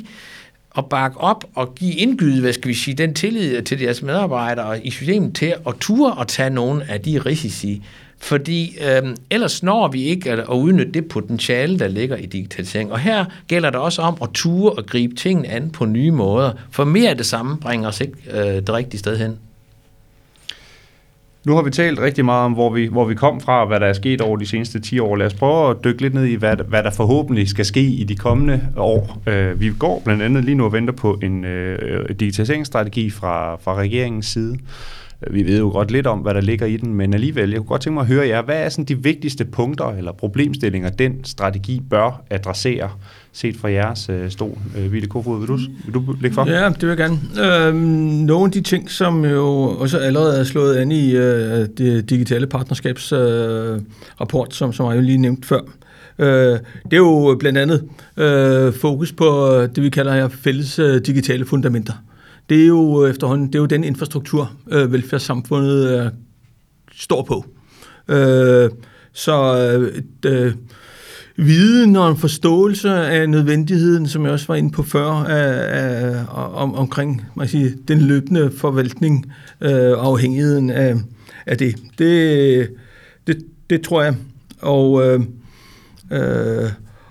og 0.70 0.86
bakke 0.86 1.18
op 1.18 1.44
og 1.54 1.74
give 1.74 1.94
indgyde, 1.94 2.40
hvad 2.40 2.52
skal 2.52 2.68
vi 2.68 2.74
sige, 2.74 2.94
den 2.94 3.14
tillid 3.14 3.62
til 3.62 3.80
deres 3.80 4.02
medarbejdere 4.02 4.86
i 4.86 4.90
systemet 4.90 5.34
til 5.34 5.54
at 5.66 5.74
ture 5.80 6.12
og 6.12 6.28
tage 6.28 6.50
nogle 6.50 6.90
af 6.90 7.00
de 7.00 7.18
risici. 7.18 7.82
Fordi 8.20 8.76
øh, 8.80 9.16
ellers 9.30 9.62
når 9.62 9.88
vi 9.88 10.02
ikke 10.02 10.30
at, 10.30 10.38
at 10.38 10.46
udnytte 10.48 10.92
det 10.92 11.08
potentiale, 11.08 11.78
der 11.78 11.88
ligger 11.88 12.16
i 12.16 12.26
digitalisering. 12.26 12.92
Og 12.92 12.98
her 12.98 13.24
gælder 13.48 13.70
det 13.70 13.80
også 13.80 14.02
om 14.02 14.16
at 14.22 14.28
ture 14.34 14.72
og 14.72 14.86
gribe 14.86 15.14
tingene 15.14 15.48
an 15.48 15.70
på 15.70 15.84
nye 15.84 16.10
måder. 16.10 16.52
For 16.70 16.84
mere 16.84 17.10
af 17.10 17.16
det 17.16 17.26
samme 17.26 17.56
bringer 17.56 17.88
os 17.88 18.00
ikke 18.00 18.14
øh, 18.32 18.44
det 18.44 18.70
rigtige 18.70 18.98
sted 18.98 19.18
hen. 19.18 19.38
Nu 21.46 21.54
har 21.54 21.62
vi 21.62 21.70
talt 21.70 22.00
rigtig 22.00 22.24
meget 22.24 22.44
om, 22.44 22.52
hvor 22.52 22.70
vi, 22.70 22.86
hvor 22.86 23.04
vi 23.04 23.14
kom 23.14 23.40
fra, 23.40 23.60
og 23.60 23.66
hvad 23.66 23.80
der 23.80 23.86
er 23.86 23.92
sket 23.92 24.20
over 24.20 24.36
de 24.36 24.46
seneste 24.46 24.80
10 24.80 24.98
år. 24.98 25.16
Lad 25.16 25.26
os 25.26 25.34
prøve 25.34 25.70
at 25.70 25.76
dykke 25.84 26.02
lidt 26.02 26.14
ned 26.14 26.24
i, 26.24 26.34
hvad, 26.34 26.56
hvad 26.68 26.82
der 26.82 26.90
forhåbentlig 26.90 27.48
skal 27.48 27.64
ske 27.64 27.82
i 27.82 28.04
de 28.04 28.16
kommende 28.16 28.60
år. 28.76 29.22
Øh, 29.26 29.60
vi 29.60 29.72
går 29.78 30.02
blandt 30.04 30.22
andet 30.22 30.44
lige 30.44 30.54
nu 30.54 30.64
og 30.64 30.72
venter 30.72 30.92
på 30.92 31.18
en 31.22 31.44
øh, 31.44 32.08
digitaliseringsstrategi 32.08 33.10
fra, 33.10 33.56
fra 33.56 33.74
regeringens 33.74 34.26
side. 34.26 34.58
Vi 35.30 35.42
ved 35.42 35.58
jo 35.58 35.68
godt 35.68 35.90
lidt 35.90 36.06
om, 36.06 36.18
hvad 36.18 36.34
der 36.34 36.40
ligger 36.40 36.66
i 36.66 36.76
den, 36.76 36.94
men 36.94 37.14
alligevel, 37.14 37.50
jeg 37.50 37.58
kunne 37.58 37.66
godt 37.66 37.82
tænke 37.82 37.94
mig 37.94 38.00
at 38.00 38.06
høre 38.06 38.28
jer, 38.28 38.42
hvad 38.42 38.64
er 38.64 38.68
sådan 38.68 38.84
de 38.84 39.02
vigtigste 39.02 39.44
punkter 39.44 39.88
eller 39.88 40.12
problemstillinger, 40.12 40.88
den 40.88 41.24
strategi 41.24 41.82
bør 41.90 42.22
adressere, 42.30 42.90
set 43.32 43.56
fra 43.56 43.70
jeres 43.70 44.08
øh, 44.08 44.30
stol? 44.30 44.58
Øh, 44.78 44.92
Ville 44.92 45.08
Kofod, 45.08 45.38
vil 45.38 45.48
du, 45.48 45.56
vil 45.84 45.94
du 45.94 46.14
lægge 46.20 46.34
for? 46.34 46.50
Ja, 46.50 46.68
det 46.68 46.82
vil 46.82 46.88
jeg 46.88 46.96
gerne. 46.96 47.68
Øh, 47.68 47.74
nogle 48.26 48.44
af 48.44 48.50
de 48.50 48.60
ting, 48.60 48.90
som 48.90 49.24
jo 49.24 49.46
også 49.78 49.98
allerede 49.98 50.40
er 50.40 50.44
slået 50.44 50.76
an 50.76 50.92
i 50.92 51.16
øh, 51.16 51.68
det 51.78 52.10
digitale 52.10 52.46
partnerskabsrapport, 52.46 53.76
øh, 53.76 53.80
rapport, 54.20 54.54
som, 54.54 54.72
som 54.72 54.86
jeg 54.86 54.96
jo 54.96 55.00
lige 55.00 55.18
nævnt 55.18 55.46
før, 55.46 55.60
øh, 56.18 56.58
det 56.84 56.92
er 56.92 56.96
jo 56.96 57.36
blandt 57.40 57.58
andet 57.58 57.88
øh, 58.16 58.72
fokus 58.72 59.12
på 59.12 59.58
det, 59.74 59.82
vi 59.82 59.90
kalder 59.90 60.14
her 60.14 60.28
fælles 60.28 60.78
øh, 60.78 61.00
digitale 61.06 61.44
fundamenter. 61.44 61.92
Det 62.50 62.62
er 62.62 62.66
jo 62.66 63.04
øh, 63.04 63.10
efterhånden 63.10 63.46
det 63.46 63.54
er 63.54 63.58
jo 63.58 63.66
den 63.66 63.84
infrastruktur, 63.84 64.52
øh, 64.70 64.92
velfærdssamfundet 64.92 66.00
øh, 66.00 66.10
står 66.92 67.22
på. 67.22 67.44
Øh, 68.08 68.70
så 69.12 69.58
øh, 69.68 70.02
øh, 70.26 70.52
viden 71.36 71.96
og 71.96 72.10
en 72.10 72.16
forståelse 72.16 72.90
af 72.90 73.28
nødvendigheden, 73.28 74.08
som 74.08 74.24
jeg 74.24 74.32
også 74.32 74.46
var 74.48 74.54
inde 74.54 74.70
på 74.70 74.82
før, 74.82 75.06
af, 75.10 75.80
af, 75.82 76.24
om, 76.54 76.74
omkring 76.74 77.26
man 77.36 77.48
sige, 77.48 77.74
den 77.88 78.00
løbende 78.00 78.50
forvaltning 78.50 79.32
øh, 79.60 79.92
afhængigheden 79.98 80.70
af, 80.70 80.94
af 81.46 81.58
det. 81.58 81.76
det. 81.98 82.70
Det, 83.26 83.44
det 83.70 83.82
tror 83.82 84.02
jeg. 84.02 84.14
Og, 84.60 85.06
øh, 85.06 85.20
øh, 86.12 86.70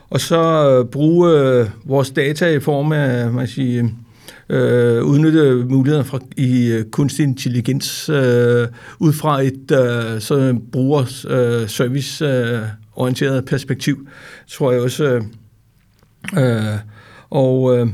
og 0.10 0.22
så 0.22 0.70
øh, 0.70 0.86
bruge 0.86 1.32
øh, 1.32 1.68
vores 1.86 2.12
data 2.12 2.48
i 2.48 2.60
form 2.60 2.92
af 2.92 3.32
man 3.32 3.48
siger, 3.48 3.90
øh, 4.50 5.04
udnytte 5.04 5.66
muligheder 5.70 6.04
fra, 6.04 6.20
i 6.38 6.72
øh, 6.72 6.86
kunstig 6.86 7.24
intelligens 7.24 8.10
øh, 8.10 8.68
ud 9.00 9.14
fra 9.14 9.42
et 9.42 9.72
øh, 9.72 10.22
så 10.22 10.60
brugers 10.72 11.26
øh, 11.30 11.68
service 11.68 12.26
øh, 12.26 12.62
orienteret 12.96 13.46
perspektiv, 13.46 14.08
tror 14.48 14.72
jeg 14.72 14.82
også. 14.82 15.04
Øh, 15.04 15.24
øh, 16.38 16.80
og, 17.30 17.78
øh, 17.78 17.88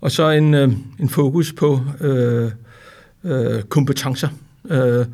og 0.00 0.10
så 0.10 0.30
en, 0.30 0.54
øh, 0.54 0.72
en 1.00 1.08
fokus 1.08 1.52
på 1.52 1.80
øh, 2.00 2.50
øh, 3.24 3.62
kompetencer. 3.62 4.28
Øh, 4.70 5.06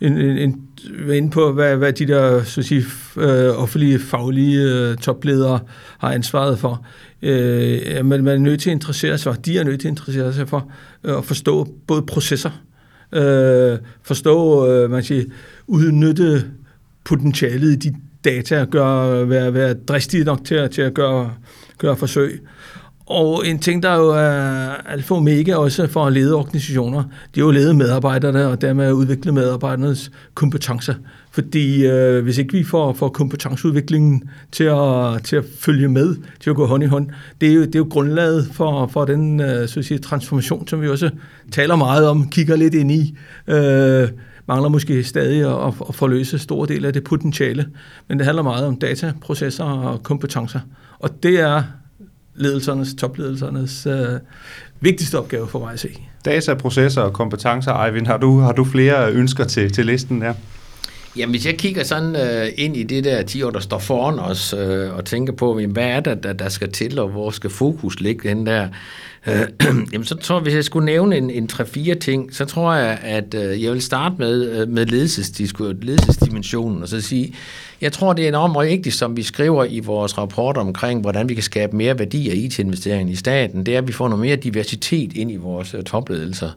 en, 0.00 0.18
en, 0.18 0.38
en, 0.38 0.68
inde 1.12 1.30
på, 1.30 1.52
hvad, 1.52 1.76
hvad 1.76 1.92
de 1.92 2.06
der 2.06 2.42
så 2.44 2.60
at 2.60 2.64
sige, 2.64 2.84
øh, 3.16 3.62
offentlige 3.62 3.98
faglige 3.98 4.62
øh, 4.62 4.96
topledere 4.96 5.60
har 5.98 6.12
ansvaret 6.12 6.58
for. 6.58 6.84
Øh, 7.22 8.06
man, 8.06 8.24
man 8.24 8.34
er 8.34 8.38
nødt 8.38 8.60
til 8.60 8.70
at 8.70 8.74
interessere 8.74 9.18
sig 9.18 9.34
for, 9.34 9.42
de 9.42 9.58
er 9.58 9.64
nødt 9.64 9.80
til 9.80 9.88
at 9.88 9.92
interessere 9.92 10.32
sig 10.32 10.48
for 10.48 10.70
øh, 11.04 11.18
at 11.18 11.24
forstå 11.24 11.68
både 11.86 12.02
processer, 12.02 12.50
øh, 13.12 13.78
forstå, 14.02 14.66
øh, 14.68 14.90
man 14.90 15.02
siger, 15.02 15.24
udnytte 15.66 16.44
potentialet 17.04 17.72
i 17.72 17.90
de 17.90 17.96
data 18.24 18.64
gøre, 18.64 19.28
være, 19.28 19.54
være 19.54 19.74
dristige 19.74 20.24
nok 20.24 20.44
til, 20.44 20.68
til 20.70 20.82
at 20.82 20.94
gøre, 20.94 21.34
gøre 21.78 21.96
forsøg. 21.96 22.46
Og 23.08 23.46
en 23.46 23.58
ting, 23.58 23.82
der 23.82 23.94
jo 23.94 24.08
er 24.08 24.74
alfa 24.86 25.14
og 25.14 25.18
omega 25.18 25.54
også 25.54 25.86
for 25.86 26.06
at 26.06 26.12
lede 26.12 26.34
organisationer, 26.34 27.02
det 27.02 27.40
er 27.40 27.44
jo 27.44 27.48
at 27.48 27.54
lede 27.54 27.74
medarbejderne 27.74 28.46
og 28.46 28.60
dermed 28.60 28.92
udvikle 28.92 29.32
medarbejdernes 29.32 30.10
kompetencer. 30.34 30.94
Fordi 31.30 31.86
øh, 31.86 32.22
hvis 32.22 32.38
ikke 32.38 32.52
vi 32.52 32.64
får, 32.64 32.92
får 32.92 33.08
kompetenceudviklingen 33.08 34.30
til 34.52 34.64
at, 34.64 35.24
til 35.24 35.36
at 35.36 35.44
følge 35.60 35.88
med, 35.88 36.16
til 36.40 36.50
at 36.50 36.56
gå 36.56 36.66
hånd 36.66 36.82
i 36.82 36.86
hånd, 36.86 37.06
det 37.40 37.48
er 37.48 37.54
jo, 37.54 37.60
det 37.60 37.74
er 37.74 37.78
jo 37.78 37.86
grundlaget 37.90 38.48
for, 38.52 38.86
for 38.86 39.04
den 39.04 39.40
øh, 39.40 39.68
så 39.68 39.80
at 39.80 39.84
sige, 39.84 39.98
transformation, 39.98 40.68
som 40.68 40.82
vi 40.82 40.88
også 40.88 41.10
taler 41.52 41.76
meget 41.76 42.08
om, 42.08 42.28
kigger 42.28 42.56
lidt 42.56 42.74
ind 42.74 42.90
i. 42.90 43.16
Øh, 43.46 44.08
mangler 44.48 44.68
måske 44.68 45.04
stadig 45.04 45.66
at, 45.66 45.74
at 45.88 45.94
forløse 45.94 46.38
store 46.38 46.68
del 46.68 46.84
af 46.84 46.92
det 46.92 47.04
potentiale. 47.04 47.66
Men 48.08 48.18
det 48.18 48.26
handler 48.26 48.42
meget 48.42 48.66
om 48.66 48.76
data, 48.76 49.12
processer 49.20 49.64
og 49.64 50.02
kompetencer. 50.02 50.60
Og 50.98 51.22
det 51.22 51.40
er 51.40 51.62
ledelsernes, 52.38 52.94
topledelsernes 52.94 53.86
øh, 53.86 54.20
vigtigste 54.80 55.18
opgave 55.18 55.48
for 55.48 55.58
mig 55.58 55.72
at 55.72 55.80
se. 55.80 55.88
Data, 56.24 56.54
processer 56.54 57.02
og 57.02 57.12
kompetencer. 57.12 57.84
Eivind, 57.84 58.06
har 58.06 58.16
du, 58.16 58.38
har 58.38 58.52
du 58.52 58.64
flere 58.64 59.12
ønsker 59.12 59.44
til, 59.44 59.72
til 59.72 59.86
listen 59.86 60.20
der? 60.20 60.34
Jamen, 61.18 61.30
hvis 61.30 61.46
jeg 61.46 61.58
kigger 61.58 61.84
sådan 61.84 62.16
øh, 62.16 62.48
ind 62.56 62.76
i 62.76 62.82
det 62.82 63.04
der 63.04 63.22
10 63.22 63.42
år, 63.42 63.50
der 63.50 63.60
står 63.60 63.78
foran 63.78 64.18
os, 64.18 64.54
øh, 64.58 64.96
og 64.96 65.04
tænker 65.04 65.32
på, 65.32 65.58
jamen, 65.58 65.72
hvad 65.72 65.86
er 65.86 66.00
det, 66.00 66.22
der, 66.22 66.32
der 66.32 66.48
skal 66.48 66.72
til, 66.72 66.98
og 66.98 67.08
hvor 67.08 67.30
skal 67.30 67.50
fokus 67.50 68.00
ligge 68.00 68.28
den 68.28 68.46
der, 68.46 68.68
øh, 69.26 69.40
jamen, 69.92 70.04
så 70.04 70.16
tror 70.16 70.36
jeg, 70.36 70.42
hvis 70.42 70.54
jeg 70.54 70.64
skulle 70.64 70.84
nævne 70.84 71.16
en, 71.16 71.30
en 71.30 71.48
3-4 71.52 71.94
ting, 71.98 72.34
så 72.34 72.44
tror 72.44 72.74
jeg, 72.74 72.98
at 73.02 73.34
øh, 73.34 73.62
jeg 73.62 73.72
vil 73.72 73.82
starte 73.82 74.14
med, 74.18 74.50
øh, 74.50 74.68
med 74.68 74.86
ledelsesdimensionen, 74.86 76.82
og 76.82 76.88
så 76.88 77.00
sige, 77.00 77.34
jeg 77.80 77.92
tror, 77.92 78.12
det 78.12 78.24
er 78.24 78.28
enormt 78.28 78.70
vigtigt, 78.70 78.94
som 78.94 79.16
vi 79.16 79.22
skriver 79.22 79.64
i 79.64 79.80
vores 79.80 80.18
rapport 80.18 80.56
omkring, 80.56 81.00
hvordan 81.00 81.28
vi 81.28 81.34
kan 81.34 81.42
skabe 81.42 81.76
mere 81.76 81.98
værdi 81.98 82.30
af 82.30 82.34
IT-investeringen 82.34 83.08
i 83.08 83.16
staten, 83.16 83.66
det 83.66 83.74
er, 83.74 83.78
at 83.78 83.88
vi 83.88 83.92
får 83.92 84.08
noget 84.08 84.24
mere 84.24 84.36
diversitet 84.36 85.12
ind 85.12 85.30
i 85.30 85.36
vores 85.36 85.74
øh, 85.74 85.82
topledelser 85.82 86.50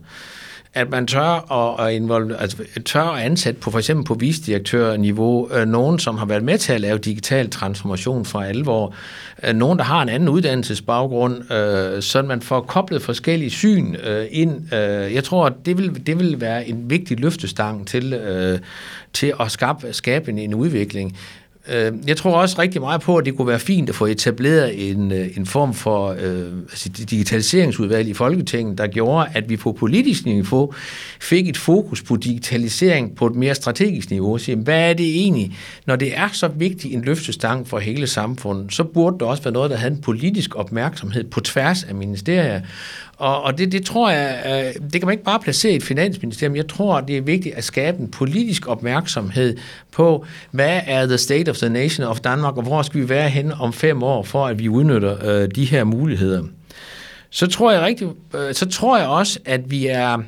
at 0.74 0.90
man 0.90 1.06
tør 1.06 1.52
at, 1.52 1.86
at, 1.86 1.94
involve, 1.94 2.36
altså, 2.36 2.56
tør 2.84 3.02
at 3.02 3.22
ansætte 3.22 3.60
på 3.60 3.70
for 3.70 3.78
eksempel 3.78 4.04
på 4.04 4.14
visdirektørniveau 4.14 5.48
øh, 5.52 5.68
nogen, 5.68 5.98
som 5.98 6.18
har 6.18 6.26
været 6.26 6.42
med 6.42 6.58
til 6.58 6.72
at 6.72 6.80
lave 6.80 6.98
digital 6.98 7.50
transformation 7.50 8.24
for 8.24 8.40
alvor. 8.40 8.94
Øh, 9.42 9.54
nogen, 9.54 9.78
der 9.78 9.84
har 9.84 10.02
en 10.02 10.08
anden 10.08 10.28
uddannelsesbaggrund, 10.28 11.52
øh, 11.52 12.02
så 12.02 12.22
man 12.22 12.42
får 12.42 12.60
koblet 12.60 13.02
forskellige 13.02 13.50
syn 13.50 13.94
øh, 13.94 14.26
ind. 14.30 14.74
Øh, 14.74 15.14
jeg 15.14 15.24
tror, 15.24 15.48
det 15.48 15.78
vil, 15.78 16.06
det 16.06 16.18
vil 16.18 16.40
være 16.40 16.68
en 16.68 16.90
vigtig 16.90 17.20
løftestang 17.20 17.86
til, 17.86 18.12
øh, 18.12 18.58
til 19.12 19.34
at 19.40 19.50
skabe, 19.50 19.92
skabe 19.92 20.30
en, 20.30 20.38
en 20.38 20.54
udvikling. 20.54 21.16
Øh, 21.68 21.92
jeg 22.06 22.16
tror 22.16 22.40
også 22.40 22.58
rigtig 22.58 22.80
meget 22.80 23.00
på, 23.00 23.16
at 23.16 23.24
det 23.24 23.36
kunne 23.36 23.48
være 23.48 23.58
fint 23.58 23.88
at 23.88 23.94
få 23.94 24.06
etableret 24.06 24.90
en, 24.90 25.12
øh, 25.12 25.36
en 25.36 25.46
form 25.46 25.74
for 25.74 26.16
øh, 26.20 26.52
altså 26.70 26.88
digitaliseringsudvalg 26.88 28.08
i 28.08 28.14
Folketinget, 28.14 28.78
der 28.78 28.86
gjorde, 28.86 29.28
at 29.34 29.48
vi 29.48 29.56
på 29.56 29.72
politisk 29.72 30.24
niveau 30.24 30.72
fik 31.20 31.48
et 31.48 31.56
fokus 31.56 32.02
på 32.02 32.16
digitalisering 32.16 33.16
på 33.16 33.26
et 33.26 33.34
mere 33.34 33.54
strategisk 33.54 34.10
niveau. 34.10 34.38
Så, 34.38 34.54
hvad 34.54 34.90
er 34.90 34.94
det 34.94 35.06
egentlig, 35.06 35.56
når 35.86 35.96
det 35.96 36.16
er 36.16 36.28
så 36.32 36.48
vigtig 36.48 36.94
en 36.94 37.02
løftestang 37.02 37.68
for 37.68 37.78
hele 37.78 38.06
samfundet, 38.06 38.72
så 38.72 38.84
burde 38.84 39.18
det 39.18 39.22
også 39.22 39.42
være 39.42 39.52
noget, 39.52 39.70
der 39.70 39.76
havde 39.76 39.94
en 39.94 40.00
politisk 40.00 40.54
opmærksomhed 40.56 41.24
på 41.24 41.40
tværs 41.40 41.84
af 41.84 41.94
ministerier. 41.94 42.60
Og, 43.16 43.42
og 43.42 43.58
det, 43.58 43.72
det 43.72 43.86
tror 43.86 44.10
jeg, 44.10 44.42
øh, 44.46 44.82
det 44.82 44.92
kan 44.92 45.06
man 45.06 45.12
ikke 45.12 45.24
bare 45.24 45.40
placere 45.40 45.72
i 45.72 45.76
et 45.76 45.82
finansministerium. 45.82 46.56
Jeg 46.56 46.68
tror, 46.68 47.00
det 47.00 47.16
er 47.16 47.20
vigtigt 47.20 47.54
at 47.54 47.64
skabe 47.64 47.98
en 47.98 48.10
politisk 48.10 48.68
opmærksomhed 48.68 49.56
på, 49.92 50.24
hvad 50.50 50.80
er 50.86 51.06
the 51.06 51.18
state 51.18 51.50
of 51.50 51.56
the 51.56 51.68
nation 51.68 52.06
of 52.06 52.20
Danmark, 52.20 52.56
og 52.56 52.62
hvor 52.62 52.82
skal 52.82 53.00
vi 53.00 53.08
være 53.08 53.28
hen 53.30 53.52
om 53.52 53.72
fem 53.72 54.02
år, 54.02 54.22
for 54.22 54.46
at 54.46 54.58
vi 54.58 54.68
udnytter 54.68 55.42
øh, 55.42 55.48
de 55.54 55.64
her 55.64 55.84
muligheder. 55.84 56.42
Så 57.30 57.46
tror 57.46 57.72
jeg 57.72 57.82
rigtig, 57.82 58.08
øh, 58.34 58.54
så 58.54 58.68
tror 58.68 58.98
jeg 58.98 59.08
også, 59.08 59.38
at 59.44 59.70
vi 59.70 59.86
er 59.86 60.18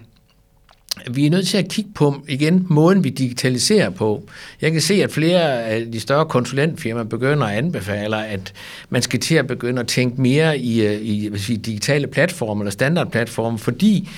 vi 1.10 1.26
er 1.26 1.30
nødt 1.30 1.46
til 1.46 1.58
at 1.58 1.68
kigge 1.68 1.90
på 1.94 2.14
igen 2.28 2.66
måden, 2.68 3.04
vi 3.04 3.08
digitaliserer 3.08 3.90
på. 3.90 4.28
Jeg 4.60 4.72
kan 4.72 4.80
se, 4.80 4.94
at 5.02 5.12
flere 5.12 5.62
af 5.62 5.92
de 5.92 6.00
større 6.00 6.26
konsulentfirmaer 6.26 7.04
begynder 7.04 7.46
at 7.46 7.58
anbefale, 7.58 8.26
at 8.26 8.52
man 8.90 9.02
skal 9.02 9.20
til 9.20 9.34
at 9.34 9.46
begynde 9.46 9.80
at 9.80 9.88
tænke 9.88 10.20
mere 10.20 10.58
i, 10.58 10.86
øh, 10.86 11.00
i 11.02 11.28
hvad 11.28 11.38
sige, 11.38 11.56
digitale 11.56 12.06
platforme 12.06 12.62
eller 12.62 12.72
standardplatforme, 12.72 13.58
fordi 13.58 14.08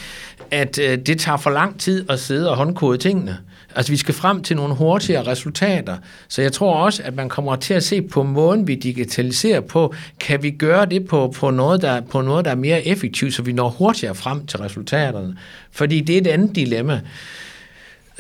at 0.51 0.79
øh, 0.79 0.99
det 0.99 1.20
tager 1.20 1.38
for 1.38 1.51
lang 1.51 1.81
tid 1.81 2.11
at 2.11 2.20
sidde 2.20 2.51
og 2.51 2.57
håndkode 2.57 2.99
tingene. 2.99 3.38
Altså, 3.74 3.92
vi 3.92 3.96
skal 3.96 4.14
frem 4.14 4.42
til 4.42 4.57
nogle 4.57 4.74
hurtigere 4.74 5.26
resultater. 5.26 5.96
Så 6.29 6.42
jeg 6.42 6.52
tror 6.52 6.74
også, 6.74 7.02
at 7.02 7.14
man 7.14 7.29
kommer 7.29 7.57
til 7.57 7.74
at 7.74 7.85
se 7.85 8.02
på 8.02 8.22
måden, 8.22 8.66
vi 8.66 8.74
digitaliserer 8.74 9.61
på. 9.61 9.94
Kan 10.20 10.42
vi 10.42 10.50
gøre 10.50 10.87
det 10.87 11.07
på, 11.09 11.35
på, 11.37 11.50
noget, 11.50 11.83
der, 11.83 12.00
på 12.00 12.20
noget, 12.20 12.44
der 12.44 12.50
er 12.50 12.55
mere 12.55 12.87
effektivt, 12.87 13.35
så 13.35 13.42
vi 13.42 13.52
når 13.52 13.68
hurtigere 13.68 14.14
frem 14.14 14.46
til 14.46 14.59
resultaterne? 14.59 15.37
Fordi 15.70 16.00
det 16.00 16.16
er 16.16 16.20
et 16.20 16.26
andet 16.26 16.57
dilemma 16.57 17.00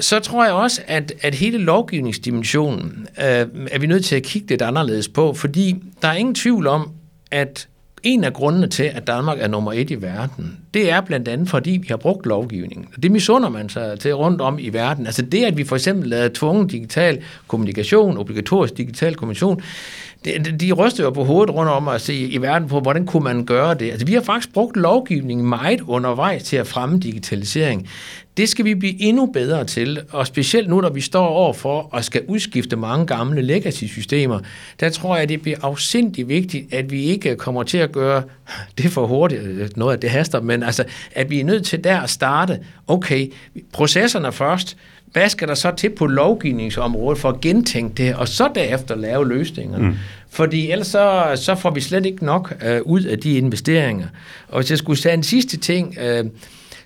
så 0.00 0.20
tror 0.20 0.44
jeg 0.44 0.54
også, 0.54 0.82
at, 0.86 1.12
at 1.22 1.34
hele 1.34 1.58
lovgivningsdimensionen 1.58 3.06
øh, 3.18 3.24
er 3.70 3.78
vi 3.78 3.86
nødt 3.86 4.04
til 4.04 4.16
at 4.16 4.22
kigge 4.22 4.48
lidt 4.48 4.62
anderledes 4.62 5.08
på, 5.08 5.34
fordi 5.34 5.76
der 6.02 6.08
er 6.08 6.14
ingen 6.14 6.34
tvivl 6.34 6.66
om, 6.66 6.90
at 7.30 7.68
en 8.02 8.24
af 8.24 8.32
grundene 8.32 8.66
til, 8.66 8.82
at 8.82 9.06
Danmark 9.06 9.38
er 9.40 9.48
nummer 9.48 9.72
et 9.72 9.90
i 9.90 10.02
verden, 10.02 10.58
det 10.74 10.90
er 10.90 11.00
blandt 11.00 11.28
andet, 11.28 11.48
fordi 11.48 11.70
vi 11.70 11.86
har 11.88 11.96
brugt 11.96 12.26
lovgivningen. 12.26 12.88
Det 13.02 13.10
misunder 13.10 13.48
man 13.48 13.68
sig 13.68 14.00
til 14.00 14.14
rundt 14.14 14.40
om 14.40 14.58
i 14.58 14.68
verden. 14.68 15.06
Altså 15.06 15.22
det, 15.22 15.44
at 15.44 15.56
vi 15.56 15.64
for 15.64 15.76
eksempel 15.76 16.08
lavede 16.08 16.30
tvungen 16.34 16.66
digital 16.66 17.22
kommunikation, 17.48 18.18
obligatorisk 18.18 18.76
digital 18.76 19.14
kommunikation, 19.14 19.62
de, 20.26 20.58
de 20.58 20.72
ryster 20.72 21.04
jo 21.04 21.10
på 21.10 21.24
hovedet 21.24 21.54
rundt 21.54 21.70
om 21.70 21.88
at 21.88 22.00
se 22.00 22.14
i 22.14 22.42
verden 22.42 22.68
på, 22.68 22.80
hvordan 22.80 23.06
kunne 23.06 23.24
man 23.24 23.44
gøre 23.44 23.74
det. 23.74 23.90
Altså, 23.90 24.06
vi 24.06 24.14
har 24.14 24.20
faktisk 24.20 24.52
brugt 24.52 24.76
lovgivningen 24.76 25.48
meget 25.48 25.80
undervejs 25.80 26.42
til 26.42 26.56
at 26.56 26.66
fremme 26.66 26.98
digitalisering. 26.98 27.88
Det 28.36 28.48
skal 28.48 28.64
vi 28.64 28.74
blive 28.74 29.02
endnu 29.02 29.26
bedre 29.26 29.64
til, 29.64 30.00
og 30.10 30.26
specielt 30.26 30.68
nu, 30.68 30.80
når 30.80 30.90
vi 30.90 31.00
står 31.00 31.26
over 31.26 31.52
for 31.52 31.96
at 31.96 32.04
skal 32.04 32.22
udskifte 32.28 32.76
mange 32.76 33.06
gamle 33.06 33.42
legacy-systemer, 33.42 34.40
der 34.80 34.88
tror 34.88 35.16
jeg, 35.16 35.28
det 35.28 35.42
bliver 35.42 35.58
afsindig 35.62 36.28
vigtigt, 36.28 36.74
at 36.74 36.90
vi 36.90 37.02
ikke 37.02 37.36
kommer 37.36 37.62
til 37.62 37.78
at 37.78 37.92
gøre 37.92 38.22
det 38.78 38.90
for 38.90 39.06
hurtigt. 39.06 39.42
Øh, 39.42 39.68
noget 39.76 39.94
af 39.94 40.00
det 40.00 40.10
haster, 40.10 40.40
men 40.40 40.62
altså, 40.62 40.84
at 41.14 41.30
vi 41.30 41.40
er 41.40 41.44
nødt 41.44 41.66
til 41.66 41.84
der 41.84 42.00
at 42.00 42.10
starte, 42.10 42.58
okay, 42.86 43.32
processerne 43.72 44.32
først, 44.32 44.76
hvad 45.16 45.28
skal 45.28 45.48
der 45.48 45.54
så 45.54 45.70
til 45.76 45.90
på 45.90 46.06
lovgivningsområdet 46.06 47.18
for 47.18 47.28
at 47.28 47.40
gentænke 47.40 47.94
det, 48.04 48.14
og 48.14 48.28
så 48.28 48.50
derefter 48.54 48.94
lave 48.94 49.28
løsningerne? 49.28 49.88
Mm. 49.88 49.94
Fordi 50.30 50.70
ellers 50.70 50.86
så, 50.86 51.32
så 51.34 51.54
får 51.54 51.70
vi 51.70 51.80
slet 51.80 52.06
ikke 52.06 52.24
nok 52.24 52.54
øh, 52.66 52.80
ud 52.82 53.02
af 53.02 53.18
de 53.18 53.36
investeringer. 53.36 54.06
Og 54.48 54.60
hvis 54.60 54.70
jeg 54.70 54.78
skulle 54.78 54.98
sige 54.98 55.14
en 55.14 55.22
sidste 55.22 55.56
ting, 55.56 55.96
øh, 56.00 56.24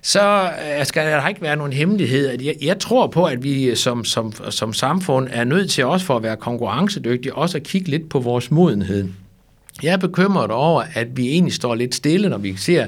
så 0.01 0.49
øh, 0.79 0.85
skal 0.85 1.05
der 1.05 1.27
ikke 1.27 1.41
være 1.41 1.55
nogen 1.55 1.73
hemmelighed. 1.73 2.41
Jeg, 2.41 2.55
jeg 2.61 2.79
tror 2.79 3.07
på, 3.07 3.25
at 3.25 3.43
vi 3.43 3.75
som, 3.75 4.05
som, 4.05 4.33
som 4.49 4.73
samfund 4.73 5.27
er 5.31 5.43
nødt 5.43 5.71
til 5.71 5.85
også 5.85 6.05
for 6.05 6.15
at 6.15 6.23
være 6.23 6.37
konkurrencedygtige, 6.37 7.35
også 7.35 7.57
at 7.57 7.63
kigge 7.63 7.89
lidt 7.89 8.09
på 8.09 8.19
vores 8.19 8.51
modenhed. 8.51 9.07
Jeg 9.83 9.93
er 9.93 9.97
bekymret 9.97 10.51
over, 10.51 10.83
at 10.93 11.17
vi 11.17 11.27
egentlig 11.27 11.53
står 11.53 11.75
lidt 11.75 11.95
stille, 11.95 12.29
når 12.29 12.37
vi 12.37 12.55
ser 12.57 12.87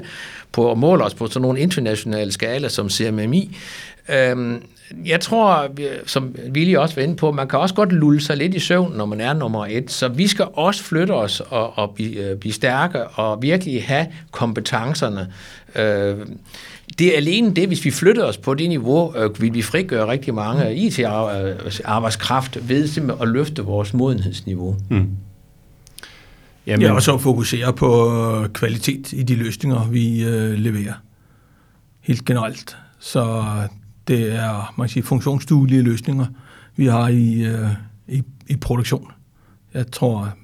på 0.52 0.70
at 0.70 0.78
måle 0.78 1.04
os 1.04 1.14
på 1.14 1.26
sådan 1.26 1.42
nogle 1.42 1.60
internationale 1.60 2.32
skala 2.32 2.68
som 2.68 2.90
CMMI. 2.90 3.56
Øhm, 4.08 4.62
jeg 5.06 5.20
tror, 5.20 5.68
som 6.06 6.34
Willy 6.52 6.76
også 6.76 6.94
var 6.94 7.02
inde 7.02 7.16
på, 7.16 7.32
man 7.32 7.48
kan 7.48 7.58
også 7.58 7.74
godt 7.74 7.92
lulle 7.92 8.20
sig 8.20 8.36
lidt 8.36 8.54
i 8.54 8.58
søvn, 8.58 8.92
når 8.96 9.06
man 9.06 9.20
er 9.20 9.32
nummer 9.32 9.66
et. 9.66 9.90
Så 9.90 10.08
vi 10.08 10.26
skal 10.26 10.46
også 10.52 10.82
flytte 10.82 11.12
os 11.12 11.40
og, 11.40 11.78
og 11.78 11.90
blive, 11.94 12.30
øh, 12.30 12.36
blive 12.36 12.52
stærke 12.52 13.04
og 13.04 13.42
virkelig 13.42 13.84
have 13.84 14.06
kompetencerne. 14.30 15.32
Øh, 15.76 16.16
det 16.98 17.12
er 17.12 17.16
alene 17.16 17.54
det, 17.54 17.66
hvis 17.66 17.84
vi 17.84 17.90
flytter 17.90 18.24
os 18.24 18.36
på 18.36 18.54
det 18.54 18.68
niveau, 18.68 19.16
øh, 19.16 19.40
vil 19.40 19.54
vi 19.54 19.62
frigøre 19.62 20.08
rigtig 20.08 20.34
mange 20.34 20.74
IT-arbejdskraft 20.74 22.68
ved 22.68 22.88
simpelthen 22.88 23.28
at 23.28 23.32
løfte 23.32 23.62
vores 23.62 23.94
modenhedsniveau. 23.94 24.76
Mm. 24.90 25.08
Jamen. 26.66 26.82
Ja, 26.86 26.92
og 26.92 27.02
så 27.02 27.18
fokusere 27.18 27.72
på 27.72 28.12
øh, 28.12 28.48
kvalitet 28.48 29.12
i 29.12 29.22
de 29.22 29.34
løsninger, 29.34 29.88
vi 29.88 30.24
øh, 30.24 30.52
leverer. 30.52 30.94
Helt 32.00 32.24
generelt. 32.24 32.76
Så 32.98 33.44
det 34.08 34.34
er 34.34 34.74
man 34.76 34.86
kan 34.86 34.92
sige, 34.92 35.02
funktionsduelige 35.02 35.82
løsninger, 35.82 36.26
vi 36.76 36.86
har 36.86 37.08
i, 37.08 37.42
øh, 37.42 37.68
i, 38.08 38.22
i 38.46 38.56
produktion. 38.56 39.10
Jeg 39.74 39.90
tror, 39.90 40.34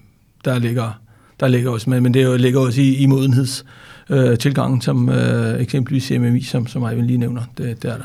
der 0.45 0.59
ligger, 0.59 1.01
der 1.41 1.49
ligger 1.49 1.71
også 1.71 1.91
med, 1.91 2.01
men 2.01 2.15
det 2.15 2.41
ligger 2.41 2.61
også 2.61 2.81
i, 2.81 2.95
i 2.95 3.07
modenheds 3.07 3.65
øh, 4.11 4.39
tilgangen, 4.39 4.81
som 4.81 5.09
øh, 5.09 5.61
eksempelvis 5.61 6.05
CMMI, 6.05 6.43
som, 6.43 6.67
som 6.67 6.83
Ivan 6.83 7.07
lige 7.07 7.19
nævner. 7.19 7.43
Det, 7.59 7.83
det 7.83 7.91
er 7.91 7.97
der. 7.97 8.05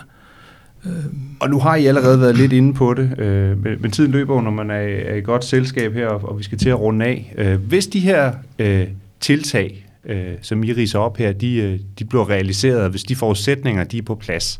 Og 1.39 1.49
nu 1.49 1.59
har 1.59 1.75
I 1.75 1.85
allerede 1.85 2.21
været 2.21 2.37
lidt 2.37 2.53
inde 2.53 2.73
på 2.73 2.93
det, 2.93 3.19
øh, 3.19 3.63
men, 3.63 3.81
men 3.81 3.91
tiden 3.91 4.11
løber 4.11 4.41
når 4.41 4.51
man 4.51 4.69
er, 4.69 4.75
er 4.75 5.15
i 5.15 5.21
godt 5.21 5.45
selskab 5.45 5.93
her, 5.93 6.07
og, 6.07 6.29
og 6.29 6.37
vi 6.39 6.43
skal 6.43 6.57
til 6.57 6.69
at 6.69 6.79
runde 6.79 7.05
af. 7.05 7.33
Øh, 7.37 7.61
hvis 7.61 7.87
de 7.87 7.99
her 7.99 8.33
øh, 8.59 8.87
tiltag, 9.19 9.87
øh, 10.05 10.33
som 10.41 10.63
I 10.63 10.73
riser 10.73 10.99
op 10.99 11.17
her, 11.17 11.31
de, 11.31 11.55
øh, 11.55 11.79
de 11.99 12.05
bliver 12.05 12.29
realiseret, 12.29 12.89
hvis 12.89 13.03
de 13.03 13.15
forudsætninger 13.15 13.83
de 13.83 13.97
er 13.97 14.01
på 14.01 14.15
plads, 14.15 14.59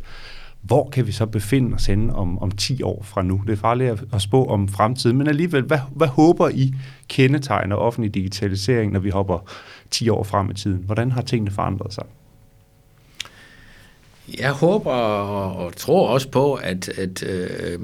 hvor 0.62 0.90
kan 0.90 1.08
vi 1.08 1.12
så 1.12 1.26
befinde 1.26 1.76
os 1.76 1.86
henne 1.86 2.16
om, 2.16 2.40
om 2.40 2.52
10 2.52 2.84
år 2.84 3.04
fra 3.04 3.22
nu? 3.22 3.42
Det 3.48 3.54
er 3.54 3.58
farligt 3.58 3.92
at, 3.92 4.04
at 4.14 4.22
spå 4.22 4.46
om 4.46 4.68
fremtiden, 4.68 5.18
men 5.18 5.28
alligevel, 5.28 5.64
hvad, 5.64 5.80
hvad 5.96 6.08
håber 6.08 6.50
I 6.50 6.74
kendetegner 7.08 7.76
offentlig 7.76 8.14
digitalisering, 8.14 8.92
når 8.92 9.00
vi 9.00 9.10
hopper 9.10 9.52
10 9.92 10.10
år 10.10 10.24
frem 10.24 10.52
i 10.52 10.54
tiden? 10.54 10.84
Hvordan 10.86 11.12
har 11.12 11.22
tingene 11.22 11.52
forandret 11.52 11.94
sig? 11.94 12.04
Jeg 14.40 14.52
håber 14.52 14.92
og 14.92 15.76
tror 15.76 16.08
også 16.08 16.30
på, 16.30 16.54
at, 16.54 16.90
at, 16.90 17.24
øh, 17.24 17.80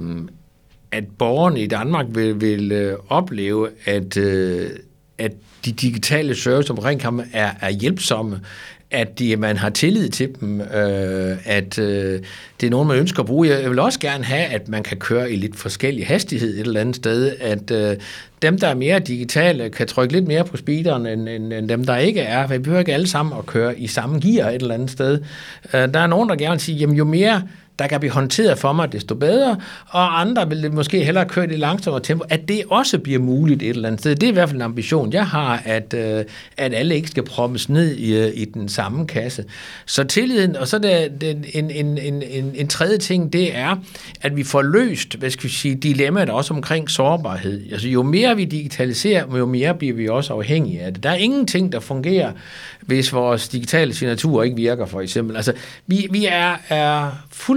at 0.91 1.03
borgerne 1.17 1.61
i 1.61 1.67
Danmark 1.67 2.05
vil, 2.09 2.41
vil 2.41 2.71
øh, 2.71 2.97
opleve, 3.09 3.69
at, 3.85 4.17
øh, 4.17 4.69
at 5.17 5.31
de 5.65 5.71
digitale 5.71 6.35
service 6.35 6.71
omkring 6.71 7.01
ham 7.01 7.21
er, 7.33 7.51
er 7.61 7.69
hjælpsomme, 7.69 8.41
at 8.91 9.19
de, 9.19 9.35
man 9.35 9.57
har 9.57 9.69
tillid 9.69 10.09
til 10.09 10.29
dem, 10.39 10.61
øh, 10.61 11.37
at 11.45 11.79
øh, 11.79 12.19
det 12.61 12.67
er 12.67 12.71
nogen, 12.71 12.87
man 12.87 12.97
ønsker 12.97 13.19
at 13.19 13.25
bruge. 13.25 13.49
Jeg 13.49 13.69
vil 13.69 13.79
også 13.79 13.99
gerne 13.99 14.23
have, 14.23 14.45
at 14.45 14.67
man 14.67 14.83
kan 14.83 14.97
køre 14.97 15.31
i 15.31 15.35
lidt 15.35 15.55
forskellig 15.55 16.07
hastighed 16.07 16.53
et 16.53 16.59
eller 16.59 16.81
andet 16.81 16.95
sted, 16.95 17.35
at 17.39 17.71
øh, 17.71 17.97
dem, 18.41 18.59
der 18.59 18.67
er 18.67 18.75
mere 18.75 18.99
digitale, 18.99 19.69
kan 19.69 19.87
trykke 19.87 20.13
lidt 20.13 20.27
mere 20.27 20.43
på 20.43 20.57
speederen, 20.57 21.05
end, 21.05 21.29
end, 21.29 21.53
end 21.53 21.69
dem, 21.69 21.85
der 21.85 21.97
ikke 21.97 22.21
er. 22.21 22.47
Vi 22.47 22.57
behøver 22.57 22.79
ikke 22.79 22.93
alle 22.93 23.07
sammen 23.07 23.37
at 23.37 23.45
køre 23.45 23.79
i 23.79 23.87
samme 23.87 24.19
gear 24.19 24.49
et 24.49 24.61
eller 24.61 24.73
andet 24.73 24.91
sted. 24.91 25.19
Øh, 25.73 25.93
der 25.93 25.99
er 25.99 26.07
nogen, 26.07 26.29
der 26.29 26.35
gerne 26.35 26.51
vil 26.51 26.61
sige, 26.61 26.77
jamen 26.77 26.95
jo 26.95 27.03
mere 27.03 27.41
der 27.79 27.87
kan 27.87 27.99
blive 27.99 28.11
håndteret 28.11 28.59
for 28.59 28.73
mig, 28.73 28.91
desto 28.91 29.15
bedre, 29.15 29.57
og 29.87 30.21
andre 30.21 30.49
vil 30.49 30.73
måske 30.73 31.03
hellere 31.03 31.25
køre 31.25 31.53
i 31.53 31.57
langsommere 31.57 32.01
tempo, 32.01 32.25
at 32.29 32.47
det 32.47 32.63
også 32.69 32.99
bliver 32.99 33.19
muligt 33.19 33.61
et 33.61 33.69
eller 33.69 33.87
andet 33.87 34.01
sted. 34.01 34.15
Det 34.15 34.27
er 34.27 34.31
i 34.31 34.33
hvert 34.33 34.49
fald 34.49 34.57
en 34.57 34.61
ambition, 34.61 35.13
jeg 35.13 35.27
har, 35.27 35.61
at, 35.65 35.93
øh, 35.93 36.25
at 36.57 36.73
alle 36.73 36.95
ikke 36.95 37.07
skal 37.07 37.23
proppes 37.23 37.69
ned 37.69 37.95
i, 37.95 38.15
øh, 38.15 38.31
i 38.35 38.45
den 38.45 38.69
samme 38.69 39.07
kasse. 39.07 39.45
Så 39.85 40.03
tilliden, 40.03 40.55
og 40.55 40.67
så 40.67 40.75
er 40.75 41.07
det, 41.07 41.45
en, 41.53 41.71
en, 41.71 41.97
en, 41.97 42.21
en, 42.21 42.51
en 42.55 42.67
tredje 42.67 42.97
ting, 42.97 43.33
det 43.33 43.57
er, 43.57 43.75
at 44.21 44.35
vi 44.35 44.43
får 44.43 44.61
løst, 44.61 45.15
hvad 45.15 45.29
skal 45.29 45.43
vi 45.43 45.49
sige, 45.49 45.75
dilemmaet 45.75 46.29
også 46.29 46.53
omkring 46.53 46.89
sårbarhed. 46.89 47.71
Altså 47.71 47.87
jo 47.87 48.03
mere 48.03 48.35
vi 48.35 48.45
digitaliserer, 48.45 49.37
jo 49.37 49.45
mere 49.45 49.75
bliver 49.75 49.93
vi 49.93 50.07
også 50.07 50.33
afhængige 50.33 50.81
af 50.81 50.93
det. 50.93 51.03
Der 51.03 51.09
er 51.09 51.15
ingenting, 51.15 51.71
der 51.71 51.79
fungerer, 51.79 52.31
hvis 52.81 53.13
vores 53.13 53.49
digitale 53.49 53.93
signatur 53.93 54.43
ikke 54.43 54.55
virker, 54.55 54.85
for 54.85 55.01
eksempel. 55.01 55.35
Altså, 55.35 55.53
vi, 55.87 56.07
vi 56.11 56.25
er, 56.25 56.55
er 56.69 57.11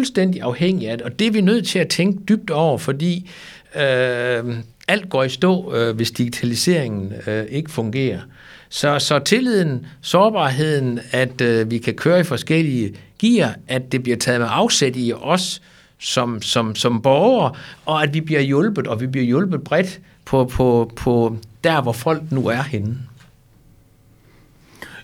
fuldstændig 0.04 0.42
afhængige 0.42 0.90
af 0.90 0.98
det, 0.98 1.06
og 1.06 1.18
det 1.18 1.26
er 1.26 1.30
vi 1.30 1.40
nødt 1.40 1.66
til 1.66 1.78
at 1.78 1.88
tænke 1.88 2.24
dybt 2.28 2.50
over, 2.50 2.78
fordi 2.78 3.30
øh, 3.76 4.56
alt 4.88 5.08
går 5.10 5.22
i 5.22 5.28
stå, 5.28 5.74
øh, 5.74 5.96
hvis 5.96 6.10
digitaliseringen 6.10 7.12
øh, 7.26 7.44
ikke 7.48 7.70
fungerer. 7.70 8.20
Så, 8.68 8.98
så 8.98 9.18
tilliden, 9.18 9.86
sårbarheden, 10.00 11.00
at 11.10 11.40
øh, 11.40 11.70
vi 11.70 11.78
kan 11.78 11.94
køre 11.94 12.20
i 12.20 12.22
forskellige 12.22 12.94
gear, 13.18 13.54
at 13.68 13.92
det 13.92 14.02
bliver 14.02 14.16
taget 14.16 14.40
med 14.40 14.48
afsæt 14.50 14.92
i 14.96 15.12
os 15.12 15.62
som, 15.98 16.42
som, 16.42 16.74
som 16.74 17.02
borgere, 17.02 17.54
og 17.86 18.02
at 18.02 18.14
vi 18.14 18.20
bliver 18.20 18.40
hjulpet, 18.40 18.86
og 18.86 19.00
vi 19.00 19.06
bliver 19.06 19.26
hjulpet 19.26 19.64
bredt 19.64 20.00
på, 20.24 20.44
på, 20.44 20.92
på 20.96 21.36
der, 21.64 21.82
hvor 21.82 21.92
folk 21.92 22.22
nu 22.30 22.46
er 22.46 22.62
henne. 22.62 22.98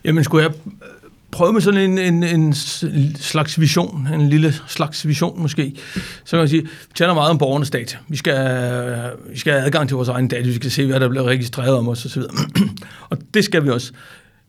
Jamen, 0.04 0.24
skulle 0.24 0.44
jeg 0.44 0.52
prøve 1.32 1.52
med 1.52 1.60
sådan 1.60 1.80
en, 1.90 1.98
en, 1.98 2.22
en 2.22 2.54
slags 3.16 3.60
vision, 3.60 4.08
en 4.14 4.28
lille 4.28 4.54
slags 4.68 5.06
vision 5.06 5.42
måske, 5.42 5.72
så 6.24 6.30
kan 6.30 6.38
man 6.38 6.48
sige, 6.48 6.62
vi 6.62 6.94
taler 6.94 7.14
meget 7.14 7.30
om 7.30 7.38
borgernes 7.38 7.70
data. 7.70 7.96
Vi 8.08 8.16
skal, 8.16 8.34
øh, 8.34 9.32
vi 9.32 9.38
skal 9.38 9.52
have 9.52 9.64
adgang 9.64 9.88
til 9.88 9.94
vores 9.94 10.08
egen 10.08 10.28
data, 10.28 10.46
vi 10.46 10.54
skal 10.54 10.70
se, 10.70 10.86
hvad 10.86 11.00
der 11.00 11.08
bliver 11.08 11.24
registreret 11.24 11.74
om 11.74 11.88
os 11.88 12.06
osv. 12.06 12.22
og 13.10 13.18
det 13.34 13.44
skal 13.44 13.64
vi 13.64 13.70
også. 13.70 13.92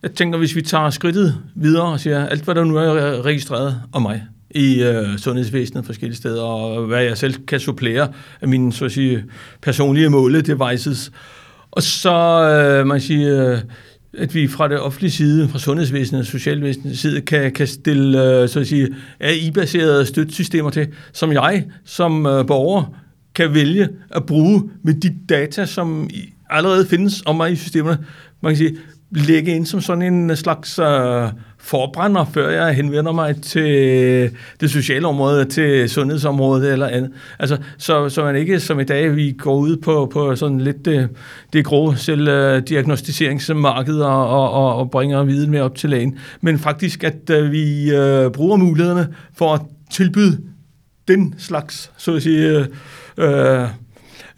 Jeg 0.04 0.12
tænker, 0.12 0.38
hvis 0.38 0.56
vi 0.56 0.62
tager 0.62 0.90
skridtet 0.90 1.38
videre 1.56 1.84
og 1.84 2.00
siger, 2.00 2.28
alt 2.28 2.44
hvad 2.44 2.56
der 2.56 2.64
nu 2.64 2.78
er 2.78 3.26
registreret 3.26 3.82
om 3.94 4.02
mig, 4.02 4.24
i 4.56 4.84
øh, 4.84 5.18
sundhedsvæsenet 5.18 5.86
forskellige 5.86 6.18
steder, 6.18 6.42
og 6.42 6.86
hvad 6.86 7.04
jeg 7.04 7.18
selv 7.18 7.46
kan 7.48 7.60
supplere 7.60 8.08
af 8.42 8.48
mine 8.48 8.74
så 8.74 8.86
at 8.86 8.92
sige, 8.92 9.24
personlige 9.62 10.10
måle 10.10 10.42
devices. 10.42 11.12
Og 11.72 11.84
så, 11.84 12.12
øh, 12.12 12.88
man 12.88 13.02
siger, 13.02 13.52
øh, 13.52 13.60
at 14.18 14.36
vi 14.36 14.47
fra 14.47 14.68
det 14.68 14.80
offentlige 14.80 15.12
side, 15.12 15.49
fra 15.49 15.59
sundhedsvæsenet 15.59 16.20
og 16.20 16.26
socialvæsenets 16.26 16.99
side, 16.99 17.22
kan, 17.22 17.51
kan 17.51 17.68
stille 17.68 18.41
øh, 18.41 18.49
så 18.49 18.59
at 18.59 18.68
sige, 18.68 18.88
AI-baserede 19.20 20.05
støttesystemer 20.05 20.70
til, 20.70 20.88
som 21.14 21.32
jeg 21.32 21.66
som 21.86 22.26
øh, 22.26 22.47
borger 22.47 22.97
kan 23.36 23.53
vælge 23.53 23.89
at 24.09 24.26
bruge 24.26 24.64
med 24.84 24.93
de 24.93 25.18
data, 25.30 25.66
som 25.66 26.09
allerede 26.49 26.86
findes 26.86 27.24
om 27.26 27.36
mig 27.36 27.51
i 27.51 27.55
systemerne. 27.55 28.05
Man 28.41 28.51
kan 28.51 28.57
sige, 28.57 28.78
lægge 29.12 29.55
ind 29.55 29.66
som 29.66 29.82
sådan 29.82 30.01
en 30.01 30.30
øh, 30.30 30.38
slags 30.38 30.80
øh, 30.80 31.28
forbrænder, 31.57 32.26
før 32.34 32.49
jeg 32.49 32.74
henvender 32.74 33.12
mig 33.12 33.41
til 33.41 34.32
det 34.62 34.72
sociale 34.72 35.07
område, 35.07 35.45
til 35.45 35.89
sundhedsområdet 35.89 36.72
eller 36.72 36.88
andet. 36.88 37.12
Altså, 37.39 37.57
så, 37.78 38.09
så 38.09 38.24
man 38.24 38.36
ikke 38.36 38.59
som 38.59 38.80
i 38.80 38.84
dag, 38.84 39.16
vi 39.16 39.32
går 39.32 39.55
ud 39.55 39.78
på, 39.78 40.09
på 40.14 40.36
sådan 40.36 40.62
lidt 40.62 40.86
det, 40.86 41.09
det 41.53 41.66
grå 41.66 41.95
selvdiagnostiseringsmarked 41.95 43.99
og, 43.99 44.30
og, 44.30 44.51
og, 44.51 44.76
og 44.76 44.91
bringer 44.91 45.24
viden 45.24 45.51
med 45.51 45.59
op 45.59 45.76
til 45.76 45.89
lægen, 45.89 46.18
men 46.41 46.59
faktisk, 46.59 47.03
at 47.03 47.30
øh, 47.30 47.51
vi 47.51 47.91
øh, 47.91 48.32
bruger 48.32 48.57
mulighederne 48.57 49.07
for 49.38 49.53
at 49.53 49.62
tilbyde 49.91 50.41
den 51.07 51.36
slags, 51.38 51.91
så 51.97 52.16
at 52.16 52.24
sige, 52.24 52.68
øh, 53.18 53.68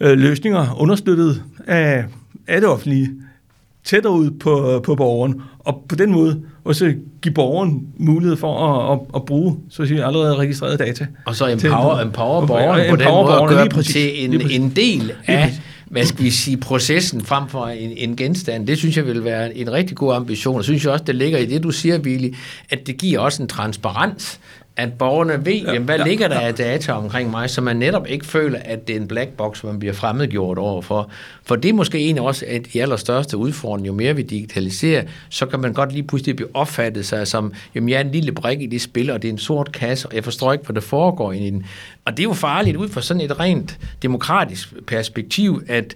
løsninger 0.00 0.80
understøttet 0.80 1.42
af, 1.66 2.04
af 2.48 2.60
det 2.60 2.70
offentlige 2.70 3.10
tættere 3.84 4.12
ud 4.12 4.30
på, 4.30 4.82
på 4.84 4.94
borgeren, 4.94 5.42
og 5.58 5.84
på 5.88 5.94
den 5.94 6.12
måde 6.12 6.42
også 6.64 6.94
give 7.22 7.34
borgeren 7.34 7.86
mulighed 7.96 8.36
for 8.36 8.66
at, 8.66 8.92
at, 8.92 9.06
at 9.14 9.24
bruge 9.24 9.56
så 9.70 9.82
at 9.82 9.88
sige, 9.88 10.04
allerede 10.04 10.36
registrerede 10.36 10.76
data. 10.76 11.06
Og 11.26 11.36
så 11.36 11.46
empower, 11.46 11.98
til, 11.98 12.06
empower 12.06 12.46
borgeren 12.46 12.90
på 12.90 12.96
den 12.96 13.08
måde 13.08 13.40
og 13.40 13.48
gøre 13.48 13.68
dem 13.68 13.82
til 13.82 14.24
en, 14.24 14.50
en 14.50 14.72
del 14.76 15.12
af 15.26 15.52
hvad 15.94 16.04
skal 16.04 16.24
vi 16.24 16.30
sige, 16.30 16.56
processen 16.56 17.20
frem 17.20 17.48
for 17.48 17.66
en, 17.66 17.90
en 17.96 18.16
genstand, 18.16 18.66
det 18.66 18.78
synes 18.78 18.96
jeg 18.96 19.06
vil 19.06 19.24
være 19.24 19.56
en 19.56 19.72
rigtig 19.72 19.96
god 19.96 20.14
ambition. 20.14 20.56
Og 20.56 20.64
synes 20.64 20.84
jeg 20.84 20.92
også, 20.92 21.04
det 21.04 21.14
ligger 21.14 21.38
i 21.38 21.46
det, 21.46 21.62
du 21.62 21.70
siger, 21.70 21.98
Willy, 21.98 22.34
at 22.70 22.86
det 22.86 22.96
giver 22.96 23.20
også 23.20 23.42
en 23.42 23.48
transparens 23.48 24.40
at 24.76 24.92
borgerne 24.98 25.46
ved, 25.46 25.52
Ja, 25.52 25.72
jamen, 25.72 25.84
hvad 25.84 25.98
ja, 25.98 26.04
ligger 26.04 26.28
der 26.28 26.40
ja. 26.40 26.46
af 26.46 26.54
data 26.54 26.92
omkring 26.92 27.30
mig, 27.30 27.50
så 27.50 27.60
man 27.60 27.76
netop 27.76 28.06
ikke 28.08 28.26
føler, 28.26 28.58
at 28.64 28.88
det 28.88 28.96
er 28.96 29.00
en 29.00 29.08
black 29.08 29.30
box, 29.30 29.64
man 29.64 29.78
bliver 29.78 29.94
fremmedgjort 29.94 30.58
overfor. 30.58 31.10
For 31.44 31.56
det 31.56 31.68
er 31.68 31.72
måske 31.72 31.98
en 31.98 32.18
også 32.18 32.44
af 32.48 32.62
de 32.62 32.82
allerstørste 32.82 33.36
udfordringer. 33.36 33.86
Jo 33.86 33.92
mere 33.92 34.16
vi 34.16 34.22
digitaliserer, 34.22 35.04
så 35.28 35.46
kan 35.46 35.60
man 35.60 35.72
godt 35.72 35.92
lige 35.92 36.02
pludselig 36.02 36.36
blive 36.36 36.48
opfattet 36.54 37.06
sig 37.06 37.26
som, 37.26 37.52
jamen 37.74 37.88
jeg 37.88 37.96
er 37.96 38.00
en 38.00 38.10
lille 38.10 38.32
brik 38.32 38.62
i 38.62 38.66
det 38.66 38.82
spil, 38.82 39.10
og 39.10 39.22
det 39.22 39.28
er 39.28 39.32
en 39.32 39.38
sort 39.38 39.72
kasse, 39.72 40.08
og 40.08 40.14
jeg 40.14 40.24
forstår 40.24 40.52
ikke, 40.52 40.64
hvad 40.64 40.74
der 40.74 40.80
foregår 40.80 41.32
i 41.32 41.50
den. 41.50 41.66
Og 42.04 42.12
det 42.12 42.18
er 42.18 42.28
jo 42.28 42.32
farligt 42.32 42.76
ud 42.76 42.88
fra 42.88 43.02
sådan 43.02 43.20
et 43.20 43.40
rent 43.40 43.78
demokratisk 44.02 44.86
perspektiv, 44.86 45.62
at 45.68 45.94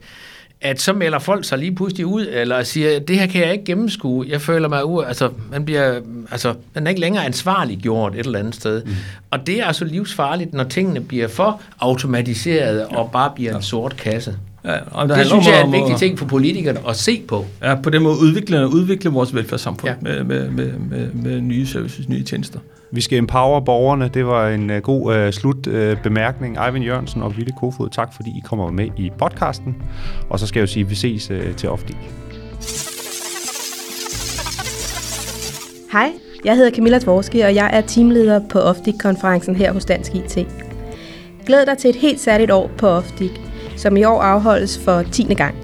at 0.61 0.81
så 0.81 0.93
melder 0.93 1.19
folk 1.19 1.45
sig 1.45 1.59
lige 1.59 1.75
pludselig 1.75 2.07
ud, 2.07 2.27
eller 2.31 2.63
siger, 2.63 2.99
det 2.99 3.19
her 3.19 3.27
kan 3.27 3.41
jeg 3.41 3.53
ikke 3.53 3.65
gennemskue, 3.65 4.27
jeg 4.29 4.41
føler 4.41 4.69
mig 4.69 4.85
ud, 4.85 5.05
altså 5.05 5.31
man 5.51 5.65
bliver, 5.65 6.01
altså 6.31 6.55
man 6.75 6.87
er 6.87 6.89
ikke 6.89 7.01
længere 7.01 7.25
ansvarlig 7.25 7.79
gjort 7.79 8.15
et 8.15 8.27
eller 8.27 8.39
andet 8.39 8.55
sted. 8.55 8.85
Mm. 8.85 8.93
Og 9.31 9.47
det 9.47 9.61
er 9.61 9.65
altså 9.65 9.85
livsfarligt, 9.85 10.55
når 10.55 10.65
tingene 10.65 11.01
bliver 11.01 11.29
for 11.29 11.63
automatiseret 11.81 12.87
og 12.87 13.11
bare 13.13 13.33
bliver 13.35 13.57
en 13.57 13.63
sort 13.63 13.97
kasse. 13.97 14.37
Ja, 14.65 14.75
og 14.91 15.09
der 15.09 15.17
Det 15.17 15.27
synes 15.27 15.47
jeg 15.47 15.61
er 15.61 15.65
en 15.65 15.75
at- 15.75 15.81
vigtig 15.81 15.97
ting 15.97 16.19
for 16.19 16.27
politikerne 16.27 16.79
at 16.89 16.97
se 16.97 17.23
på. 17.29 17.45
Ja, 17.63 17.75
på 17.75 17.91
den 17.91 18.03
måde 18.03 18.15
udvikle, 18.23 18.69
udvikle 18.69 19.11
vores 19.11 19.35
velfærdssamfund 19.35 19.93
Ja. 19.93 19.97
med, 20.03 20.25
med, 20.25 20.49
med, 20.51 20.73
med, 20.91 21.13
med 21.13 21.41
nye 21.41 21.67
services, 21.67 22.09
nye 22.09 22.23
tjenester. 22.25 22.59
Vi 22.93 23.01
skal 23.01 23.19
empower 23.19 23.61
borgerne. 23.61 24.11
Det 24.15 24.27
var 24.27 24.49
en 24.49 24.71
uh, 24.71 24.77
god 24.77 25.27
uh, 25.27 25.33
slutbemærkning. 25.33 25.97
Uh, 25.99 26.03
bemærkning. 26.03 26.59
Eivind 26.67 26.85
Jørgensen 26.85 27.23
og 27.23 27.37
Ville 27.37 27.53
Kofod, 27.61 27.89
tak 27.93 28.09
fordi 28.17 28.31
I 28.31 28.41
kommer 28.45 28.71
med 28.71 28.89
i 28.97 29.11
podcasten. 29.19 29.77
Og 30.31 30.39
så 30.41 30.47
skal 30.47 30.61
jeg 30.61 30.67
jo 30.69 30.73
sige, 30.73 30.85
at 30.85 30.91
vi 30.91 30.95
ses 30.95 31.31
uh, 31.31 31.37
til 31.57 31.69
ofte. 31.69 31.95
Hej, 35.93 36.11
jeg 36.45 36.57
hedder 36.57 36.71
Camilla 36.71 36.99
Dvorski, 36.99 37.41
og 37.41 37.55
jeg 37.55 37.71
er 37.73 37.81
teamleder 37.81 38.41
på 38.51 38.59
Ofdik-konferencen 38.59 39.57
her 39.57 39.73
hos 39.73 39.85
Dansk 39.85 40.15
IT. 40.15 40.39
Glæd 41.47 41.67
dig 41.67 41.79
til 41.79 41.91
et 41.91 41.97
helt 41.97 42.21
særligt 42.21 42.51
år 42.51 42.71
på 42.79 42.87
Ofdik, 42.89 43.41
som 43.79 43.97
i 43.97 44.05
år 44.05 44.21
afholdes 44.21 44.79
for 44.79 45.03
10. 45.13 45.23
gang. 45.35 45.55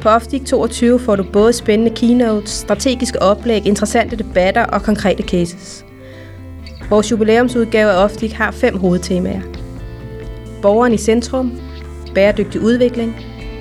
På 0.00 0.08
Ofdik 0.08 0.44
22 0.46 0.98
får 0.98 1.16
du 1.16 1.24
både 1.32 1.52
spændende 1.52 1.94
keynotes, 1.96 2.50
strategiske 2.50 3.22
oplæg, 3.22 3.66
interessante 3.66 4.16
debatter 4.16 4.64
og 4.64 4.82
konkrete 4.82 5.22
cases. 5.22 5.84
Vores 6.90 7.10
jubilæumsudgave 7.10 7.90
af 7.90 8.04
Ofdik 8.04 8.32
har 8.32 8.50
fem 8.50 8.78
hovedtemaer. 8.78 9.40
Borgeren 10.62 10.94
i 10.94 10.96
centrum, 10.96 11.60
bæredygtig 12.14 12.60
udvikling, 12.60 13.16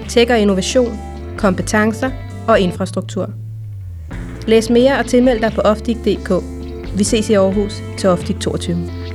tech 0.09 0.31
og 0.31 0.39
innovation, 0.39 0.99
kompetencer 1.37 2.11
og 2.47 2.59
infrastruktur. 2.59 3.29
Læs 4.47 4.69
mere 4.69 4.99
og 4.99 5.05
tilmeld 5.05 5.41
dig 5.41 5.51
på 5.55 5.61
ofdik.dk. 5.61 6.31
Vi 6.97 7.03
ses 7.03 7.29
i 7.29 7.33
Aarhus 7.33 7.83
til 7.97 8.09
Ofdik 8.09 8.39
22. 8.39 9.06